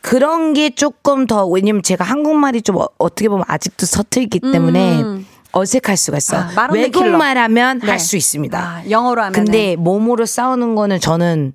그런 0.00 0.52
게 0.52 0.70
조금 0.70 1.28
더 1.28 1.46
왜냐면 1.46 1.82
제가 1.82 2.02
한국말이 2.02 2.60
좀 2.62 2.76
어, 2.76 2.88
어떻게 2.98 3.28
보면 3.28 3.44
아직도 3.46 3.86
서툴기 3.86 4.40
때문에 4.40 5.02
음. 5.02 5.26
어색할 5.52 5.96
수가 5.96 6.18
있어. 6.18 6.36
아, 6.36 6.68
외국말 6.72 7.38
하면 7.38 7.78
네. 7.78 7.86
할수 7.86 8.16
있습니다. 8.16 8.58
아, 8.58 8.82
영어로 8.90 9.22
하면 9.22 9.32
근데 9.32 9.76
몸으로 9.76 10.26
싸우는 10.26 10.74
거는 10.74 10.98
저는 10.98 11.54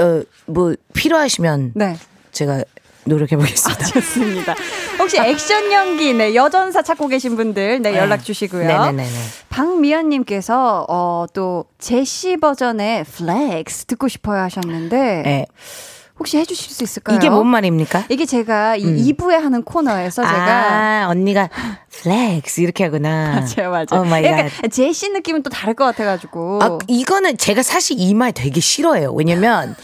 어뭐 0.00 0.74
필요하시면 0.92 1.72
네. 1.76 1.96
제가 2.32 2.64
노력해 3.08 3.36
보겠습니다. 3.36 3.84
좋습니다. 3.86 4.54
혹시 4.98 5.18
액션 5.18 5.72
연기, 5.72 6.12
네, 6.14 6.34
여전사 6.34 6.82
찾고 6.82 7.08
계신 7.08 7.36
분들, 7.36 7.82
네, 7.82 7.96
연락 7.96 8.24
주시고요. 8.24 8.66
네네네네. 8.66 9.08
박미연님께서, 9.48 10.86
어, 10.88 11.26
또, 11.32 11.64
제시 11.78 12.36
버전의 12.36 13.04
flex 13.04 13.86
듣고 13.86 14.08
싶어요 14.08 14.42
하셨는데, 14.42 14.96
네. 15.24 15.46
혹시 16.18 16.36
해주실 16.36 16.72
수 16.72 16.82
있을까요? 16.82 17.16
이게 17.16 17.30
뭔 17.30 17.46
말입니까? 17.46 18.06
이게 18.08 18.26
제가 18.26 18.74
이 18.74 19.12
2부에 19.12 19.34
하는 19.38 19.62
코너에서 19.62 20.22
제가. 20.22 21.04
아, 21.04 21.06
언니가 21.10 21.48
flex 21.92 22.60
이렇게 22.60 22.82
하구나. 22.84 23.44
맞아요, 23.56 23.70
맞아요. 23.70 23.86
God. 23.92 24.68
제시 24.72 25.10
느낌은 25.10 25.44
또 25.44 25.50
다를 25.50 25.74
것 25.74 25.84
같아가지고. 25.84 26.58
아, 26.60 26.78
이거는 26.88 27.36
제가 27.38 27.62
사실 27.62 27.96
이 28.00 28.14
말 28.14 28.32
되게 28.32 28.58
싫어해요. 28.60 29.12
왜냐면 29.12 29.76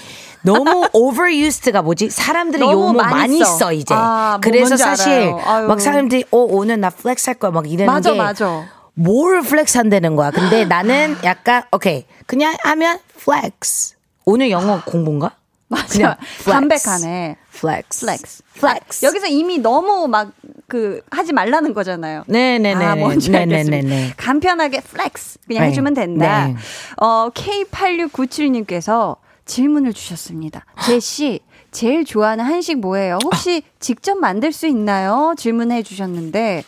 너무 0.44 0.86
overused가 0.92 1.82
뭐지? 1.82 2.10
사람들이 2.10 2.60
너무 2.60 2.72
너무 2.72 2.92
많이 2.92 3.14
많이, 3.14 3.38
써. 3.38 3.44
써, 3.44 3.72
이제. 3.72 3.94
아, 3.94 4.32
뭐 4.32 4.40
그래서 4.40 4.76
뭔지 4.76 4.82
사실. 4.82 5.32
막 5.66 5.80
사람들이 5.80 6.24
어 6.30 6.38
오늘 6.38 6.80
나 6.80 6.90
flex 6.90 7.30
할 7.30 7.34
거야 7.34 7.50
막 7.50 7.70
이러는 7.70 7.86
맞아, 7.92 8.12
게 8.12 8.18
맞아. 8.18 8.64
뭘 8.94 9.42
flex 9.42 9.78
한다는 9.78 10.16
거야. 10.16 10.30
근데 10.30 10.64
나는 10.66 11.16
약간 11.24 11.62
오케이 11.72 12.04
그냥 12.26 12.54
하면 12.62 12.98
flex. 13.18 13.94
오늘 14.26 14.50
영어 14.50 14.82
공부인가? 14.84 15.32
맞아. 15.68 15.86
그냥 15.88 16.16
flex. 16.44 16.50
담백하네. 16.50 17.36
flex. 17.52 18.00
flex. 18.06 18.42
flex. 18.60 19.06
여기서 19.06 19.26
이미 19.26 19.58
너무 19.58 20.06
막 20.08 20.30
그 20.66 21.00
하지 21.10 21.32
말라는 21.32 21.74
거잖아요. 21.74 22.24
네네네. 22.26 22.84
아, 22.84 22.96
뭔지 22.96 23.30
네네네네. 23.30 23.76
알겠습니다. 23.76 24.14
간편하게 24.16 24.80
flex 24.80 25.38
그냥 25.46 25.62
네. 25.62 25.68
해주면 25.70 25.94
된다. 25.94 26.46
네. 26.48 26.56
어, 26.96 27.30
K8697님께서 27.30 29.16
질문을 29.46 29.92
주셨습니다. 29.92 30.64
제시, 30.86 31.40
제일 31.70 32.04
좋아하는 32.04 32.44
한식 32.44 32.78
뭐예요? 32.78 33.18
혹시 33.24 33.62
아. 33.64 33.70
직접 33.80 34.16
만들 34.16 34.52
수 34.52 34.66
있나요? 34.66 35.34
질문해 35.36 35.82
주셨는데, 35.82 36.64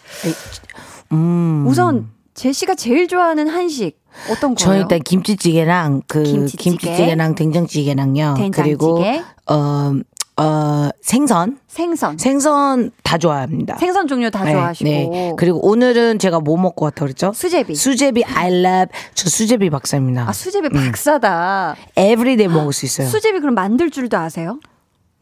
음. 1.12 1.64
우선 1.66 2.10
제시가 2.34 2.74
제일 2.74 3.08
좋아하는 3.08 3.48
한식 3.48 3.98
어떤 4.30 4.54
거예요? 4.54 4.56
저 4.56 4.76
일단 4.76 5.00
김치찌개랑 5.00 6.02
그 6.06 6.22
김치찌개. 6.22 6.70
김치찌개 6.70 7.14
랑 7.14 7.34
된장찌개랑요. 7.34 8.34
된장찌개. 8.36 8.62
그리고 8.62 9.02
어, 9.46 9.92
어 10.39 10.91
생선. 11.01 11.59
생선. 11.66 12.18
생선 12.18 12.91
다 13.03 13.16
좋아합니다. 13.16 13.78
생선 13.78 14.07
종류 14.07 14.30
다 14.30 14.45
네, 14.45 14.53
좋아하시고. 14.53 14.91
네. 14.91 15.32
그리고 15.39 15.66
오늘은 15.66 16.18
제가 16.18 16.41
뭐 16.41 16.59
먹고 16.59 16.84
왔다 16.84 17.05
그랬죠? 17.07 17.32
수제비. 17.34 17.74
수제비 17.74 18.22
I 18.24 18.53
love. 18.53 18.89
저 19.14 19.30
수제비 19.30 19.70
박사입니다. 19.70 20.28
아, 20.28 20.32
수제비 20.32 20.68
박사다. 20.68 21.76
every 21.96 22.29
day 22.29 22.48
먹을 22.49 22.72
수 22.74 22.84
있어요. 22.84 23.09
수제비 23.09 23.41
그럼 23.41 23.55
만들 23.55 23.91
줄도 23.91 24.18
아세요? 24.18 24.59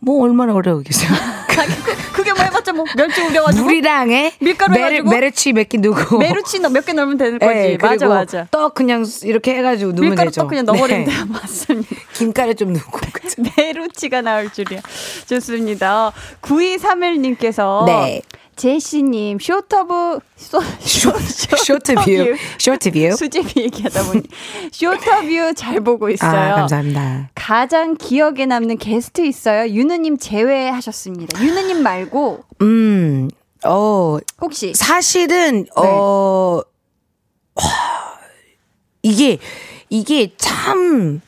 뭐 0.05 0.23
얼마나 0.25 0.55
어려우겠어요. 0.55 1.11
그게 2.13 2.33
뭐 2.33 2.43
해봤자 2.43 2.73
뭐 2.73 2.85
멸치 2.97 3.21
우려가지고 3.23 3.65
물이랑에 3.65 4.33
밀가루 4.41 4.73
메르, 4.73 4.85
해가지고? 4.87 5.11
메르치 5.11 5.53
몇 5.53 5.69
개 5.69 5.79
넣고 5.79 6.19
메루치 6.19 6.59
몇개 6.61 6.93
넣으면 6.93 7.17
되는 7.17 7.39
거지. 7.39 7.55
네, 7.55 7.79
맞아 7.81 8.07
맞아. 8.09 8.47
떡 8.51 8.75
그냥 8.75 9.05
이렇게 9.23 9.55
해가지고 9.57 9.93
넣으면 9.93 10.11
밀가루 10.11 10.31
되죠. 10.31 10.43
떡 10.43 10.49
그냥 10.49 10.65
넣어버리면 10.67 11.05
네. 11.05 11.11
돼요. 11.13 11.25
맞습니다. 11.31 11.89
김가루 12.13 12.55
좀 12.55 12.73
넣고. 12.73 12.99
그죠? 13.13 13.43
메루치가 13.57 14.21
나올 14.23 14.53
줄이야. 14.53 14.81
좋습니다. 15.27 16.13
9231님께서 16.43 17.87
네. 17.87 18.23
제시님 18.57 19.39
쇼터브 19.41 20.19
쇼, 20.37 20.61
쇼, 20.81 21.11
쇼트뷰. 21.57 22.37
쇼트뷰. 22.59 23.17
수제비 23.17 23.63
얘기하다 23.63 24.05
보니 24.05 24.23
쇼터뷰 24.73 25.55
잘 25.57 25.81
보고 25.81 26.09
있어요. 26.11 26.53
아, 26.53 26.55
감사합니다. 26.57 27.31
가장 27.35 27.97
기억에 27.97 28.47
남는 28.47 28.79
게스트 28.79 29.25
있어요? 29.27 29.69
유느님 29.73 30.17
제외하셨습니다. 30.19 31.43
유느님 31.43 31.83
말고 31.83 32.45
음, 32.63 33.29
어, 33.65 34.19
혹시 34.41 34.73
사실은, 34.75 35.65
네. 35.65 35.71
어, 35.77 36.61
와, 37.55 37.65
이게, 39.03 39.39
이게 39.91 40.33
참 40.37 41.21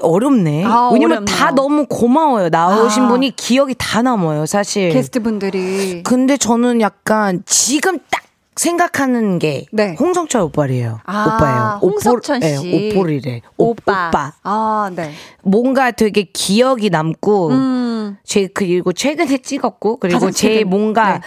어렵네. 0.00 0.64
아, 0.64 0.90
왜냐면 0.92 1.18
어렵네요. 1.18 1.36
다 1.36 1.50
너무 1.52 1.86
고마워요. 1.86 2.48
나오신 2.48 3.04
아. 3.04 3.08
분이 3.08 3.30
기억이 3.36 3.74
다 3.78 4.02
남아요, 4.02 4.46
사실. 4.46 4.90
게스트 4.92 5.20
분들이 5.22 6.02
근데 6.02 6.36
저는 6.36 6.80
약간 6.80 7.42
지금 7.46 7.98
딱 8.10 8.22
생각하는 8.56 9.38
게 9.38 9.64
네. 9.72 9.96
홍성철 9.98 10.42
오빠래요. 10.42 10.98
아, 11.06 11.24
오빠예요. 11.36 11.78
홍석천 11.82 12.38
오뽀- 12.42 12.46
씨. 12.60 12.70
네, 12.70 12.90
오뽀리래. 12.92 13.40
오- 13.56 13.70
오빠. 13.70 14.08
오빠. 14.08 14.32
아, 14.42 14.90
네. 14.94 15.12
뭔가 15.42 15.90
되게 15.92 16.24
기억이 16.24 16.90
남고 16.90 17.48
음. 17.50 18.16
제 18.24 18.48
그리고 18.48 18.92
최근에 18.92 19.38
찍었고 19.38 19.96
그리고 19.96 20.30
제. 20.30 20.64
뭔가 20.64 21.14
네. 21.14 21.20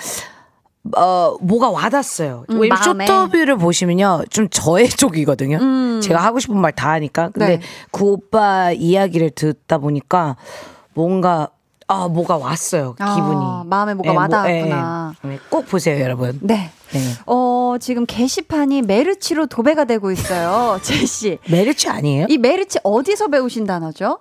어 0.98 1.38
뭐가 1.40 1.70
와닿았어요. 1.70 2.46
음, 2.50 2.60
왜냐면. 2.60 2.84
쇼터뷰를 2.84 3.58
보시면요 3.58 4.24
좀 4.30 4.50
저의 4.50 4.90
쪽이거든요. 4.92 5.58
음. 5.62 6.02
제가 6.02 6.20
하고 6.22 6.40
싶은 6.40 6.58
말 6.60 6.74
다 6.74 6.92
하니까 6.92 7.30
근데 7.30 7.58
네. 7.58 7.62
그 7.92 8.04
오빠 8.04 8.72
이야기를 8.72 9.30
듣다 9.32 9.78
보니까 9.78 10.36
뭔가 10.94 11.48
아 11.88 12.08
뭐가 12.08 12.38
왔어요 12.38 12.96
아, 13.00 13.16
기분이 13.16 13.70
마음에 13.70 13.94
뭐가 13.94 14.14
뭐, 14.14 14.22
와닿았구나. 14.24 15.14
예, 15.26 15.32
예. 15.34 15.40
꼭 15.50 15.68
보세요 15.68 16.02
여러분. 16.02 16.38
네. 16.42 16.72
네. 16.92 17.00
어, 17.28 17.76
지금 17.80 18.06
게시판이 18.06 18.82
메르치로 18.84 19.48
도배가 19.48 19.86
되고 19.86 20.12
있어요. 20.12 20.80
제시. 20.84 21.40
메르츠 21.50 21.88
아니에요? 21.90 22.28
이 22.30 22.38
메르치 22.38 22.80
어디서 22.84 23.28
배우신 23.30 23.66
단어죠? 23.66 24.20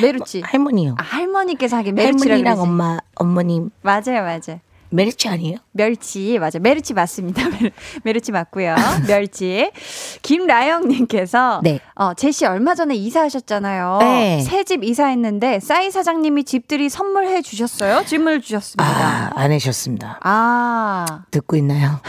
메르치. 0.00 0.42
할머니요. 0.44 0.94
아, 0.98 1.02
할머니께서 1.02 1.76
하긴 1.78 1.98
할머니랑 1.98 2.42
그러지. 2.42 2.60
엄마 2.60 2.98
어머님 3.16 3.70
맞아요, 3.82 4.22
맞아요. 4.22 4.60
메르츠 4.96 5.28
아니에요? 5.28 5.58
멸치 5.72 6.38
맞아 6.38 6.58
메르치 6.58 6.94
맞습니다 6.94 7.48
메르, 7.48 7.70
메르치 8.02 8.32
맞고요 8.32 8.74
멸치 9.06 9.70
김라영님께서 10.22 11.60
네. 11.62 11.78
어 11.94 12.14
제시 12.14 12.46
얼마 12.46 12.74
전에 12.74 12.94
이사하셨잖아요 12.96 13.98
네. 14.00 14.40
새집 14.40 14.82
이사했는데 14.82 15.60
싸이 15.60 15.90
사장님이 15.90 16.44
집들이 16.44 16.88
선물해 16.88 17.42
주셨어요 17.42 18.04
질문을 18.04 18.40
주셨습니다 18.40 18.84
아 18.84 19.36
안 19.36 19.52
해셨습니다. 19.52 20.18
아, 20.22 21.24
듣고 21.30 21.56
있나요? 21.56 22.00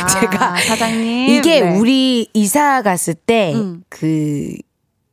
아, 0.00 0.06
제가 0.08 0.56
사장님 0.56 1.30
이게 1.30 1.60
네. 1.60 1.78
우리 1.78 2.28
이사 2.32 2.82
갔을 2.82 3.14
때 3.14 3.52
음. 3.54 3.84
그, 3.88 4.54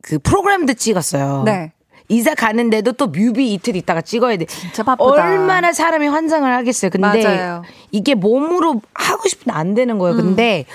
그 0.02 0.18
프로그램도 0.20 0.74
찍었어요. 0.74 1.44
네. 1.46 1.74
이사 2.10 2.34
가는데도 2.34 2.94
또 2.94 3.08
뮤비 3.08 3.54
이틀 3.54 3.76
있다가 3.76 4.02
찍어야 4.02 4.36
돼. 4.38 4.46
진짜 4.46 4.84
바쁘다 4.84 5.24
얼마나 5.24 5.72
사람이 5.72 6.08
환장을 6.08 6.52
하겠어요. 6.52 6.90
근데 6.90 7.24
맞아요. 7.24 7.64
이게 7.92 8.16
몸으로 8.16 8.82
하고 8.96 9.30
싶은데 9.30 9.52
안 9.52 9.76
되는 9.76 9.96
음. 9.96 10.00
거예요. 10.00 10.16
근데 10.18 10.66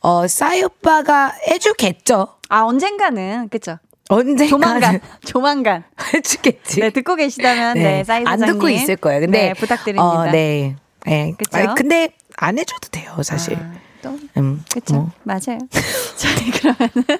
어 0.00 0.26
싸이 0.28 0.62
오빠가 0.62 1.32
해주겠죠. 1.48 2.28
아 2.48 2.60
언젠가는 2.62 3.48
그쵸 3.48 3.78
언젠가 4.08 4.46
조만간 4.46 5.00
조만간 5.26 5.84
해주겠지. 6.14 6.80
네 6.80 6.90
듣고 6.90 7.16
계시다면 7.16 7.74
네, 7.74 8.04
싸이 8.04 8.22
안 8.24 8.38
듣고 8.38 8.68
있을 8.68 8.96
거예요. 8.96 9.20
근데 9.20 9.48
네, 9.48 9.54
부탁드립니다 9.54 10.04
어, 10.04 10.24
네. 10.30 10.76
네. 11.04 11.34
그쵸? 11.36 11.58
아니, 11.58 11.74
근데 11.74 12.10
안 12.36 12.58
해줘도 12.58 12.88
돼요, 12.90 13.22
사실. 13.22 13.56
아, 13.56 13.72
또 14.02 14.18
음, 14.36 14.62
그쵸. 14.72 14.94
뭐. 14.94 15.10
맞아요. 15.24 15.58
저희 16.16 16.50
그러면은. 16.50 17.18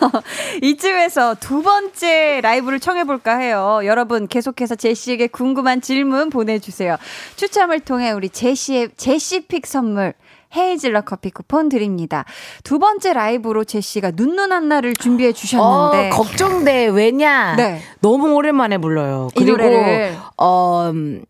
어, 0.00 0.22
이쯤에서 0.62 1.36
두 1.40 1.62
번째 1.62 2.40
라이브를 2.42 2.80
청해볼까 2.80 3.38
해요. 3.38 3.80
여러분 3.84 4.26
계속해서 4.28 4.74
제시에게 4.74 5.26
궁금한 5.26 5.80
질문 5.80 6.30
보내주세요. 6.30 6.96
추첨을 7.36 7.80
통해 7.80 8.10
우리 8.12 8.28
제시의 8.28 8.90
제시픽 8.96 9.66
선물 9.66 10.14
헤이즐넛 10.56 11.04
커피 11.04 11.30
쿠폰 11.30 11.68
드립니다. 11.68 12.24
두 12.64 12.78
번째 12.78 13.12
라이브로 13.12 13.64
제시가 13.64 14.12
눈눈 14.14 14.52
한나를 14.52 14.94
준비해 14.94 15.32
주셨는데 15.32 16.08
어, 16.08 16.10
걱정돼. 16.10 16.86
왜냐? 16.88 17.54
네. 17.56 17.80
너무 18.00 18.34
오랜만에 18.34 18.78
불러요. 18.78 19.28
이 19.36 19.38
그리고 19.38 19.58
노래를. 19.58 20.16
어, 20.36 20.90
음, 20.92 21.24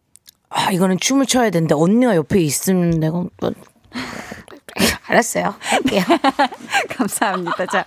아, 0.49 0.71
이거는 0.73 0.99
춤을 0.99 1.27
춰야 1.27 1.51
되는데 1.51 1.75
언니가 1.75 2.17
옆에 2.17 2.41
있으면 2.41 2.91
내가 2.99 3.25
또 3.39 3.53
알았어요. 5.11 5.55
할게요. 5.59 6.03
감사합니다. 6.97 7.67
자, 7.67 7.85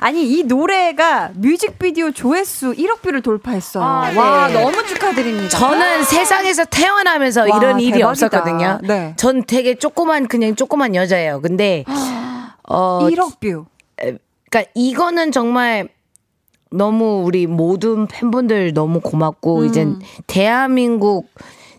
아니 0.00 0.30
이 0.30 0.42
노래가 0.44 1.30
뮤직비디오 1.34 2.10
조회수 2.10 2.74
1억 2.74 3.00
뷰를 3.00 3.22
돌파했어요. 3.22 3.82
아, 3.82 4.12
와 4.14 4.48
네. 4.48 4.62
너무 4.62 4.84
축하드립니다. 4.84 5.48
저는 5.48 6.04
세상에서 6.04 6.66
태어나면서 6.66 7.42
와, 7.42 7.46
이런 7.46 7.80
일이 7.80 7.98
대박이다. 7.98 8.08
없었거든요. 8.10 8.80
네. 8.82 9.14
전 9.16 9.44
되게 9.44 9.74
조그만 9.74 10.28
그냥 10.28 10.54
조그만 10.54 10.94
여자예요. 10.94 11.40
근데 11.40 11.84
어 12.68 13.08
1억 13.10 13.40
뷰. 13.40 13.64
그러니까 13.96 14.70
이거는 14.74 15.32
정말 15.32 15.88
너무 16.70 17.22
우리 17.24 17.46
모든 17.46 18.06
팬분들 18.06 18.74
너무 18.74 19.00
고맙고 19.00 19.60
음. 19.60 19.64
이젠 19.66 20.00
대한민국 20.26 21.30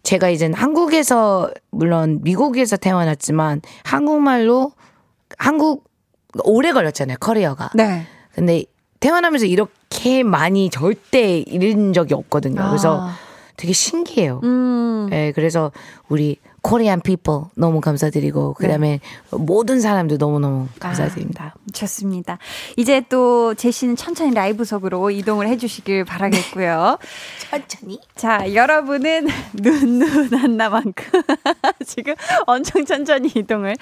제가 0.02 0.30
이젠 0.30 0.54
한국에서 0.54 1.52
물론 1.70 2.20
미국에서 2.24 2.78
태어났지만 2.78 3.62
한국말로 3.84 4.72
한국 5.38 5.86
오래 6.44 6.72
걸렸잖아요 6.72 7.18
커리어가. 7.20 7.72
네. 7.76 8.06
근데 8.34 8.64
태어나면서 9.00 9.46
이렇게 9.46 10.24
많이 10.24 10.70
절대 10.70 11.40
이런 11.40 11.94
적이 11.94 12.16
없거든요. 12.16 12.68
그래서 12.68 13.02
아. 13.02 13.16
되게 13.56 13.74
신기해요. 13.74 14.42
음. 14.44 15.10
예, 15.12 15.32
그래서 15.34 15.72
우리 16.10 16.38
Korean 16.68 17.00
people 17.00 17.34
너무 17.56 17.80
감사드리고 17.80 18.56
그다음에 18.56 19.00
모든 19.32 19.80
사람들 19.80 20.18
너무너무 20.18 20.68
감사드립니다. 20.82 21.56
좋습니다. 21.72 22.40
이제 22.76 23.02
또 23.08 23.54
제시는 23.54 23.96
천천히 23.96 24.34
라이브석으로 24.34 25.10
이동을 25.12 25.48
해 25.48 25.56
주시길 25.56 26.04
바라겠고요. 26.04 26.98
천천히. 27.50 28.02
자, 28.18 28.54
여러분은 28.54 29.28
눈누난나만큼 29.56 31.22
지금 31.88 32.16
엄청 32.46 32.84
천천히 32.84 33.32
이동을. 33.34 33.74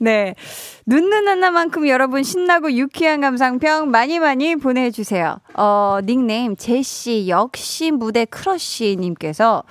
네. 0.00 0.34
눈누난나만큼 0.86 1.86
여러분 1.86 2.22
신나고 2.22 2.72
유쾌한 2.72 3.20
감상평 3.20 3.90
많이 3.90 4.18
많이 4.18 4.56
보내 4.56 4.90
주세요. 4.90 5.36
어, 5.52 5.98
닉네임 6.02 6.56
제시 6.56 7.28
역시 7.28 7.90
무대 7.90 8.24
크러쉬 8.24 8.96
님께서 8.98 9.64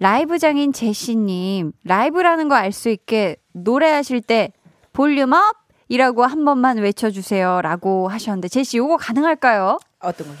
라이브장인 0.00 0.72
제시님 0.72 1.72
라이브라는 1.84 2.48
거 2.48 2.54
알 2.56 2.72
수 2.72 2.88
있게 2.88 3.36
노래하실 3.52 4.22
때 4.22 4.52
volume 4.92 5.32
up! 5.32 5.40
이라고 5.88 6.24
한 6.24 6.44
번만 6.46 6.78
외쳐주세요. 6.78 7.60
라고 7.62 8.08
하셨는데, 8.08 8.48
제시 8.48 8.78
요거 8.78 8.96
가능할까요? 8.96 9.78
어떤 10.00 10.26
거요? 10.28 10.36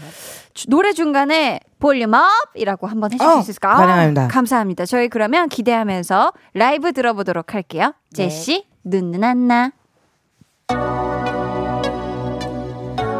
주- 0.54 0.70
노래 0.70 0.92
중간에 0.92 1.60
volume 1.78 2.14
up! 2.14 2.22
이라고 2.54 2.86
한번 2.86 3.12
해주실 3.12 3.30
어, 3.30 3.42
수 3.42 3.50
있을까요? 3.50 3.76
가능합니다. 3.76 4.28
감사합니다. 4.28 4.86
저희 4.86 5.08
그러면 5.08 5.48
기대하면서 5.50 6.32
라이브 6.54 6.92
들어보도록 6.92 7.52
할게요. 7.54 7.92
네. 8.16 8.28
제시, 8.28 8.66
눈누난나. 8.84 9.72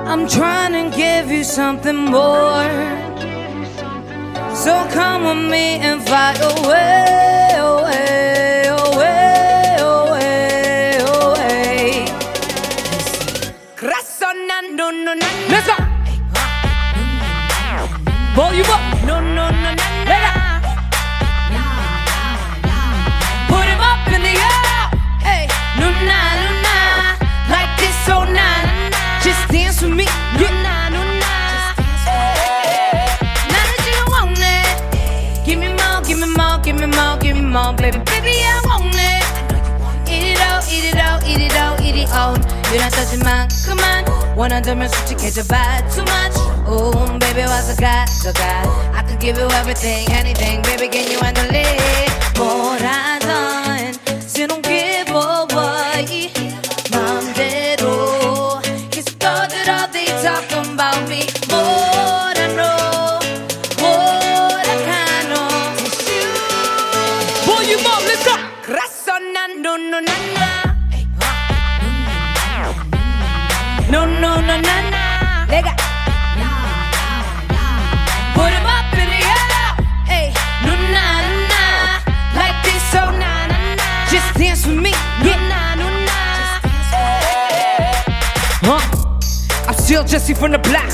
I'm 0.06 0.26
trying 0.28 0.72
to 0.72 0.90
give 0.96 1.30
you 1.30 1.40
something 1.40 2.08
more. 2.08 3.03
So 4.54 4.86
come 4.92 5.24
with 5.24 5.50
me 5.50 5.78
and 5.82 6.00
fly 6.06 6.32
away, 6.34 7.48
away, 7.58 8.66
away, 8.68 9.76
away, 9.80 10.98
away. 11.00 12.06
no, 14.70 14.90
no, 14.90 15.14
no. 15.14 15.26
Let's 15.48 15.66
go. 15.66 15.74
Volume 18.36 18.70
up. 18.70 19.04
No, 19.04 19.20
no, 19.20 19.50
no, 19.50 19.74
no. 19.74 19.82
Let 20.06 20.36
it. 20.36 20.53
유난 42.73 42.89
떠지만 42.91 43.47
그만 43.65 44.05
원한다면 44.35 44.87
솔직해져 44.89 45.43
봐 45.43 45.81
too 45.89 46.03
much. 46.03 46.37
Oh, 46.67 47.19
baby, 47.19 47.43
와서 47.43 47.73
가져가. 47.75 48.63
I 48.93 49.03
could 49.07 49.19
give 49.19 49.37
you 49.39 49.47
everything, 49.57 50.07
anything, 50.11 50.61
baby, 50.61 50.87
can 50.87 51.09
you 51.11 51.19
handle 51.19 51.49
it? 51.49 52.11
뭐라던 52.37 53.93
새로운 54.27 54.61
giveaway 54.61 55.12
Jesse 90.13 90.35
from 90.35 90.51
the 90.51 90.59
block. 90.59 90.91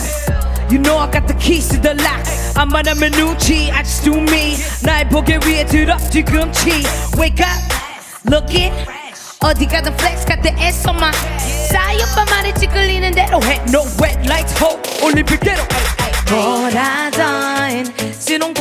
You 0.72 0.80
know 0.80 0.98
I 0.98 1.12
got 1.12 1.28
the 1.28 1.34
keys 1.34 1.68
to 1.68 1.78
the 1.78 1.96
lock. 1.96 2.26
I'm 2.56 2.74
on 2.74 2.88
a 2.88 2.96
Minucci, 2.96 3.70
I 3.70 3.84
just 3.84 4.06
do 4.06 4.14
me. 4.14 4.56
날 4.84 5.10
보기 5.10 5.38
위해 5.46 5.66
들어 5.66 5.98
뒤꿈치. 5.98 6.82
Wake 7.18 7.44
up, 7.44 7.60
look 8.24 8.56
it. 8.56 8.72
어디 9.42 9.66
가든 9.66 9.94
flex 10.00 10.26
got 10.26 10.42
the 10.42 10.56
S 10.64 10.88
on 10.88 10.96
my. 10.96 11.12
싸이오빠 11.70 12.24
말에 12.32 12.54
찌끌리는 12.54 13.12
대로 13.12 13.44
해. 13.44 13.62
No 13.68 13.84
wet 14.02 14.18
lights, 14.30 14.56
hope 14.64 14.82
올림픽대로. 15.04 15.62
뭐라던 16.30 17.94
새로 18.18 18.54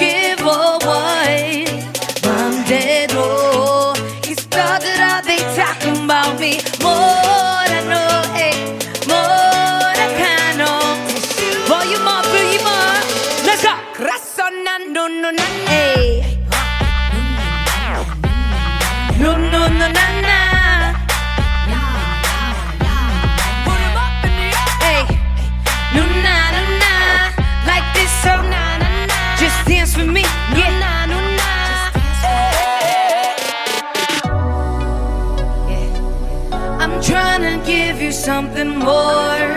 Something 38.20 38.78
more. 38.78 39.48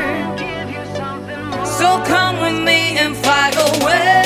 So 1.67 2.01
come 2.07 2.41
with 2.41 2.63
me 2.63 2.97
and 2.97 3.17
fly 3.17 3.51
away, 3.51 3.83
away, 3.83 4.22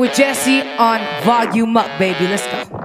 with 0.00 0.14
Jesse 0.14 0.62
on 0.78 1.00
Volume 1.22 1.76
Up 1.76 1.86
baby 1.98 2.26
Let's 2.26 2.48
go 2.48 2.64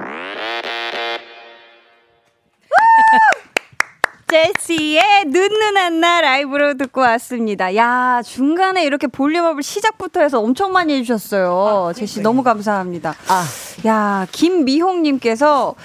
제시의 4.27 5.25
눈눈 5.27 5.77
안나 5.77 6.19
라이브로 6.19 6.73
듣고 6.73 7.01
왔습니다. 7.01 7.75
야, 7.75 8.21
중간에 8.25 8.83
이렇게 8.83 9.07
볼륨업을 9.07 9.63
시작부터 9.63 10.21
해서 10.21 10.39
엄청 10.41 10.73
많이 10.73 10.93
해주셨어요. 10.95 11.93
제시 11.95 12.21
너무 12.21 12.43
감사합니다. 12.43 13.15
아. 13.29 13.45
야, 13.85 14.25
김미홍님께서 14.31 15.75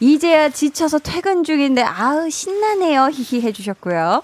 이제야 0.00 0.48
지쳐서 0.48 0.98
퇴근 1.00 1.44
중인데 1.44 1.82
아우 1.82 2.30
신나네요 2.30 3.10
히히 3.12 3.42
해주셨고요. 3.42 4.22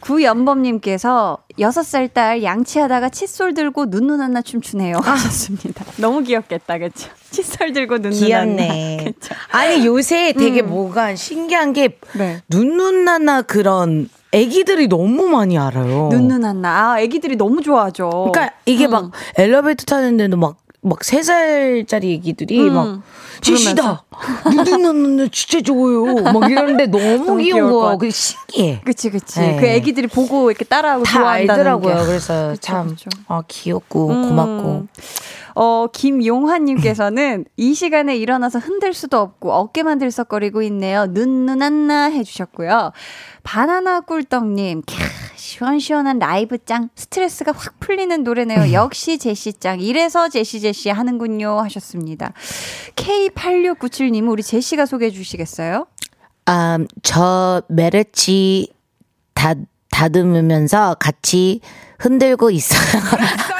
구연범님께서 0.00 1.38
여섯 1.58 1.82
살딸 1.82 2.42
양치하다가 2.42 3.10
칫솔 3.10 3.52
들고 3.54 3.86
눈눈 3.86 4.20
안나 4.20 4.40
춤추네요 4.40 4.96
하셨습니다. 5.02 5.84
너무 5.98 6.22
귀엽겠다, 6.22 6.78
그렇죠? 6.78 7.10
칫솔 7.30 7.72
들고 7.72 7.98
눈눈 7.98 8.18
귀엽네. 8.18 8.98
안나. 8.98 9.04
그쵸? 9.04 9.34
아니 9.50 9.86
요새 9.86 10.32
되게 10.32 10.62
뭐가 10.62 11.14
신기한 11.16 11.74
게 11.74 11.98
네. 12.14 12.40
눈눈나나 12.48 13.42
그런 13.42 14.08
애기들이 14.32 14.86
너무 14.88 15.28
많이 15.28 15.58
알아요. 15.58 16.08
눈눈 16.10 16.44
안나. 16.44 16.92
아, 16.92 17.00
애기들이 17.00 17.36
너무 17.36 17.62
좋아하죠. 17.62 18.30
그러니까 18.32 18.54
이게 18.64 18.86
음. 18.86 18.90
막 18.92 19.10
엘리베이터 19.36 19.84
타는데도 19.84 20.36
막 20.36 20.56
막 20.82 21.04
세 21.04 21.22
살짜리 21.22 22.14
애기들이 22.14 22.58
음, 22.60 22.74
막 22.74 23.02
제시다 23.42 24.04
눈눈나나 24.46 25.28
진짜 25.30 25.60
좋아요 25.60 26.14
막 26.22 26.50
이러는데 26.50 26.86
너무, 26.90 27.24
너무 27.24 27.36
귀여운 27.36 27.70
거야. 27.72 27.96
그 27.96 28.10
신기해 28.10 28.80
그치 28.84 29.10
그치 29.10 29.40
네. 29.40 29.56
그 29.60 29.66
애기들이 29.66 30.06
보고 30.06 30.50
이렇게 30.50 30.64
따라하고 30.64 31.02
다 31.04 31.18
좋아한다는 31.18 31.50
알더라고요 31.50 31.96
게. 31.96 32.06
그래서 32.06 32.56
참. 32.56 32.96
아, 33.28 33.42
귀엽고 33.46 34.08
음. 34.08 34.28
고맙고 34.28 34.86
어, 35.56 35.86
김용환님께서는 35.92 37.44
이 37.56 37.74
시간에 37.74 38.16
일어나서 38.16 38.58
흔들 38.58 38.94
수도 38.94 39.18
없고 39.18 39.52
어깨만 39.52 39.98
들썩거리고 39.98 40.62
있네요. 40.62 41.06
눈눈안나 41.06 42.04
해주셨고요. 42.04 42.92
바나나 43.42 44.00
꿀떡님, 44.00 44.82
캬, 44.82 44.94
시원시원한 45.50 46.20
라이브 46.20 46.64
짱. 46.64 46.90
스트레스가 46.94 47.50
확 47.52 47.80
풀리는 47.80 48.22
노래네요. 48.22 48.72
역시 48.72 49.18
제시 49.18 49.52
짱. 49.52 49.80
이래서 49.80 50.28
제시 50.28 50.60
제시 50.60 50.90
하는군요. 50.90 51.58
하셨습니다. 51.62 52.32
K8697님, 52.94 54.30
우리 54.30 54.44
제시가 54.44 54.86
소개해 54.86 55.10
주시겠어요? 55.10 55.86
음, 56.48 56.86
저 57.02 57.62
메르치 57.68 58.72
다, 59.34 59.54
다듬으면서 59.90 60.94
같이 61.00 61.60
흔들고 61.98 62.50
있어요. 62.50 63.02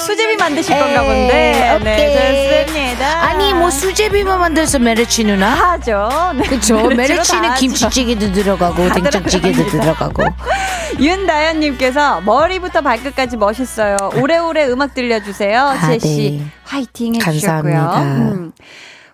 수제비 0.00 0.36
만드실 0.36 0.76
건가 0.78 1.02
본데. 1.02 1.76
오케이. 1.76 1.84
네, 1.84 2.66
좋습니다. 2.66 3.22
아니 3.22 3.52
뭐 3.54 3.70
수제비만 3.70 4.38
만들어서 4.40 4.78
메르치 4.78 5.24
누나? 5.24 5.50
하죠. 5.54 6.08
네. 6.36 6.46
그쵸 6.48 6.76
다 6.88 6.94
메르치는. 6.94 7.54
김치찌개도 7.54 8.32
들어가고 8.32 8.88
된장찌개도 8.92 9.66
들어가고 9.66 10.24
윤다현님께서 10.98 12.22
머리부터 12.22 12.80
발끝까지 12.80 13.36
멋있어요. 13.36 13.96
오래오래 14.16 14.66
음악 14.68 14.94
들려주세요. 14.94 15.60
아, 15.60 15.86
제시 15.88 16.38
네. 16.40 16.44
화이팅 16.64 17.14
해주셨고요. 17.16 17.72
감사합니다. 17.74 18.02
음. 18.02 18.52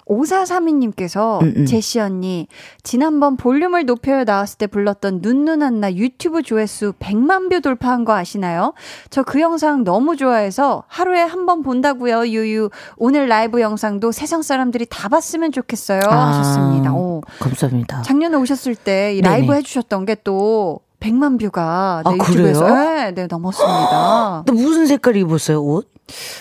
5432님께서 0.07 1.43
음, 1.43 1.53
음. 1.57 1.67
제시 1.67 1.99
언니 2.01 2.47
지난번 2.83 3.37
볼륨을 3.37 3.85
높여요 3.87 4.25
나왔을 4.25 4.59
때 4.59 4.67
불렀던 4.67 5.21
눈누난나 5.23 5.95
유튜브 5.95 6.43
조회수 6.43 6.93
100만 6.99 7.51
뷰 7.51 7.61
돌파한 7.61 8.05
거 8.05 8.15
아시나요? 8.15 8.73
저 9.11 9.23
그 9.27 9.41
영상 9.41 9.83
너무 9.85 10.17
좋아해서 10.17 10.85
하루에 10.89 11.21
한 11.23 11.47
번 11.47 11.63
본다고요 11.63 12.27
유유 12.29 12.71
오늘 12.97 13.29
라이브 13.29 13.61
영상도 13.61 14.11
세상 14.13 14.43
사람들이 14.43 14.87
다 14.91 15.09
봤으면 15.09 15.53
좋겠어요 15.53 16.01
아. 16.09 16.29
하셨습니다. 16.29 16.93
오. 16.93 17.23
감사합니다. 17.39 18.03
작년에 18.03 18.37
오셨을 18.37 18.75
때이 18.75 19.21
라이브. 19.21 19.53
해주셨던 19.55 20.07
게또 20.07 20.81
100만 21.01 21.39
뷰가 21.39 22.03
네, 22.05 22.11
아, 22.11 22.15
유튜브에서? 22.15 22.67
네, 22.75 23.13
네, 23.13 23.27
넘었습니다. 23.29 24.43
또 24.47 24.53
무슨 24.55 24.87
색깔 24.87 25.17
입었어요 25.17 25.63
옷? 25.63 25.89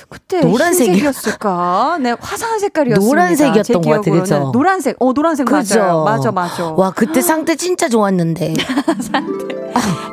그때 0.09 0.41
노란색이요? 0.41 0.93
흰색이었을까? 0.93 1.97
네, 2.01 2.15
화사한 2.19 2.59
색깔이었습니다. 2.59 3.07
노란색이었던 3.07 3.63
제것 3.63 3.83
같아요. 3.83 4.21
그죠? 4.21 4.51
노란색, 4.53 4.95
어, 4.99 5.13
노란색 5.13 5.45
그죠? 5.47 5.79
맞아요. 5.79 6.03
맞아, 6.03 6.31
맞아. 6.31 6.71
와 6.73 6.91
그때 6.91 7.21
상태 7.21 7.55
진짜 7.55 7.89
좋았는데. 7.89 8.53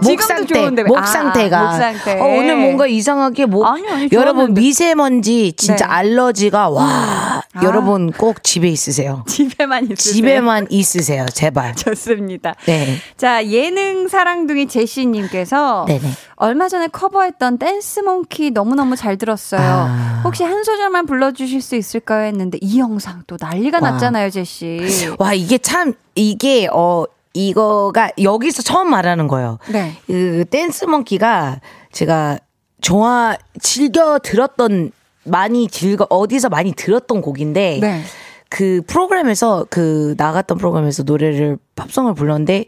목 0.02 0.08
지금도 0.20 0.22
상태, 0.26 0.54
좋은데 0.54 0.82
왜- 0.82 0.88
목 0.88 0.98
아, 0.98 1.06
상태가. 1.06 1.62
목 1.70 1.78
상태. 1.78 2.20
어, 2.20 2.24
오늘 2.24 2.56
뭔가 2.56 2.86
이상하게 2.88 3.46
목. 3.46 3.64
아니, 3.64 3.86
아니, 3.88 4.08
여러분. 4.12 4.52
미세먼지 4.54 5.52
진짜 5.56 5.86
네. 5.86 5.92
알러지가 5.92 6.68
와. 6.70 6.82
아. 6.84 7.42
여러분 7.62 8.10
꼭 8.10 8.42
집에 8.42 8.68
있으세요. 8.68 9.22
집에만 9.28 9.84
있으세요. 9.84 9.96
집에만 10.14 10.66
있으세요, 10.70 11.26
제발. 11.32 11.76
좋습니다. 11.76 12.54
네. 12.66 12.96
자, 13.16 13.46
예능 13.46 14.08
사랑둥이 14.08 14.66
제시님께서 14.66 15.84
네네. 15.86 16.00
얼마 16.36 16.68
전에 16.68 16.88
커버했던 16.88 17.58
댄스 17.58 18.00
몽키 18.00 18.50
너무 18.50 18.74
너무 18.74 18.96
잘 18.96 19.16
들었어요. 19.16 19.41
아. 19.58 20.22
혹시 20.24 20.44
한 20.44 20.62
소절만 20.64 21.06
불러주실 21.06 21.60
수 21.60 21.76
있을까요? 21.76 22.26
했는데 22.26 22.58
이 22.60 22.78
영상 22.78 23.22
또 23.26 23.36
난리가 23.40 23.78
와. 23.82 23.90
났잖아요, 23.92 24.30
제시. 24.30 24.80
와 25.18 25.34
이게 25.34 25.58
참 25.58 25.94
이게 26.14 26.68
어 26.72 27.04
이거가 27.34 28.12
여기서 28.22 28.62
처음 28.62 28.90
말하는 28.90 29.28
거예요. 29.28 29.58
네. 29.70 29.96
그 30.06 30.44
댄스 30.50 30.84
몽키가 30.84 31.60
제가 31.92 32.38
좋아 32.80 33.36
즐겨 33.60 34.18
들었던 34.18 34.92
많이 35.24 35.68
즐거 35.68 36.06
어디서 36.10 36.48
많이 36.48 36.72
들었던 36.72 37.22
곡인데 37.22 37.78
네. 37.80 38.02
그 38.48 38.82
프로그램에서 38.86 39.66
그 39.70 40.14
나갔던 40.18 40.58
프로그램에서 40.58 41.04
노래를 41.04 41.58
팝송을 41.74 42.14
불렀는데 42.14 42.66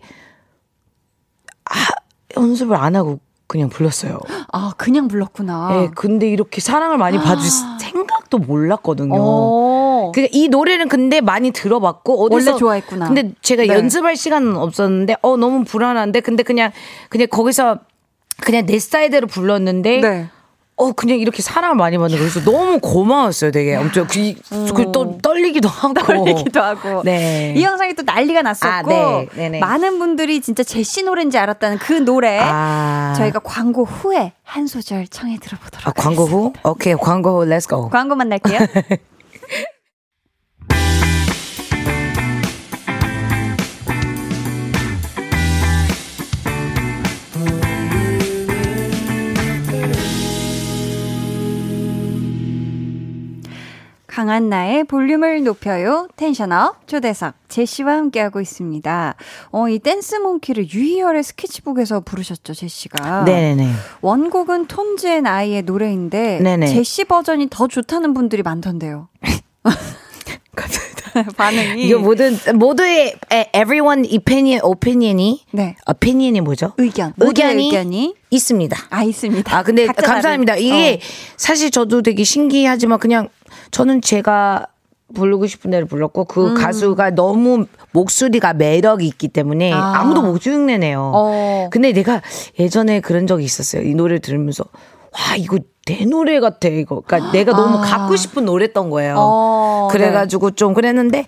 아, 1.66 1.74
연습을 2.36 2.76
안 2.76 2.96
하고 2.96 3.20
그냥 3.54 3.68
불렀어요. 3.68 4.18
아, 4.52 4.72
그냥 4.76 5.06
불렀구나. 5.06 5.68
예, 5.74 5.90
근데 5.94 6.28
이렇게 6.28 6.60
사랑을 6.60 6.98
많이 6.98 7.18
받을 7.18 7.44
생각도 7.78 8.38
몰랐거든요. 8.38 9.14
어. 9.16 10.10
그이 10.12 10.48
노래는 10.48 10.88
근데 10.88 11.20
많이 11.20 11.52
들어봤고 11.52 12.24
어디서 12.24 12.50
원래 12.50 12.58
좋아했구나. 12.58 13.06
근데 13.06 13.30
제가 13.42 13.62
네. 13.62 13.68
연습할 13.68 14.16
시간은 14.16 14.56
없었는데 14.56 15.18
어 15.22 15.36
너무 15.36 15.62
불안한데 15.62 16.18
근데 16.18 16.42
그냥 16.42 16.72
그냥 17.10 17.28
거기서 17.30 17.78
그냥 18.40 18.66
내 18.66 18.76
스타일대로 18.80 19.28
불렀는데 19.28 20.00
네. 20.00 20.28
어 20.76 20.90
그냥 20.92 21.18
이렇게 21.18 21.40
사랑을 21.40 21.76
많이 21.76 21.96
받는 21.96 22.16
거예요. 22.18 22.30
그래서 22.30 22.50
너무 22.50 22.80
고마웠어요. 22.80 23.52
되게 23.52 23.76
엄청 23.76 24.06
그, 24.08 24.34
그 24.74 25.18
떨리기도 25.22 25.68
하고 25.68 25.94
떨리기도 25.94 26.60
하고. 26.60 27.02
네. 27.04 27.54
이 27.56 27.62
영상이 27.62 27.94
또 27.94 28.02
난리가 28.02 28.42
났었고 28.42 28.72
아, 28.72 28.82
네. 28.82 29.28
네네. 29.34 29.58
많은 29.60 30.00
분들이 30.00 30.40
진짜 30.40 30.64
제시 30.64 31.04
노래인지 31.04 31.38
알았다는 31.38 31.78
그 31.78 31.92
노래 32.04 32.40
아. 32.42 33.14
저희가 33.16 33.38
광고 33.38 33.84
후에 33.84 34.32
한 34.42 34.66
소절 34.66 35.06
청해 35.06 35.38
들어보도록 35.38 35.86
아, 35.86 35.92
광고 35.92 36.24
후 36.24 36.52
오케이 36.64 36.94
광고 36.94 37.38
후 37.40 37.44
Let's 37.44 37.68
go. 37.68 37.88
광고 37.88 38.16
만날게요. 38.16 38.58
강한 54.14 54.48
나의 54.48 54.84
볼륨을 54.84 55.42
높여요. 55.42 56.06
텐션업 56.14 56.86
초대석 56.86 57.34
제시와 57.48 57.94
함께하고 57.94 58.40
있습니다. 58.40 59.16
어, 59.50 59.68
이 59.68 59.80
Dance 59.80 60.14
Monkey를 60.14 60.70
유희열의 60.72 61.24
스케치북에서 61.24 61.98
부르셨죠, 61.98 62.54
제시가. 62.54 63.24
네네네. 63.24 63.72
원곡은 64.02 64.68
Tones 64.68 65.08
and 65.08 65.26
I의 65.26 65.62
노래인데 65.62 66.38
네네. 66.44 66.68
제시 66.68 67.02
버전이 67.02 67.48
더 67.50 67.66
좋다는 67.66 68.14
분들이 68.14 68.44
많던데요. 68.44 69.08
반응이 71.36 71.84
이거 71.84 71.98
모든 71.98 72.36
모두의 72.54 73.14
에, 73.32 73.50
everyone 73.54 74.08
opinion 74.12 74.60
opinion이 74.64 75.44
네. 75.52 75.76
opinion이 75.88 76.40
뭐죠? 76.40 76.72
의견 76.76 77.12
모두의 77.16 77.56
의견이 77.56 78.14
있습니다. 78.30 78.76
아 78.90 79.02
있습니다. 79.04 79.56
아 79.56 79.62
근데 79.62 79.86
감사합니다. 79.86 80.54
다른- 80.54 80.62
이게 80.64 81.00
어. 81.02 81.06
사실 81.36 81.70
저도 81.70 82.02
되게 82.02 82.24
신기하지만 82.24 82.98
그냥 82.98 83.28
저는 83.70 84.00
제가 84.00 84.66
부르고 85.14 85.46
싶은 85.46 85.70
대로 85.70 85.86
불렀고 85.86 86.24
그 86.24 86.50
음. 86.50 86.54
가수가 86.54 87.10
너무 87.10 87.66
목소리가 87.92 88.54
매력이 88.54 89.06
있기 89.06 89.28
때문에 89.28 89.72
아. 89.72 90.00
아. 90.00 90.04
무도못 90.04 90.44
흉내내요. 90.44 91.12
어. 91.14 91.68
근데 91.70 91.92
내가 91.92 92.22
예전에 92.58 93.00
그런 93.00 93.26
적이 93.26 93.44
있었어요. 93.44 93.82
이 93.82 93.94
노래를 93.94 94.20
들으면서 94.20 94.64
와 95.12 95.36
이거 95.36 95.58
내 95.86 96.04
노래 96.04 96.40
같아 96.40 96.68
이거. 96.68 97.02
그러니까 97.06 97.30
내가 97.32 97.52
너무 97.52 97.80
갖고 97.80 98.16
싶은 98.16 98.44
노래였던 98.44 98.90
거예요. 98.90 99.14
아. 99.14 99.18
어, 99.18 99.88
그래가지고 99.90 100.52
좀 100.52 100.74
그랬는데 100.74 101.26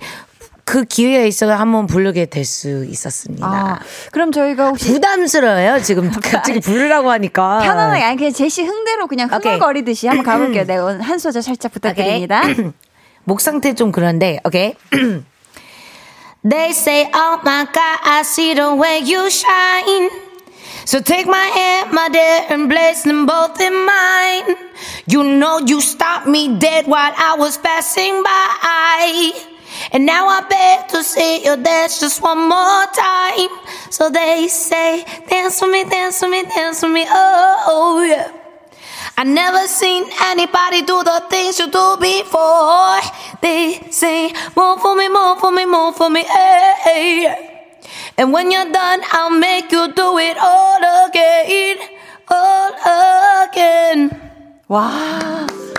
그 0.67 0.85
기회가 0.85 1.25
있어 1.25 1.49
한번 1.55 1.87
부르게 1.87 2.27
될 2.27 2.45
수 2.45 2.85
있었습니다. 2.85 3.47
아, 3.47 3.79
그럼 4.11 4.33
저희가 4.33 4.67
혹시 4.69 4.93
부담스러워요 4.93 5.81
지금 5.83 6.11
갑자기 6.11 6.59
부르라고 6.61 7.11
하니까 7.13 7.61
편안하게 7.61 8.03
아니 8.03 8.17
그냥 8.17 8.33
제시 8.33 8.63
흥대로 8.65 9.07
그냥. 9.07 9.29
흥얼거리듯이 9.33 10.09
한번 10.09 10.25
가볼게요. 10.25 10.65
네, 10.65 10.77
오늘 10.77 11.01
한 11.03 11.19
소절 11.19 11.43
살짝 11.43 11.73
부탁드립니다. 11.73 12.43
목 13.25 13.41
상태 13.41 13.75
좀 13.75 13.93
그런데 13.93 14.41
오케이 14.45 14.75
They 16.49 16.71
say 16.71 17.11
oh 17.15 17.41
my 17.45 17.65
god 17.67 17.99
I 18.03 18.21
see 18.21 18.55
the 18.55 18.71
way 18.75 18.99
you 19.03 19.27
shine 19.31 20.11
So 20.85 21.01
take 21.01 21.27
my 21.27 21.47
hand 21.51 21.91
my 21.93 22.09
dear 22.09 22.47
and 22.51 22.69
place 22.69 23.03
them 23.03 23.27
both 23.27 23.61
in 23.61 23.75
mine 23.85 24.57
You 25.11 25.23
know 25.25 25.59
you 25.59 25.81
stopped 25.81 26.29
me 26.29 26.59
dead 26.59 26.87
while 26.87 27.15
I 27.17 27.35
was 27.39 27.59
passing 27.61 28.23
by 28.23 29.33
And 29.93 30.07
now 30.07 30.29
I 30.29 30.41
beg 30.49 30.89
to 30.89 31.03
see 31.03 31.45
you 31.45 31.57
dance 31.57 32.01
just 32.01 32.23
one 32.23 32.49
more 32.49 32.87
time 32.95 33.51
So 33.91 34.11
they 34.11 34.49
say 34.49 35.05
dance 35.29 35.61
with 35.61 35.71
me 35.71 35.85
dance 35.85 36.21
with 36.23 36.31
me 36.31 36.43
dance 36.45 36.83
with 36.83 36.93
me 36.93 37.05
oh, 37.09 37.65
oh 37.67 38.05
yeah 38.05 38.33
I 39.19 39.25
never 39.25 39.67
seen 39.67 40.05
anybody 40.23 40.83
do 40.83 41.03
the 41.03 41.25
things 41.31 41.59
you 41.59 41.71
do 41.71 41.97
before. 41.99 43.01
They 43.41 43.81
say, 43.91 44.31
more 44.55 44.79
for 44.79 44.95
me, 44.95 45.09
more 45.09 45.41
for 45.41 45.51
me, 45.51 45.65
more 45.65 45.95
for 45.95 46.11
me, 46.11 46.23
hey. 46.23 47.71
And 48.19 48.31
when 48.31 48.51
you're 48.51 48.71
done, 48.71 49.01
I'll 49.13 49.31
make 49.31 49.73
you 49.73 49.91
do 49.95 50.19
it 50.19 50.37
all 50.37 51.09
again, 51.09 51.79
all 52.29 53.47
again. 53.49 54.27
와. 54.69 55.76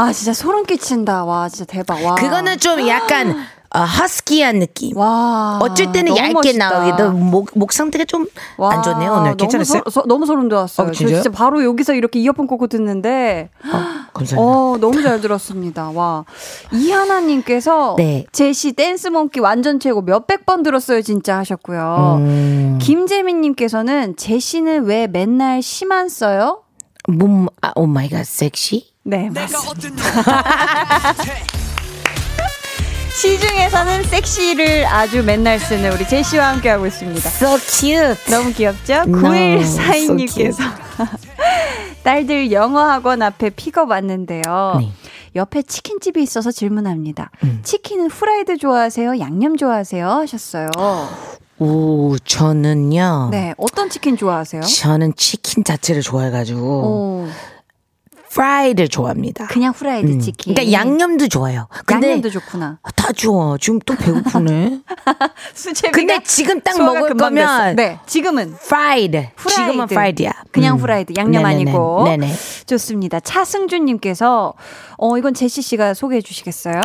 아 0.00 0.12
진짜 0.12 0.32
소름 0.32 0.64
끼친다. 0.64 1.24
와 1.24 1.48
진짜 1.48 1.64
대박. 1.64 2.02
와. 2.04 2.14
그거는 2.14 2.58
좀 2.58 2.86
약간 2.88 3.36
아, 3.72 3.84
허스키한 3.84 4.58
느낌. 4.58 4.96
와. 4.96 5.58
어쩔 5.62 5.92
때는 5.92 6.06
너무 6.12 6.18
얇게 6.18 6.32
멋있다. 6.32 6.70
나오기도 6.70 7.10
목, 7.12 7.50
목 7.54 7.72
상태가 7.72 8.04
좀 8.04 8.26
와, 8.58 8.72
안 8.74 8.82
좋네요 8.82 9.12
오늘 9.12 9.24
너무 9.30 9.36
괜찮았어요? 9.36 9.82
소, 9.84 9.90
소- 9.90 10.06
너무 10.08 10.26
소름 10.26 10.48
돋았어요. 10.48 10.88
어, 10.88 10.90
저 10.90 10.98
진짜요? 10.98 11.22
진짜 11.22 11.30
바로 11.30 11.62
여기서 11.64 11.94
이렇게 11.94 12.18
이어폰 12.18 12.48
꽂고 12.48 12.66
듣는데 12.66 13.48
어, 13.72 14.10
감사합니다. 14.12 14.36
어, 14.40 14.76
너무 14.80 15.00
잘 15.02 15.20
들었습니다. 15.20 15.90
와. 15.90 16.24
이하나님께서 16.72 17.94
네. 17.96 18.26
제시 18.32 18.72
Dance 18.72 19.06
Monkey 19.08 19.38
완전 19.38 19.78
최고 19.78 20.02
몇백 20.02 20.46
번 20.46 20.64
들었어요, 20.64 21.00
진짜 21.02 21.38
하셨고요. 21.38 22.16
음, 22.18 22.78
김재민님께서는 22.82 24.16
제시는 24.16 24.84
왜 24.86 25.06
맨날 25.06 25.62
심한 25.62 26.08
써요? 26.08 26.62
몸, 27.08 27.46
아, 27.62 27.70
oh 27.76 27.86
my 27.86 28.08
god, 28.08 28.26
섹시? 28.26 28.89
네, 29.02 29.30
맞습니다. 29.30 30.02
시중에서는 33.20 34.04
섹시를 34.04 34.86
아주 34.86 35.22
맨날 35.22 35.58
쓰는 35.58 35.92
우리 35.92 36.06
제시와 36.06 36.48
함께하고 36.54 36.86
있습니다. 36.86 37.28
So 37.28 37.58
cute. 37.58 38.16
너무 38.30 38.52
귀엽죠? 38.52 39.04
No, 39.06 39.18
9142님께서 39.18 40.58
딸들 42.02 42.52
영어 42.52 42.82
학원 42.82 43.20
앞에 43.22 43.50
픽업 43.50 43.90
왔는데요. 43.90 44.76
네. 44.80 44.92
옆에 45.36 45.62
치킨집이 45.62 46.22
있어서 46.22 46.50
질문합니다. 46.50 47.30
음. 47.44 47.60
치킨은 47.62 48.10
후라이드 48.10 48.56
좋아하세요? 48.58 49.18
양념 49.18 49.56
좋아하세요? 49.56 50.08
하셨어요. 50.08 50.70
오, 51.58 52.16
저는요. 52.24 53.28
네, 53.30 53.54
어떤 53.58 53.90
치킨 53.90 54.16
좋아하세요? 54.16 54.62
저는 54.62 55.14
치킨 55.14 55.62
자체를 55.62 56.00
좋아해가지고 56.02 56.60
오, 56.62 57.28
프라이를 58.30 58.88
좋아합니다. 58.88 59.48
그냥 59.48 59.72
후라이드 59.74 60.08
음. 60.08 60.20
치킨. 60.20 60.54
그러니까 60.54 60.72
양념도 60.72 61.28
좋아요. 61.28 61.66
근데 61.84 62.08
양념도 62.08 62.30
좋구나. 62.30 62.78
다 62.94 63.12
좋아. 63.12 63.56
지금 63.58 63.80
또 63.84 63.94
배고프네. 63.96 64.80
수제비가 65.52 65.90
근데 65.90 66.22
지금 66.22 66.60
딱 66.60 66.78
먹을 66.78 67.16
거면 67.16 67.34
됐어. 67.34 67.74
네, 67.74 67.98
지금은 68.06 68.54
프라이드. 68.54 69.16
후라이드. 69.36 69.48
지금은 69.48 69.86
프라이드야. 69.88 70.32
그냥 70.52 70.76
음. 70.76 70.80
후라이드 70.80 71.14
양념 71.16 71.42
네네네. 71.42 71.70
아니고 71.70 72.04
네네. 72.04 72.32
좋습니다. 72.66 73.18
차승준 73.18 73.84
님께서 73.84 74.54
어 74.96 75.18
이건 75.18 75.34
제시 75.34 75.60
씨가 75.60 75.94
소개해 75.94 76.20
주시겠어요? 76.20 76.80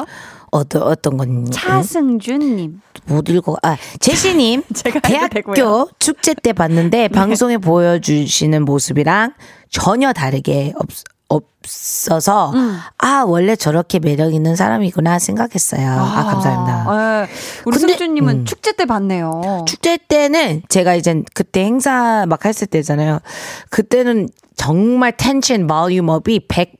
어떤 0.49 0.83
어떤 0.83 1.17
건 1.17 1.51
차승준님 1.51 2.81
못 3.05 3.29
읽어. 3.29 3.55
아 3.61 3.77
제시님. 3.99 4.63
대학교 5.03 5.89
축제 5.99 6.33
때 6.33 6.53
봤는데 6.53 7.09
방송에 7.13 7.57
보여주시는 7.57 8.65
모습이랑 8.65 9.33
전혀 9.69 10.11
다르게 10.11 10.73
없. 10.77 10.87
없어서 11.27 12.51
음. 12.51 12.77
아 12.97 13.23
원래 13.27 13.55
저렇게 13.55 13.99
매력 13.99 14.33
있는 14.33 14.55
사람이구나 14.55 15.19
생각했어요. 15.19 15.89
아, 15.91 16.23
감사합니다. 16.25 17.25
네. 17.25 17.31
우리 17.65 17.77
근데- 17.77 17.93
승준님은 17.93 18.35
음. 18.41 18.45
축제 18.45 18.71
때 18.73 18.85
봤네요. 18.85 19.65
축제 19.67 19.97
때는 19.97 20.61
제가 20.69 20.95
이제 20.95 21.23
그때 21.33 21.63
행사 21.63 22.25
막 22.27 22.45
했을 22.45 22.67
때잖아요. 22.67 23.19
그때는 23.69 24.29
정말 24.55 25.17
텐션 25.17 25.67
볼륨업이 25.67 26.47
100, 26.47 26.73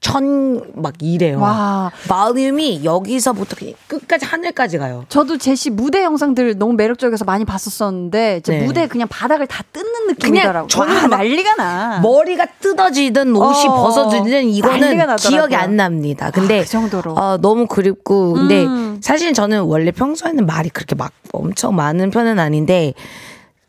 1000막 0.00 0.94
이래요. 1.00 1.40
와. 1.40 1.90
볼륨이 2.08 2.84
여기서부터 2.84 3.56
끝까지 3.86 4.24
하늘까지 4.24 4.78
가요. 4.78 5.04
저도 5.08 5.36
제시 5.38 5.70
무대 5.70 6.02
영상들 6.02 6.58
너무 6.58 6.72
매력적이어서 6.74 7.24
많이 7.24 7.44
봤었었는데 7.44 8.40
네. 8.44 8.62
무대 8.64 8.86
그냥 8.86 9.08
바닥을 9.08 9.46
다 9.46 9.62
뜯는 9.72 10.06
느낌이더라고. 10.08 10.68
저는 10.68 10.94
와, 10.94 11.00
막 11.08 11.18
난리가 11.18 11.54
나. 11.56 12.00
머리가 12.00 12.46
뜯어지든 12.60 13.36
옷이 13.36 13.68
어, 13.68 13.74
벗어지든 13.82 14.48
이거는. 14.48 15.16
기억이 15.16 15.54
안 15.54 15.76
납니다. 15.76 16.30
근데 16.30 16.60
아, 16.60 16.62
그 16.62 16.68
정도로. 16.68 17.12
어, 17.14 17.36
너무 17.38 17.66
그립고 17.66 18.32
근데 18.32 18.64
음. 18.64 19.00
사실 19.02 19.32
저는 19.34 19.62
원래 19.62 19.90
평소에는 19.90 20.46
말이 20.46 20.70
그렇게 20.70 20.94
막 20.94 21.12
엄청 21.32 21.76
많은 21.76 22.10
편은 22.10 22.38
아닌데 22.38 22.94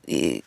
이, 0.07 0.41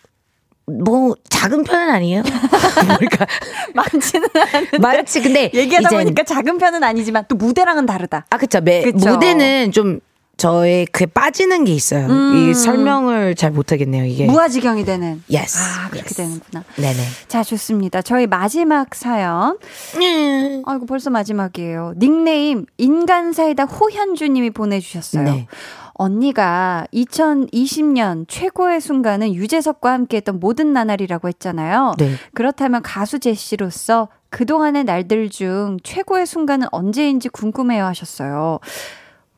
뭐 0.67 1.15
작은 1.29 1.65
편은 1.65 1.91
아니에요. 1.91 2.23
그러니까 2.99 3.27
많지는 3.75 4.29
않은데. 4.35 4.79
많지 4.79 5.21
근데 5.23 5.51
얘기하다 5.53 5.89
이젠- 5.89 5.99
보니까 5.99 6.23
작은 6.25 6.59
편은 6.59 6.83
아니지만 6.83 7.25
또 7.29 7.37
무대랑은 7.37 7.87
다르다. 7.87 8.27
아 8.31 8.37
그쵸 8.39 8.61
매, 8.61 8.83
그쵸. 8.83 9.11
무대는 9.11 9.73
좀 9.73 10.01
저의 10.37 10.87
그에 10.87 11.07
빠지는 11.07 11.65
게 11.65 11.73
있어요. 11.73 12.07
음. 12.07 12.35
이 12.51 12.55
설명을 12.55 13.37
잘 13.37 13.53
못하겠네요 13.53 14.05
이게. 14.07 14.25
무아지경이 14.27 14.85
되는. 14.85 15.23
Yes, 15.33 15.57
아 15.59 15.89
그렇게 15.91 16.07
yes. 16.09 16.15
되는구나. 16.17 16.65
네네. 16.77 17.03
자 17.29 17.45
좋습니다. 17.45 18.03
저희 18.03 18.27
마지막 18.27 18.95
사연. 18.95 19.59
음. 19.97 20.63
아이고 20.67 20.87
벌써 20.87 21.11
마지막이에요. 21.11 21.93
닉네임 21.99 22.67
인간사이다 22.79 23.65
호현주님이 23.65 24.51
보내주셨어요. 24.51 25.23
네. 25.23 25.47
언니가 25.95 26.87
2020년 26.93 28.27
최고의 28.29 28.81
순간은 28.81 29.35
유재석과 29.35 29.93
함께했던 29.93 30.41
모든 30.41 30.73
나날이라고 30.73 31.29
했잖아요. 31.29 31.95
네. 31.99 32.15
그렇다면 32.35 32.83
가수 32.83 33.19
제시로서 33.19 34.09
그동안의 34.31 34.85
날들 34.85 35.31
중 35.31 35.79
최고의 35.83 36.27
순간은 36.27 36.67
언제인지 36.73 37.29
궁금해요 37.29 37.85
하셨어요. 37.85 38.59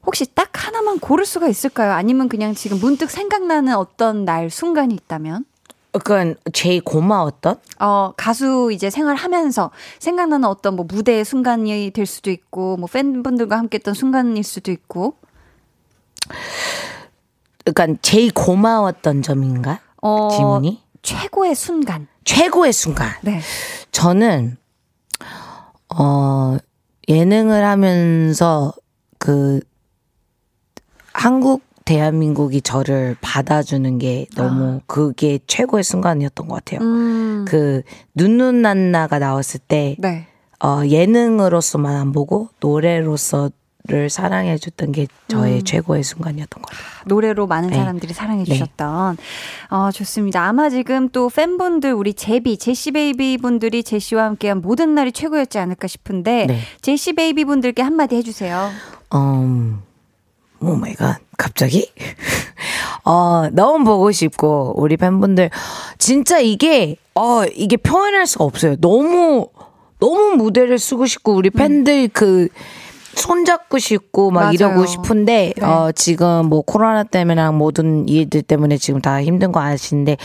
혹시 0.07 0.25
딱 0.35 0.51
하나만 0.55 0.99
고를 1.01 1.27
수가 1.27 1.49
있을까요? 1.49 1.93
아니면 1.93 2.29
그냥 2.29 2.55
지금 2.55 2.79
문득 2.79 3.11
생각나는 3.11 3.75
어떤 3.75 4.25
날 4.25 4.51
순간이 4.51 4.95
있다면? 4.95 5.45
그건 5.93 6.37
제일 6.53 6.83
고마웠던 6.83 7.57
어, 7.81 8.13
가수 8.17 8.71
이제 8.73 8.91
생활하면서 8.91 9.71
생각나는 9.99 10.47
어떤 10.47 10.77
뭐 10.77 10.85
무대의 10.87 11.25
순간이 11.25 11.91
될 11.91 12.07
수도 12.07 12.31
있고, 12.31 12.77
뭐 12.77 12.89
팬분들과 12.91 13.57
함께 13.59 13.77
했던 13.77 13.95
순간일 13.95 14.45
수도 14.45 14.71
있고, 14.71 15.17
그러니까 17.65 17.99
제일 18.03 18.33
고마웠던 18.33 19.23
점인가? 19.23 19.81
어, 20.03 20.29
질문이? 20.31 20.83
최고의 21.03 21.55
순간. 21.55 22.09
최고의 22.25 22.73
순간. 22.73 23.11
네. 23.23 23.41
저는 23.93 24.57
어 25.95 26.57
예능을 27.09 27.65
하면서 27.65 28.73
그 29.19 29.61
한국 31.13 31.63
대한민국이 31.85 32.61
저를 32.61 33.17
받아주는 33.21 33.99
게 33.99 34.27
너무 34.35 34.81
그게 34.87 35.39
최고의 35.47 35.85
순간이었던 35.85 36.49
것 36.49 36.57
같아요. 36.57 36.81
음, 36.81 37.45
그 37.47 37.83
눈눈난나가 38.15 39.21
나왔을 39.21 39.61
때 39.61 39.95
네. 39.99 40.27
어, 40.63 40.83
예능으로서만 40.85 41.95
안 41.95 42.13
보고 42.13 42.49
노래로서 42.61 43.51
를 43.89 44.11
사랑해 44.11 44.59
줬던 44.59 44.91
게 44.93 45.07
저의 45.29 45.63
최고의 45.63 46.03
순간이었던 46.03 46.61
것 46.61 46.71
같아요. 46.71 46.87
노래로 47.07 47.47
많은 47.47 47.71
네. 47.71 47.77
사람들이 47.77 48.15
사랑해 48.15 48.43
네. 48.43 48.53
주셨던 48.53 49.17
어 49.71 49.91
좋습니다. 49.93 50.43
아마 50.43 50.71
지금 50.71 51.09
또 51.11 51.29
팬분들 51.29 51.93
우리 51.93 52.13
제비 52.13 52.59
제시 52.59 52.91
베이비 52.91 53.39
분들이 53.39 53.85
제시와 53.85 54.25
함께한 54.25 54.61
모든 54.61 54.95
날이 54.95 55.13
최고였지 55.13 55.59
않을까 55.59 55.87
싶은데 55.87 56.47
네. 56.47 56.61
제시 56.81 57.13
베이비 57.13 57.45
분들께 57.45 57.81
한마디 57.83 58.17
해주세요. 58.17 58.71
음, 59.15 59.83
oh 60.61 60.75
my 60.75 60.95
god, 60.95 61.21
갑자기? 61.37 61.91
어, 63.05 63.49
너무 63.53 63.85
보고 63.85 64.11
싶고, 64.11 64.75
우리 64.77 64.97
팬분들, 64.97 65.51
진짜 65.97 66.41
이게, 66.41 66.97
어, 67.15 67.45
이게 67.45 67.77
표현할 67.77 68.27
수가 68.27 68.45
없어요. 68.45 68.75
너무, 68.81 69.49
너무 70.01 70.35
무대를 70.37 70.79
쓰고 70.81 71.07
싶고, 71.07 71.35
우리 71.35 71.51
팬들 71.51 72.09
그, 72.09 72.49
손잡고 73.17 73.79
싶고, 73.79 74.31
막 74.31 74.41
맞아요. 74.41 74.53
이러고 74.53 74.87
싶은데, 74.87 75.53
네. 75.57 75.65
어, 75.65 75.91
지금 75.93 76.47
뭐 76.47 76.63
코로나 76.63 77.03
때문에 77.03 77.51
모든 77.51 78.09
일들 78.09 78.43
때문에 78.43 78.79
지금 78.79 79.01
다 79.01 79.23
힘든 79.23 79.51
거 79.53 79.61
아시는데, 79.61 80.17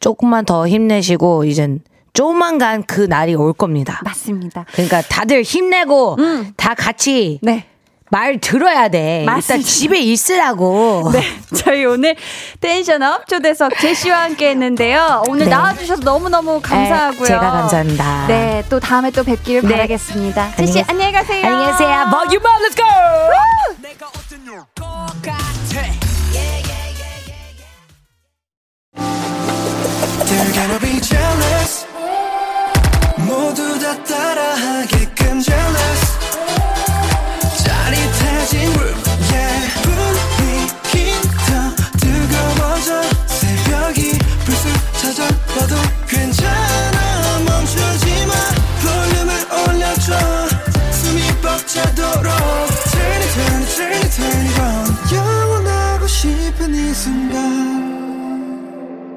조금만 0.00 0.44
더 0.44 0.68
힘내시고, 0.68 1.44
이젠 1.44 1.80
조만간 2.12 2.82
그 2.82 3.02
날이 3.02 3.34
올 3.34 3.52
겁니다. 3.52 4.00
맞습니다. 4.04 4.66
그러니까 4.72 5.00
다들 5.02 5.42
힘내고, 5.42 6.16
다 6.56 6.74
같이, 6.74 7.38
네. 7.42 7.66
말 8.10 8.38
들어야 8.40 8.88
돼. 8.88 9.24
맞습니다. 9.24 9.54
일단 9.54 9.62
집에 9.62 9.98
있으라고. 10.00 11.10
네, 11.14 11.22
저희 11.56 11.84
오늘 11.84 12.16
텐션업 12.60 13.28
초대석 13.28 13.78
제시와 13.80 14.22
함께 14.22 14.50
했는데요. 14.50 15.22
오늘 15.28 15.44
네. 15.44 15.50
나와주셔서 15.50 16.02
너무너무 16.02 16.60
감사하고요. 16.60 17.22
에, 17.22 17.26
제가 17.26 17.40
감사합니다. 17.40 18.26
네, 18.26 18.64
또 18.68 18.80
다음에 18.80 19.10
또 19.12 19.22
뵙기를 19.22 19.62
네. 19.62 19.68
바라겠습니다. 19.68 20.56
제시. 20.56 20.84
안녕히 20.88 21.12
가세요. 21.12 21.46
안녕히 21.46 21.70
계세요. 21.72 22.06
먹유밥 22.10 22.60
let's 22.62 22.80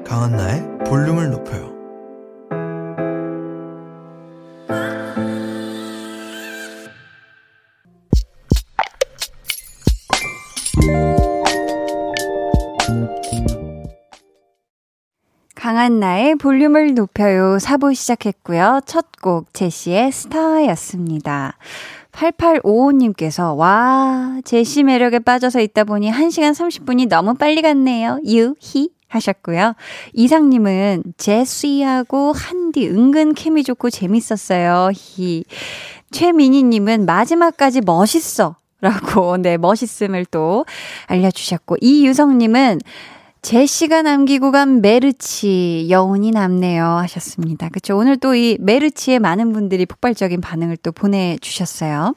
강한나의 0.06 0.62
볼륨을 0.86 1.30
높여요. 1.32 1.74
강한 15.54 16.00
나의 16.00 16.36
볼륨을 16.36 16.94
높여요. 16.94 17.58
사부 17.58 17.92
시작했고요. 17.92 18.80
첫 18.86 19.04
곡 19.24 19.54
제시의 19.54 20.12
스타였습니다. 20.12 21.56
8855님께서 22.14 23.56
와 23.56 24.38
제시 24.44 24.82
매력에 24.82 25.18
빠져서 25.18 25.60
있다 25.60 25.84
보니 25.84 26.10
1시간 26.10 26.52
30분이 26.52 27.08
너무 27.08 27.34
빨리 27.34 27.62
갔네요. 27.62 28.20
유히 28.24 28.90
하셨고요. 29.08 29.74
이상님은 30.12 31.02
제시하고 31.16 32.32
한디 32.32 32.88
은근 32.88 33.34
케미 33.34 33.62
좋고 33.62 33.90
재밌었어요. 33.90 34.90
히. 34.94 35.44
최민희님은 36.10 37.06
마지막까지 37.06 37.80
멋있어. 37.82 38.56
라고, 38.80 39.38
네, 39.38 39.56
멋있음을 39.56 40.26
또 40.26 40.66
알려주셨고, 41.06 41.76
이유성님은 41.80 42.80
제시가 43.44 44.00
남기고 44.00 44.52
간 44.52 44.80
메르치 44.80 45.88
여운이 45.90 46.30
남네요 46.30 46.82
하셨습니다. 46.86 47.68
그쵸 47.68 47.94
오늘 47.96 48.16
또 48.16 48.34
이 48.34 48.56
메르치에 48.58 49.18
많은 49.18 49.52
분들이 49.52 49.84
폭발적인 49.86 50.40
반응을 50.40 50.78
또 50.78 50.90
보내주셨어요. 50.92 52.14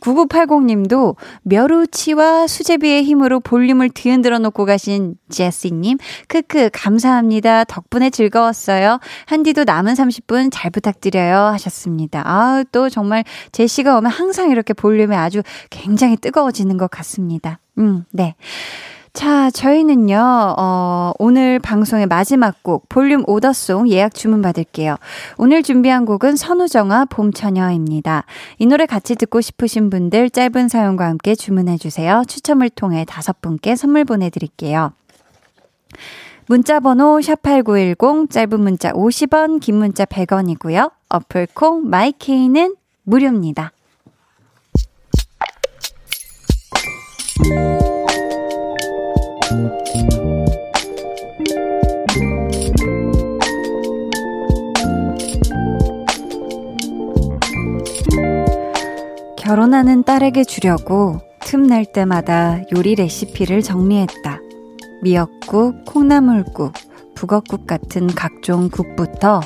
9980님도 0.00 1.16
멸우치와 1.42 2.46
수제비의 2.46 3.02
힘으로 3.02 3.40
볼륨을 3.40 3.88
뒤흔들어 3.88 4.38
놓고 4.38 4.66
가신 4.66 5.16
제시님, 5.30 5.98
크크, 6.28 6.70
감사합니다. 6.72 7.64
덕분에 7.64 8.10
즐거웠어요. 8.10 9.00
한디도 9.26 9.64
남은 9.64 9.94
30분 9.94 10.50
잘 10.52 10.70
부탁드려요. 10.70 11.38
하셨습니다. 11.54 12.22
아, 12.24 12.62
또 12.70 12.88
정말 12.88 13.24
제시가 13.50 13.96
오면 13.98 14.12
항상 14.12 14.50
이렇게 14.50 14.74
볼륨이 14.74 15.16
아주 15.16 15.42
굉장히 15.70 16.16
뜨거워지는 16.16 16.76
것 16.76 16.88
같습니다. 16.90 17.58
음, 17.78 18.04
네. 18.12 18.36
자, 19.12 19.50
저희는요, 19.50 20.54
어, 20.58 21.12
오늘 21.18 21.58
방송의 21.58 22.06
마지막 22.06 22.62
곡, 22.62 22.88
볼륨 22.88 23.24
오더송 23.26 23.88
예약 23.88 24.14
주문 24.14 24.42
받을게요. 24.42 24.96
오늘 25.38 25.62
준비한 25.62 26.04
곡은 26.04 26.36
선우정아 26.36 27.06
봄처녀입니다. 27.06 28.24
이 28.58 28.66
노래 28.66 28.86
같이 28.86 29.16
듣고 29.16 29.40
싶으신 29.40 29.90
분들 29.90 30.30
짧은 30.30 30.68
사연과 30.68 31.06
함께 31.06 31.34
주문해주세요. 31.34 32.22
추첨을 32.28 32.70
통해 32.70 33.04
다섯 33.08 33.40
분께 33.40 33.76
선물 33.76 34.04
보내드릴게요. 34.04 34.92
문자 36.46 36.80
번호 36.80 37.18
샵8910 37.18 38.30
짧은 38.30 38.60
문자 38.60 38.92
50원 38.92 39.60
긴 39.60 39.76
문자 39.76 40.04
100원이고요. 40.04 40.92
어플콩 41.08 41.88
마이케이는 41.88 42.74
무료입니다. 43.02 43.72
결혼하는 59.36 60.02
딸에게 60.04 60.44
주려고 60.44 61.20
틈날 61.40 61.86
때마다 61.86 62.60
요리 62.76 62.94
레시피를 62.94 63.62
정리했다. 63.62 64.40
미역국, 65.02 65.86
콩나물국, 65.86 66.74
북엇국 67.14 67.66
같은 67.66 68.06
각종 68.08 68.68
국부터 68.68 69.40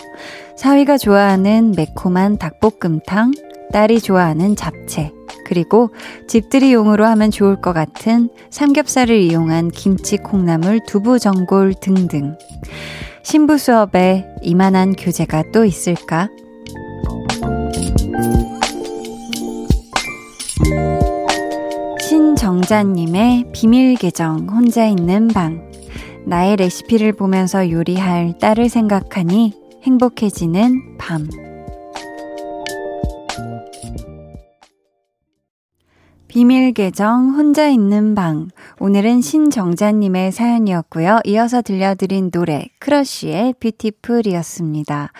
사위가 0.56 0.98
좋아하는 0.98 1.72
매콤한 1.76 2.38
닭볶음탕, 2.38 3.32
딸이 3.72 4.00
좋아하는 4.00 4.56
잡채, 4.56 5.12
그리고 5.52 5.90
집들이 6.26 6.72
용으로 6.72 7.04
하면 7.04 7.30
좋을 7.30 7.60
것 7.60 7.74
같은 7.74 8.30
삼겹살을 8.48 9.20
이용한 9.20 9.70
김치, 9.70 10.16
콩나물, 10.16 10.80
두부, 10.86 11.18
전골 11.18 11.74
등등. 11.74 12.38
신부 13.22 13.58
수업에 13.58 14.24
이만한 14.40 14.94
교재가 14.94 15.44
또 15.52 15.66
있을까? 15.66 16.30
신정자님의 22.00 23.50
비밀 23.52 23.96
계정 23.96 24.48
혼자 24.48 24.86
있는 24.86 25.28
방. 25.28 25.70
나의 26.24 26.56
레시피를 26.56 27.12
보면서 27.12 27.70
요리할 27.70 28.38
딸을 28.40 28.70
생각하니 28.70 29.52
행복해지는 29.82 30.96
밤. 30.96 31.28
비밀 36.32 36.72
계정 36.72 37.34
혼자 37.34 37.68
있는 37.68 38.14
방. 38.14 38.48
오늘은 38.78 39.20
신정자님의 39.20 40.32
사연이었고요. 40.32 41.20
이어서 41.26 41.60
들려드린 41.60 42.30
노래 42.30 42.68
크러쉬의 42.78 43.56
뷰티풀이었습니다. 43.60 45.12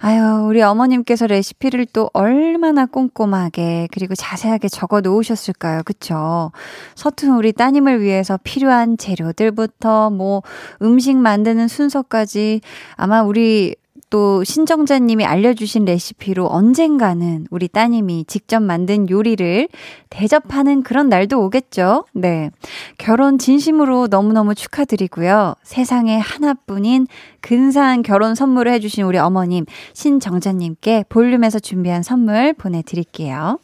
아유, 0.00 0.46
우리 0.48 0.60
어머님께서 0.60 1.28
레시피를 1.28 1.86
또 1.92 2.10
얼마나 2.12 2.86
꼼꼼하게 2.86 3.86
그리고 3.92 4.16
자세하게 4.16 4.66
적어 4.66 5.00
놓으셨을까요? 5.00 5.82
그쵸? 5.84 6.50
서툰 6.96 7.36
우리 7.36 7.52
따님을 7.52 8.00
위해서 8.00 8.36
필요한 8.42 8.96
재료들부터 8.96 10.10
뭐 10.10 10.42
음식 10.82 11.16
만드는 11.16 11.68
순서까지 11.68 12.62
아마 12.96 13.22
우리 13.22 13.76
또 14.10 14.42
신정자님이 14.44 15.24
알려주신 15.24 15.84
레시피로 15.84 16.46
언젠가는 16.50 17.46
우리 17.50 17.68
따님이 17.68 18.24
직접 18.26 18.62
만든 18.62 19.08
요리를 19.10 19.68
대접하는 20.10 20.82
그런 20.82 21.08
날도 21.08 21.42
오겠죠? 21.44 22.04
네. 22.12 22.50
결혼 22.96 23.38
진심으로 23.38 24.08
너무너무 24.08 24.54
축하드리고요. 24.54 25.54
세상에 25.62 26.18
하나뿐인 26.18 27.06
근사한 27.40 28.02
결혼 28.02 28.34
선물을 28.34 28.72
해주신 28.72 29.04
우리 29.04 29.18
어머님 29.18 29.66
신정자님께 29.92 31.04
볼륨에서 31.08 31.58
준비한 31.58 32.02
선물 32.02 32.54
보내드릴게요. 32.54 33.58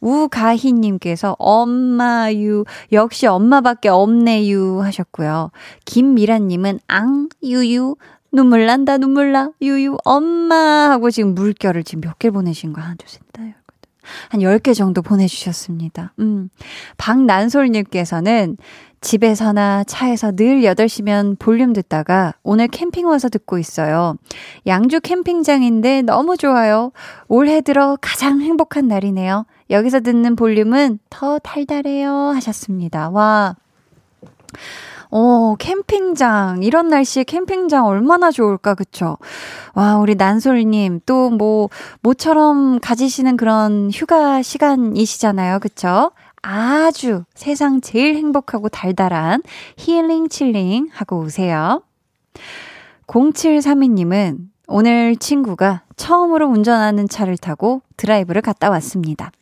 우가희님께서 0.00 1.36
엄마유, 1.38 2.64
역시 2.92 3.26
엄마밖에 3.26 3.88
없네유 3.88 4.80
하셨고요. 4.82 5.50
김미라님은 5.84 6.80
앙, 6.88 7.28
유유, 7.42 7.96
눈물 8.32 8.66
난다, 8.66 8.98
눈물 8.98 9.32
나. 9.32 9.50
유유, 9.60 9.96
엄마. 10.04 10.90
하고 10.90 11.10
지금 11.10 11.34
물결을 11.34 11.84
지금 11.84 12.02
몇 12.02 12.18
개 12.18 12.30
보내신 12.30 12.72
거? 12.72 12.80
하나, 12.80 12.94
둘, 12.94 13.08
셋, 13.08 13.20
넷, 13.38 13.54
한 14.28 14.40
10개 14.40 14.74
정도 14.74 15.02
보내주셨습니다. 15.02 16.12
음. 16.20 16.48
박난솔님께서는 16.96 18.56
집에서나 19.00 19.82
차에서 19.84 20.32
늘 20.32 20.60
8시면 20.62 21.38
볼륨 21.38 21.72
듣다가 21.72 22.34
오늘 22.42 22.68
캠핑 22.68 23.06
와서 23.06 23.28
듣고 23.30 23.58
있어요. 23.58 24.16
양주 24.66 25.00
캠핑장인데 25.00 26.02
너무 26.02 26.36
좋아요. 26.36 26.92
올해 27.26 27.62
들어 27.62 27.96
가장 28.00 28.42
행복한 28.42 28.88
날이네요. 28.88 29.46
여기서 29.70 30.00
듣는 30.00 30.36
볼륨은 30.36 30.98
더 31.08 31.38
달달해요. 31.38 32.12
하셨습니다. 32.34 33.08
와. 33.10 33.56
어, 35.10 35.56
캠핑장. 35.58 36.62
이런 36.62 36.88
날씨에 36.88 37.24
캠핑장 37.24 37.86
얼마나 37.86 38.30
좋을까, 38.30 38.74
그쵸? 38.74 39.18
와, 39.74 39.98
우리 39.98 40.14
난솔님, 40.14 41.00
또 41.06 41.30
뭐, 41.30 41.68
모처럼 42.02 42.78
가지시는 42.80 43.36
그런 43.36 43.90
휴가 43.92 44.42
시간이시잖아요, 44.42 45.58
그쵸? 45.58 46.12
아주 46.42 47.24
세상 47.34 47.80
제일 47.80 48.16
행복하고 48.16 48.68
달달한 48.68 49.42
힐링 49.76 50.28
칠링 50.28 50.88
하고 50.92 51.18
오세요. 51.18 51.82
0732님은 53.06 54.38
오늘 54.66 55.16
친구가 55.16 55.82
처음으로 55.96 56.48
운전하는 56.48 57.08
차를 57.08 57.36
타고 57.36 57.82
드라이브를 57.96 58.40
갔다 58.40 58.70
왔습니다. 58.70 59.32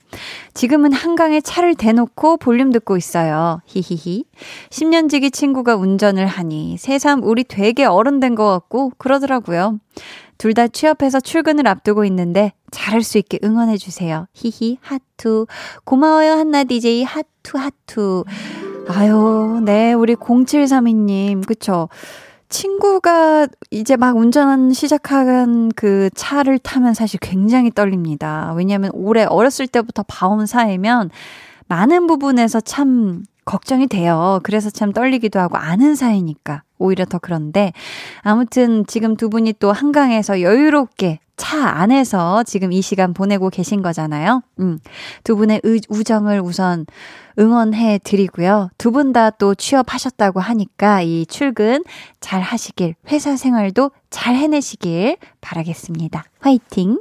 지금은 0.54 0.92
한강에 0.92 1.40
차를 1.40 1.74
대놓고 1.74 2.38
볼륨 2.38 2.72
듣고 2.72 2.96
있어요. 2.96 3.60
히히히. 3.66 4.24
10년 4.70 5.08
지기 5.10 5.30
친구가 5.30 5.76
운전을 5.76 6.26
하니 6.26 6.76
새삼 6.78 7.22
우리 7.24 7.44
되게 7.44 7.84
어른 7.84 8.20
된 8.20 8.34
것 8.34 8.48
같고 8.50 8.92
그러더라고요. 8.98 9.78
둘 10.38 10.54
다 10.54 10.68
취업해서 10.68 11.18
출근을 11.18 11.66
앞두고 11.66 12.04
있는데 12.04 12.52
잘할 12.70 13.02
수 13.02 13.18
있게 13.18 13.38
응원해 13.42 13.76
주세요. 13.76 14.26
히히 14.34 14.78
하투. 14.80 15.46
고마워요 15.84 16.32
한나 16.32 16.62
DJ 16.64 17.02
하투 17.02 17.58
하투. 17.58 18.24
아유, 18.88 19.60
네, 19.64 19.92
우리 19.92 20.14
0732님. 20.14 21.44
그쵸? 21.46 21.88
친구가 22.48 23.48
이제 23.70 23.96
막 23.96 24.16
운전 24.16 24.72
시작한 24.72 25.70
그 25.76 26.08
차를 26.14 26.58
타면 26.58 26.94
사실 26.94 27.20
굉장히 27.20 27.70
떨립니다. 27.70 28.52
왜냐하면 28.56 28.90
올해 28.94 29.24
어렸을 29.24 29.66
때부터 29.66 30.02
봐온 30.06 30.46
사이면 30.46 31.10
많은 31.68 32.06
부분에서 32.06 32.60
참 32.60 33.24
걱정이 33.48 33.86
돼요. 33.86 34.40
그래서 34.42 34.68
참 34.68 34.92
떨리기도 34.92 35.40
하고 35.40 35.56
아는 35.56 35.94
사이니까 35.94 36.62
오히려 36.78 37.06
더 37.06 37.18
그런데 37.18 37.72
아무튼 38.22 38.84
지금 38.86 39.16
두 39.16 39.30
분이 39.30 39.54
또 39.58 39.72
한강에서 39.72 40.42
여유롭게 40.42 41.20
차 41.38 41.66
안에서 41.68 42.42
지금 42.42 42.72
이 42.72 42.82
시간 42.82 43.14
보내고 43.14 43.48
계신 43.48 43.80
거잖아요. 43.80 44.42
음. 44.60 44.78
두 45.24 45.36
분의 45.36 45.60
의, 45.62 45.80
우정을 45.88 46.40
우선 46.40 46.84
응원해 47.38 47.98
드리고요. 48.02 48.68
두 48.76 48.90
분 48.90 49.12
다 49.12 49.30
또 49.30 49.54
취업하셨다고 49.54 50.40
하니까 50.40 51.00
이 51.02 51.24
출근 51.26 51.84
잘 52.20 52.42
하시길, 52.42 52.96
회사 53.10 53.36
생활도 53.36 53.92
잘 54.10 54.34
해내시길 54.34 55.16
바라겠습니다. 55.40 56.24
화이팅! 56.40 56.98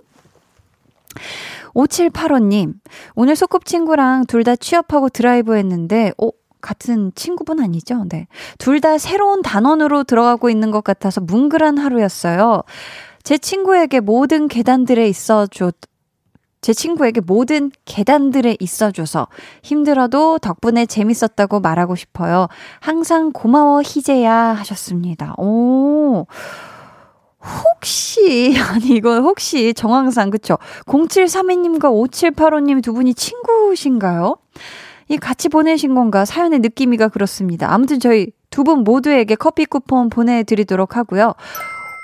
5785님, 1.73 2.73
오늘 3.15 3.35
소꿉친구랑 3.35 4.25
둘 4.27 4.43
다 4.43 4.55
취업하고 4.55 5.09
드라이브 5.09 5.55
했는데, 5.57 6.11
어, 6.21 6.29
같은 6.61 7.11
친구분 7.15 7.59
아니죠? 7.61 8.05
네. 8.09 8.27
둘 8.57 8.81
다 8.81 8.97
새로운 8.97 9.41
단원으로 9.41 10.03
들어가고 10.03 10.49
있는 10.49 10.71
것 10.71 10.83
같아서 10.83 11.21
뭉글한 11.21 11.77
하루였어요. 11.77 12.63
제 13.23 13.37
친구에게 13.37 13.99
모든 13.99 14.47
계단들에 14.47 15.07
있어줘, 15.07 15.71
제 16.61 16.73
친구에게 16.73 17.21
모든 17.21 17.71
계단들에 17.85 18.57
있어줘서 18.59 19.27
힘들어도 19.63 20.39
덕분에 20.39 20.85
재밌었다고 20.87 21.59
말하고 21.59 21.95
싶어요. 21.95 22.47
항상 22.79 23.31
고마워, 23.31 23.81
희재야. 23.81 24.33
하셨습니다. 24.33 25.35
오. 25.37 26.25
혹시, 27.43 28.55
아니, 28.71 28.87
이건 28.95 29.23
혹시 29.23 29.73
정황상, 29.73 30.29
그쵸? 30.29 30.57
0732님과 30.85 31.83
5785님 32.09 32.83
두 32.83 32.93
분이 32.93 33.13
친구신가요? 33.13 34.37
이 35.09 35.17
같이 35.17 35.47
보내신 35.49 35.95
건가? 35.95 36.25
사연의 36.25 36.59
느낌이가 36.59 37.07
그렇습니다. 37.09 37.71
아무튼 37.71 37.99
저희 37.99 38.31
두 38.49 38.63
분 38.63 38.83
모두에게 38.83 39.35
커피 39.35 39.65
쿠폰 39.65 40.09
보내드리도록 40.09 40.97
하고요. 40.97 41.33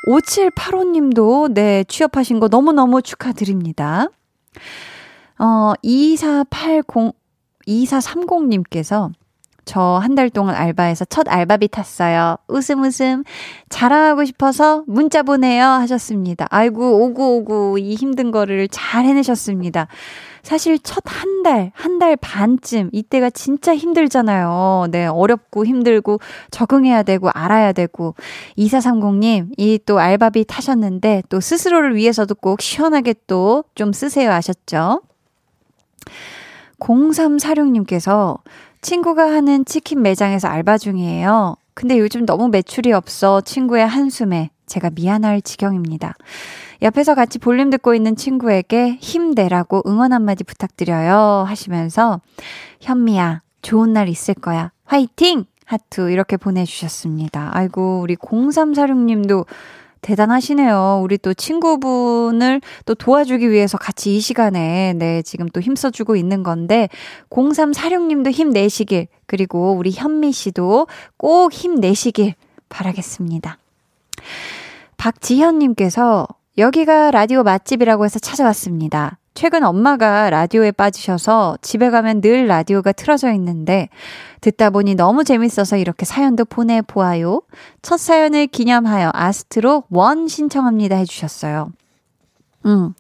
5785님도 0.08 1.54
네, 1.54 1.84
취업하신 1.86 2.40
거 2.40 2.48
너무너무 2.48 3.02
축하드립니다. 3.02 4.08
어, 5.40 5.74
2480, 5.82 7.14
2430님께서 7.68 9.12
저 9.66 10.00
한 10.02 10.16
달 10.16 10.30
동안 10.30 10.56
알바해서 10.56 11.06
첫 11.06 11.28
알바비 11.30 11.70
탔어요. 11.70 12.38
웃음 12.48 12.84
웃음. 12.84 13.24
자랑하고 13.70 14.26
싶어서 14.26 14.84
문자 14.88 15.24
보내요 15.24 15.64
하셨습니다. 15.66 16.48
아이고, 16.50 17.04
오구 17.06 17.36
오구 17.38 17.80
이 17.80 17.96
힘든 17.96 18.32
거를 18.32 18.68
잘 18.70 19.06
해내셨습니다. 19.06 19.88
사실 20.44 20.78
첫 20.80 21.02
한 21.06 21.44
달, 21.44 21.72
한 21.74 22.00
달 22.00 22.18
반쯤 22.18 22.90
이때가 22.92 23.30
진짜 23.30 23.76
힘들잖아요. 23.76 24.88
네, 24.92 25.06
어렵고 25.08 25.66
힘들고 25.66 26.20
적응해야 26.52 27.04
되고 27.04 27.30
알아야 27.34 27.72
되고 27.72 28.16
2430님, 28.58 29.52
이 29.58 29.80
또 29.86 30.00
알바비 30.00 30.46
타셨는데 30.46 31.24
또 31.30 31.40
스스로를 31.40 31.96
위해서도 31.96 32.36
꼭 32.36 32.62
시원하게 32.62 33.16
또 33.28 33.64
좀 33.76 33.94
쓰세요 33.94 34.32
아셨죠? 34.32 35.02
0346님께서 36.80 38.38
친구가 38.84 39.32
하는 39.32 39.66
치킨 39.66 40.02
매장에서 40.02 40.50
알바 40.50 40.78
중이에요. 40.78 41.56
근데 41.74 41.98
요즘 41.98 42.26
너무 42.26 42.50
매출이 42.50 42.92
없어 42.92 43.42
친구의 43.42 43.88
한숨에 43.88 44.52
제가 44.68 44.92
미안할 44.92 45.42
지경입니다. 45.42 46.14
옆에서 46.82 47.16
같이 47.16 47.40
볼륨 47.40 47.70
듣고 47.70 47.96
있는 47.96 48.16
친구에게 48.16 48.98
힘내라고 49.00 49.84
응원 49.88 50.12
한마디 50.12 50.44
부탁드려요. 50.44 51.46
하시면서 51.48 52.20
현미야, 52.82 53.42
좋은 53.62 53.94
날 53.94 54.10
있을 54.10 54.34
거야. 54.34 54.72
화이팅! 54.86 55.46
하트 55.66 56.12
이렇게 56.12 56.36
보내주셨습니다. 56.36 57.52
아이고, 57.54 58.02
우리 58.02 58.18
0346님도 58.18 59.46
대단하시네요. 60.04 61.00
우리 61.02 61.18
또 61.18 61.34
친구분을 61.34 62.62
또 62.86 62.94
도와주기 62.94 63.50
위해서 63.50 63.78
같이 63.78 64.16
이 64.16 64.20
시간에 64.20 64.94
네, 64.94 65.24
지금 65.24 65.50
또 65.50 65.60
힘써주고 65.60 66.16
있는 66.16 66.44
건데 66.44 66.90
0346님도 67.32 68.32
힘내시길 68.32 69.08
그리고 69.26 69.72
우리 69.74 69.92
현미 69.92 70.32
씨도 70.32 70.88
꼭 71.18 71.54
힘내시길 71.54 72.36
바라겠습니다. 72.70 73.58
박지현님께서 74.98 76.28
여기가 76.58 77.12
라디오 77.12 77.44
맛집이라고 77.44 78.06
해서 78.06 78.20
찾아왔습니다. 78.20 79.18
최근 79.34 79.64
엄마가 79.64 80.30
라디오에 80.30 80.72
빠지셔서 80.72 81.58
집에 81.62 81.90
가면 81.90 82.22
늘 82.22 82.48
라디오가 82.48 82.92
틀어져 82.92 83.32
있는데 83.34 83.90
듣다 84.42 84.70
보니 84.70 84.96
너무 84.96 85.24
재밌어서 85.24 85.78
이렇게 85.78 86.06
사연도 86.06 86.46
보내보아요. 86.46 87.42
첫 87.82 87.98
사연을 87.98 88.48
기념하여 88.48 89.10
아스트로 89.14 89.86
원 89.90 90.28
신청합니다 90.28 90.96
해주셨어요. 90.98 91.72
음. 92.66 92.94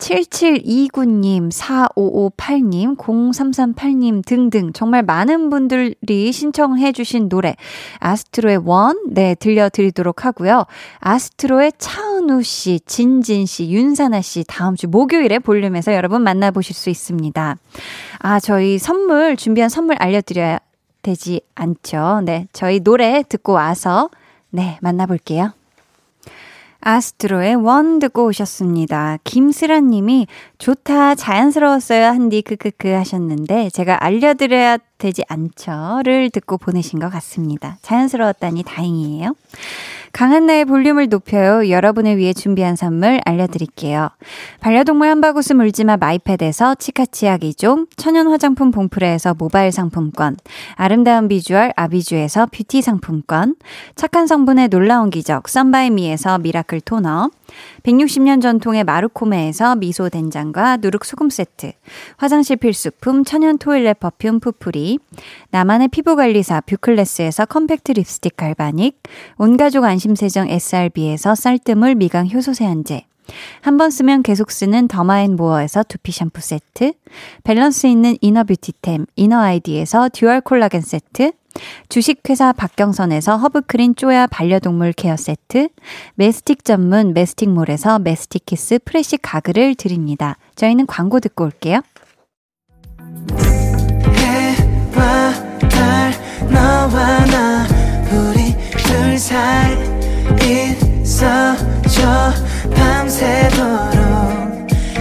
7729님, 0.00 1.50
4558님, 1.52 2.96
0338님 2.96 4.24
등등 4.24 4.72
정말 4.72 5.02
많은 5.02 5.50
분들이 5.50 6.32
신청해 6.32 6.92
주신 6.92 7.28
노래 7.28 7.54
아스트로의 7.98 8.62
원, 8.64 8.98
네, 9.10 9.34
들려드리도록 9.34 10.24
하고요. 10.24 10.64
아스트로의 10.98 11.72
차은우 11.78 12.42
씨, 12.42 12.80
진진 12.86 13.46
씨, 13.46 13.70
윤사나 13.70 14.22
씨 14.22 14.44
다음 14.48 14.74
주 14.74 14.88
목요일에 14.88 15.38
볼륨에서 15.38 15.94
여러분 15.94 16.22
만나보실 16.22 16.74
수 16.74 16.90
있습니다. 16.90 17.56
아, 18.18 18.40
저희 18.40 18.78
선물, 18.78 19.36
준비한 19.36 19.68
선물 19.68 19.96
알려드려야 19.98 20.58
되지 21.02 21.42
않죠. 21.54 22.22
네, 22.24 22.48
저희 22.52 22.80
노래 22.80 23.22
듣고 23.28 23.52
와서 23.52 24.10
네, 24.50 24.78
만나볼게요. 24.80 25.52
아스트로의 26.80 27.54
원 27.56 27.98
듣고 27.98 28.26
오셨습니다. 28.26 29.18
김슬아 29.24 29.80
님이 29.80 30.26
좋다, 30.58 31.14
자연스러웠어요, 31.14 32.06
한디, 32.06 32.42
크크크 32.42 32.88
하셨는데, 32.88 33.70
제가 33.70 34.02
알려드려야 34.04 34.78
되지 35.00 35.22
않죠?를 35.28 36.30
듣고 36.30 36.58
보내신 36.58 37.00
것 37.00 37.10
같습니다. 37.10 37.78
자연스러웠다니 37.82 38.62
다행이에요. 38.62 39.34
강한나의 40.12 40.64
볼륨을 40.64 41.08
높여요. 41.08 41.70
여러분을 41.70 42.16
위해 42.16 42.32
준비한 42.32 42.74
선물 42.74 43.20
알려드릴게요. 43.24 44.10
반려동물 44.60 45.08
한바구스 45.08 45.52
물지마 45.52 45.98
마이패드에서 45.98 46.74
치카치약 46.74 47.44
이종, 47.44 47.86
천연 47.96 48.26
화장품 48.26 48.70
봉프레에서 48.72 49.34
모바일 49.38 49.70
상품권, 49.70 50.36
아름다운 50.74 51.28
비주얼 51.28 51.72
아비주에서 51.76 52.46
뷰티 52.46 52.82
상품권, 52.82 53.54
착한 53.94 54.26
성분의 54.26 54.68
놀라운 54.68 55.10
기적 55.10 55.48
썬바이미에서 55.48 56.38
미라클 56.38 56.80
토너, 56.80 57.30
160년 57.82 58.42
전통의 58.42 58.84
마르코메에서 58.84 59.76
미소 59.76 60.08
된장과 60.08 60.78
누룩 60.78 61.04
소금 61.04 61.30
세트, 61.30 61.72
화장실 62.16 62.56
필수품 62.56 63.24
천연 63.24 63.58
토일렛 63.58 64.00
퍼퓸 64.00 64.40
푸풀이, 64.40 64.98
나만의 65.50 65.88
피부 65.88 66.16
관리사 66.16 66.60
뷰클래스에서 66.62 67.46
컴팩트 67.46 67.92
립스틱 67.92 68.36
갈바닉, 68.36 69.02
온가족 69.38 69.84
안심 69.84 70.14
세정 70.14 70.48
SRB에서 70.48 71.34
쌀뜨물 71.34 71.94
미강 71.94 72.30
효소 72.30 72.52
세안제, 72.52 73.04
한번 73.60 73.90
쓰면 73.90 74.22
계속 74.22 74.50
쓰는 74.50 74.88
더마앤모어에서 74.88 75.84
두피 75.84 76.12
샴푸 76.12 76.40
세트, 76.40 76.92
밸런스 77.44 77.86
있는 77.86 78.16
이너 78.20 78.44
뷰티템 78.44 79.06
이너 79.16 79.40
아이디에서 79.40 80.08
듀얼 80.12 80.40
콜라겐 80.40 80.80
세트, 80.80 81.32
주식회사 81.88 82.52
박경선에서 82.52 83.36
허브크린 83.36 83.96
쪼야 83.96 84.26
반려동물 84.26 84.92
케어 84.92 85.16
세트, 85.16 85.68
메스틱 86.14 86.64
전문 86.64 87.12
메스틱몰에서 87.14 87.98
메스틱키스 87.98 88.80
프레시 88.84 89.16
가글을 89.18 89.74
드립니다. 89.74 90.36
저희는 90.54 90.86
광고 90.86 91.20
듣고 91.20 91.44
올게요. 91.44 91.80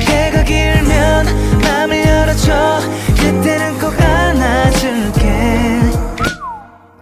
해가 0.07 0.43
길면 0.43 1.26
맘을 1.61 2.05
열어줘 2.05 2.80
그때는 3.15 3.80
꼭 3.80 3.93
안아줄게 4.01 4.98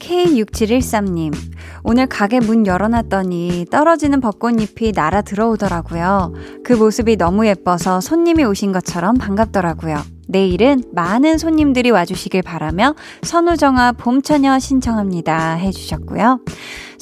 K6713님, 0.00 1.34
오늘 1.82 2.06
가게 2.06 2.40
문 2.40 2.66
열어놨더니 2.66 3.66
떨어지는 3.70 4.20
벚꽃잎이 4.20 4.92
날아 4.94 5.22
들어오더라고요. 5.22 6.34
그 6.64 6.72
모습이 6.72 7.16
너무 7.16 7.46
예뻐서 7.46 8.00
손님이 8.00 8.44
오신 8.44 8.72
것처럼 8.72 9.16
반갑더라고요. 9.16 9.96
내일은 10.26 10.82
많은 10.92 11.38
손님들이 11.38 11.90
와주시길 11.90 12.42
바라며 12.42 12.94
선우정아 13.22 13.92
봄처녀 13.92 14.58
신청합니다 14.58 15.54
해주셨고요. 15.54 16.40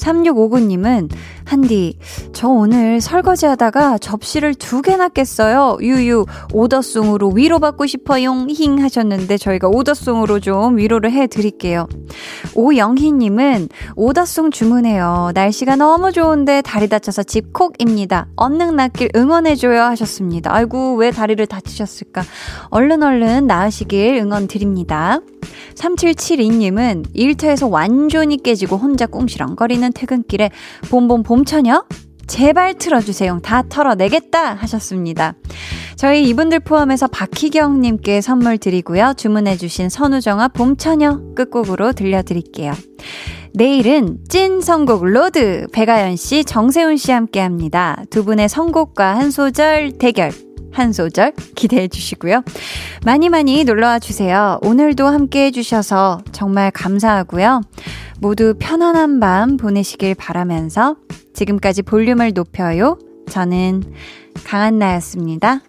3659님은 0.03 1.09
한디 1.45 1.97
저 2.33 2.47
오늘 2.47 2.99
설거지 2.99 3.45
하다가 3.45 3.97
접시를 3.97 4.55
두 4.55 4.81
개나 4.81 5.09
깼어요. 5.09 5.77
유유 5.81 6.25
오더송으로 6.53 7.29
위로받고 7.29 7.85
싶어용 7.85 8.47
힝 8.49 8.81
하셨는데 8.81 9.37
저희가 9.37 9.67
오더송으로 9.67 10.39
좀 10.39 10.77
위로를 10.77 11.11
해드릴게요. 11.11 11.87
오영희님은 12.55 13.69
오더송 13.95 14.51
주문해요. 14.51 15.31
날씨가 15.33 15.75
너무 15.75 16.11
좋은데 16.11 16.61
다리 16.61 16.87
다쳐서 16.87 17.23
집콕입니다. 17.23 18.27
언능 18.35 18.75
낫길 18.75 19.09
응원해줘요 19.15 19.81
하셨습니다. 19.81 20.53
아이고 20.53 20.95
왜 20.95 21.11
다리를 21.11 21.45
다치셨을까. 21.45 22.23
얼른 22.69 23.03
얼른 23.03 23.47
나으시길 23.47 24.15
응원 24.15 24.47
드립니다. 24.47 25.19
3772님은 25.75 27.05
일터에서 27.13 27.67
완전히 27.67 28.41
깨지고 28.41 28.77
혼자 28.77 29.05
꽁시렁거리는 29.05 29.92
퇴근길에 29.93 30.51
봄봄 30.89 31.23
봄처녀? 31.23 31.85
제발 32.27 32.75
틀어주세요. 32.75 33.39
다 33.43 33.63
털어내겠다 33.67 34.55
하셨습니다. 34.55 35.35
저희 35.95 36.23
이분들 36.29 36.61
포함해서 36.61 37.07
박희경님께 37.07 38.21
선물 38.21 38.57
드리고요. 38.57 39.13
주문해주신 39.17 39.89
선우정아 39.89 40.49
봄처녀 40.49 41.33
끝곡으로 41.35 41.93
들려드릴게요. 41.93 42.73
내일은 43.53 44.17
찐 44.29 44.61
선곡 44.61 45.05
로드 45.05 45.67
배가연 45.71 46.15
씨, 46.15 46.43
정세훈 46.43 46.97
씨 46.97 47.11
함께 47.11 47.39
합니다. 47.39 48.01
두 48.09 48.25
분의 48.25 48.49
선곡과 48.49 49.15
한 49.15 49.29
소절 49.29 49.91
대결 49.99 50.31
한 50.73 50.91
소절 50.91 51.33
기대해 51.55 51.87
주시고요. 51.87 52.43
많이 53.05 53.29
많이 53.29 53.63
놀러와 53.63 53.99
주세요. 53.99 54.59
오늘도 54.63 55.07
함께 55.07 55.45
해주셔서 55.45 56.21
정말 56.31 56.71
감사하고요. 56.71 57.61
모두 58.19 58.55
편안한 58.59 59.19
밤 59.19 59.57
보내시길 59.57 60.15
바라면서 60.15 60.95
지금까지 61.33 61.83
볼륨을 61.83 62.33
높여요. 62.33 62.97
저는 63.29 63.83
강한나였습니다. 64.45 65.61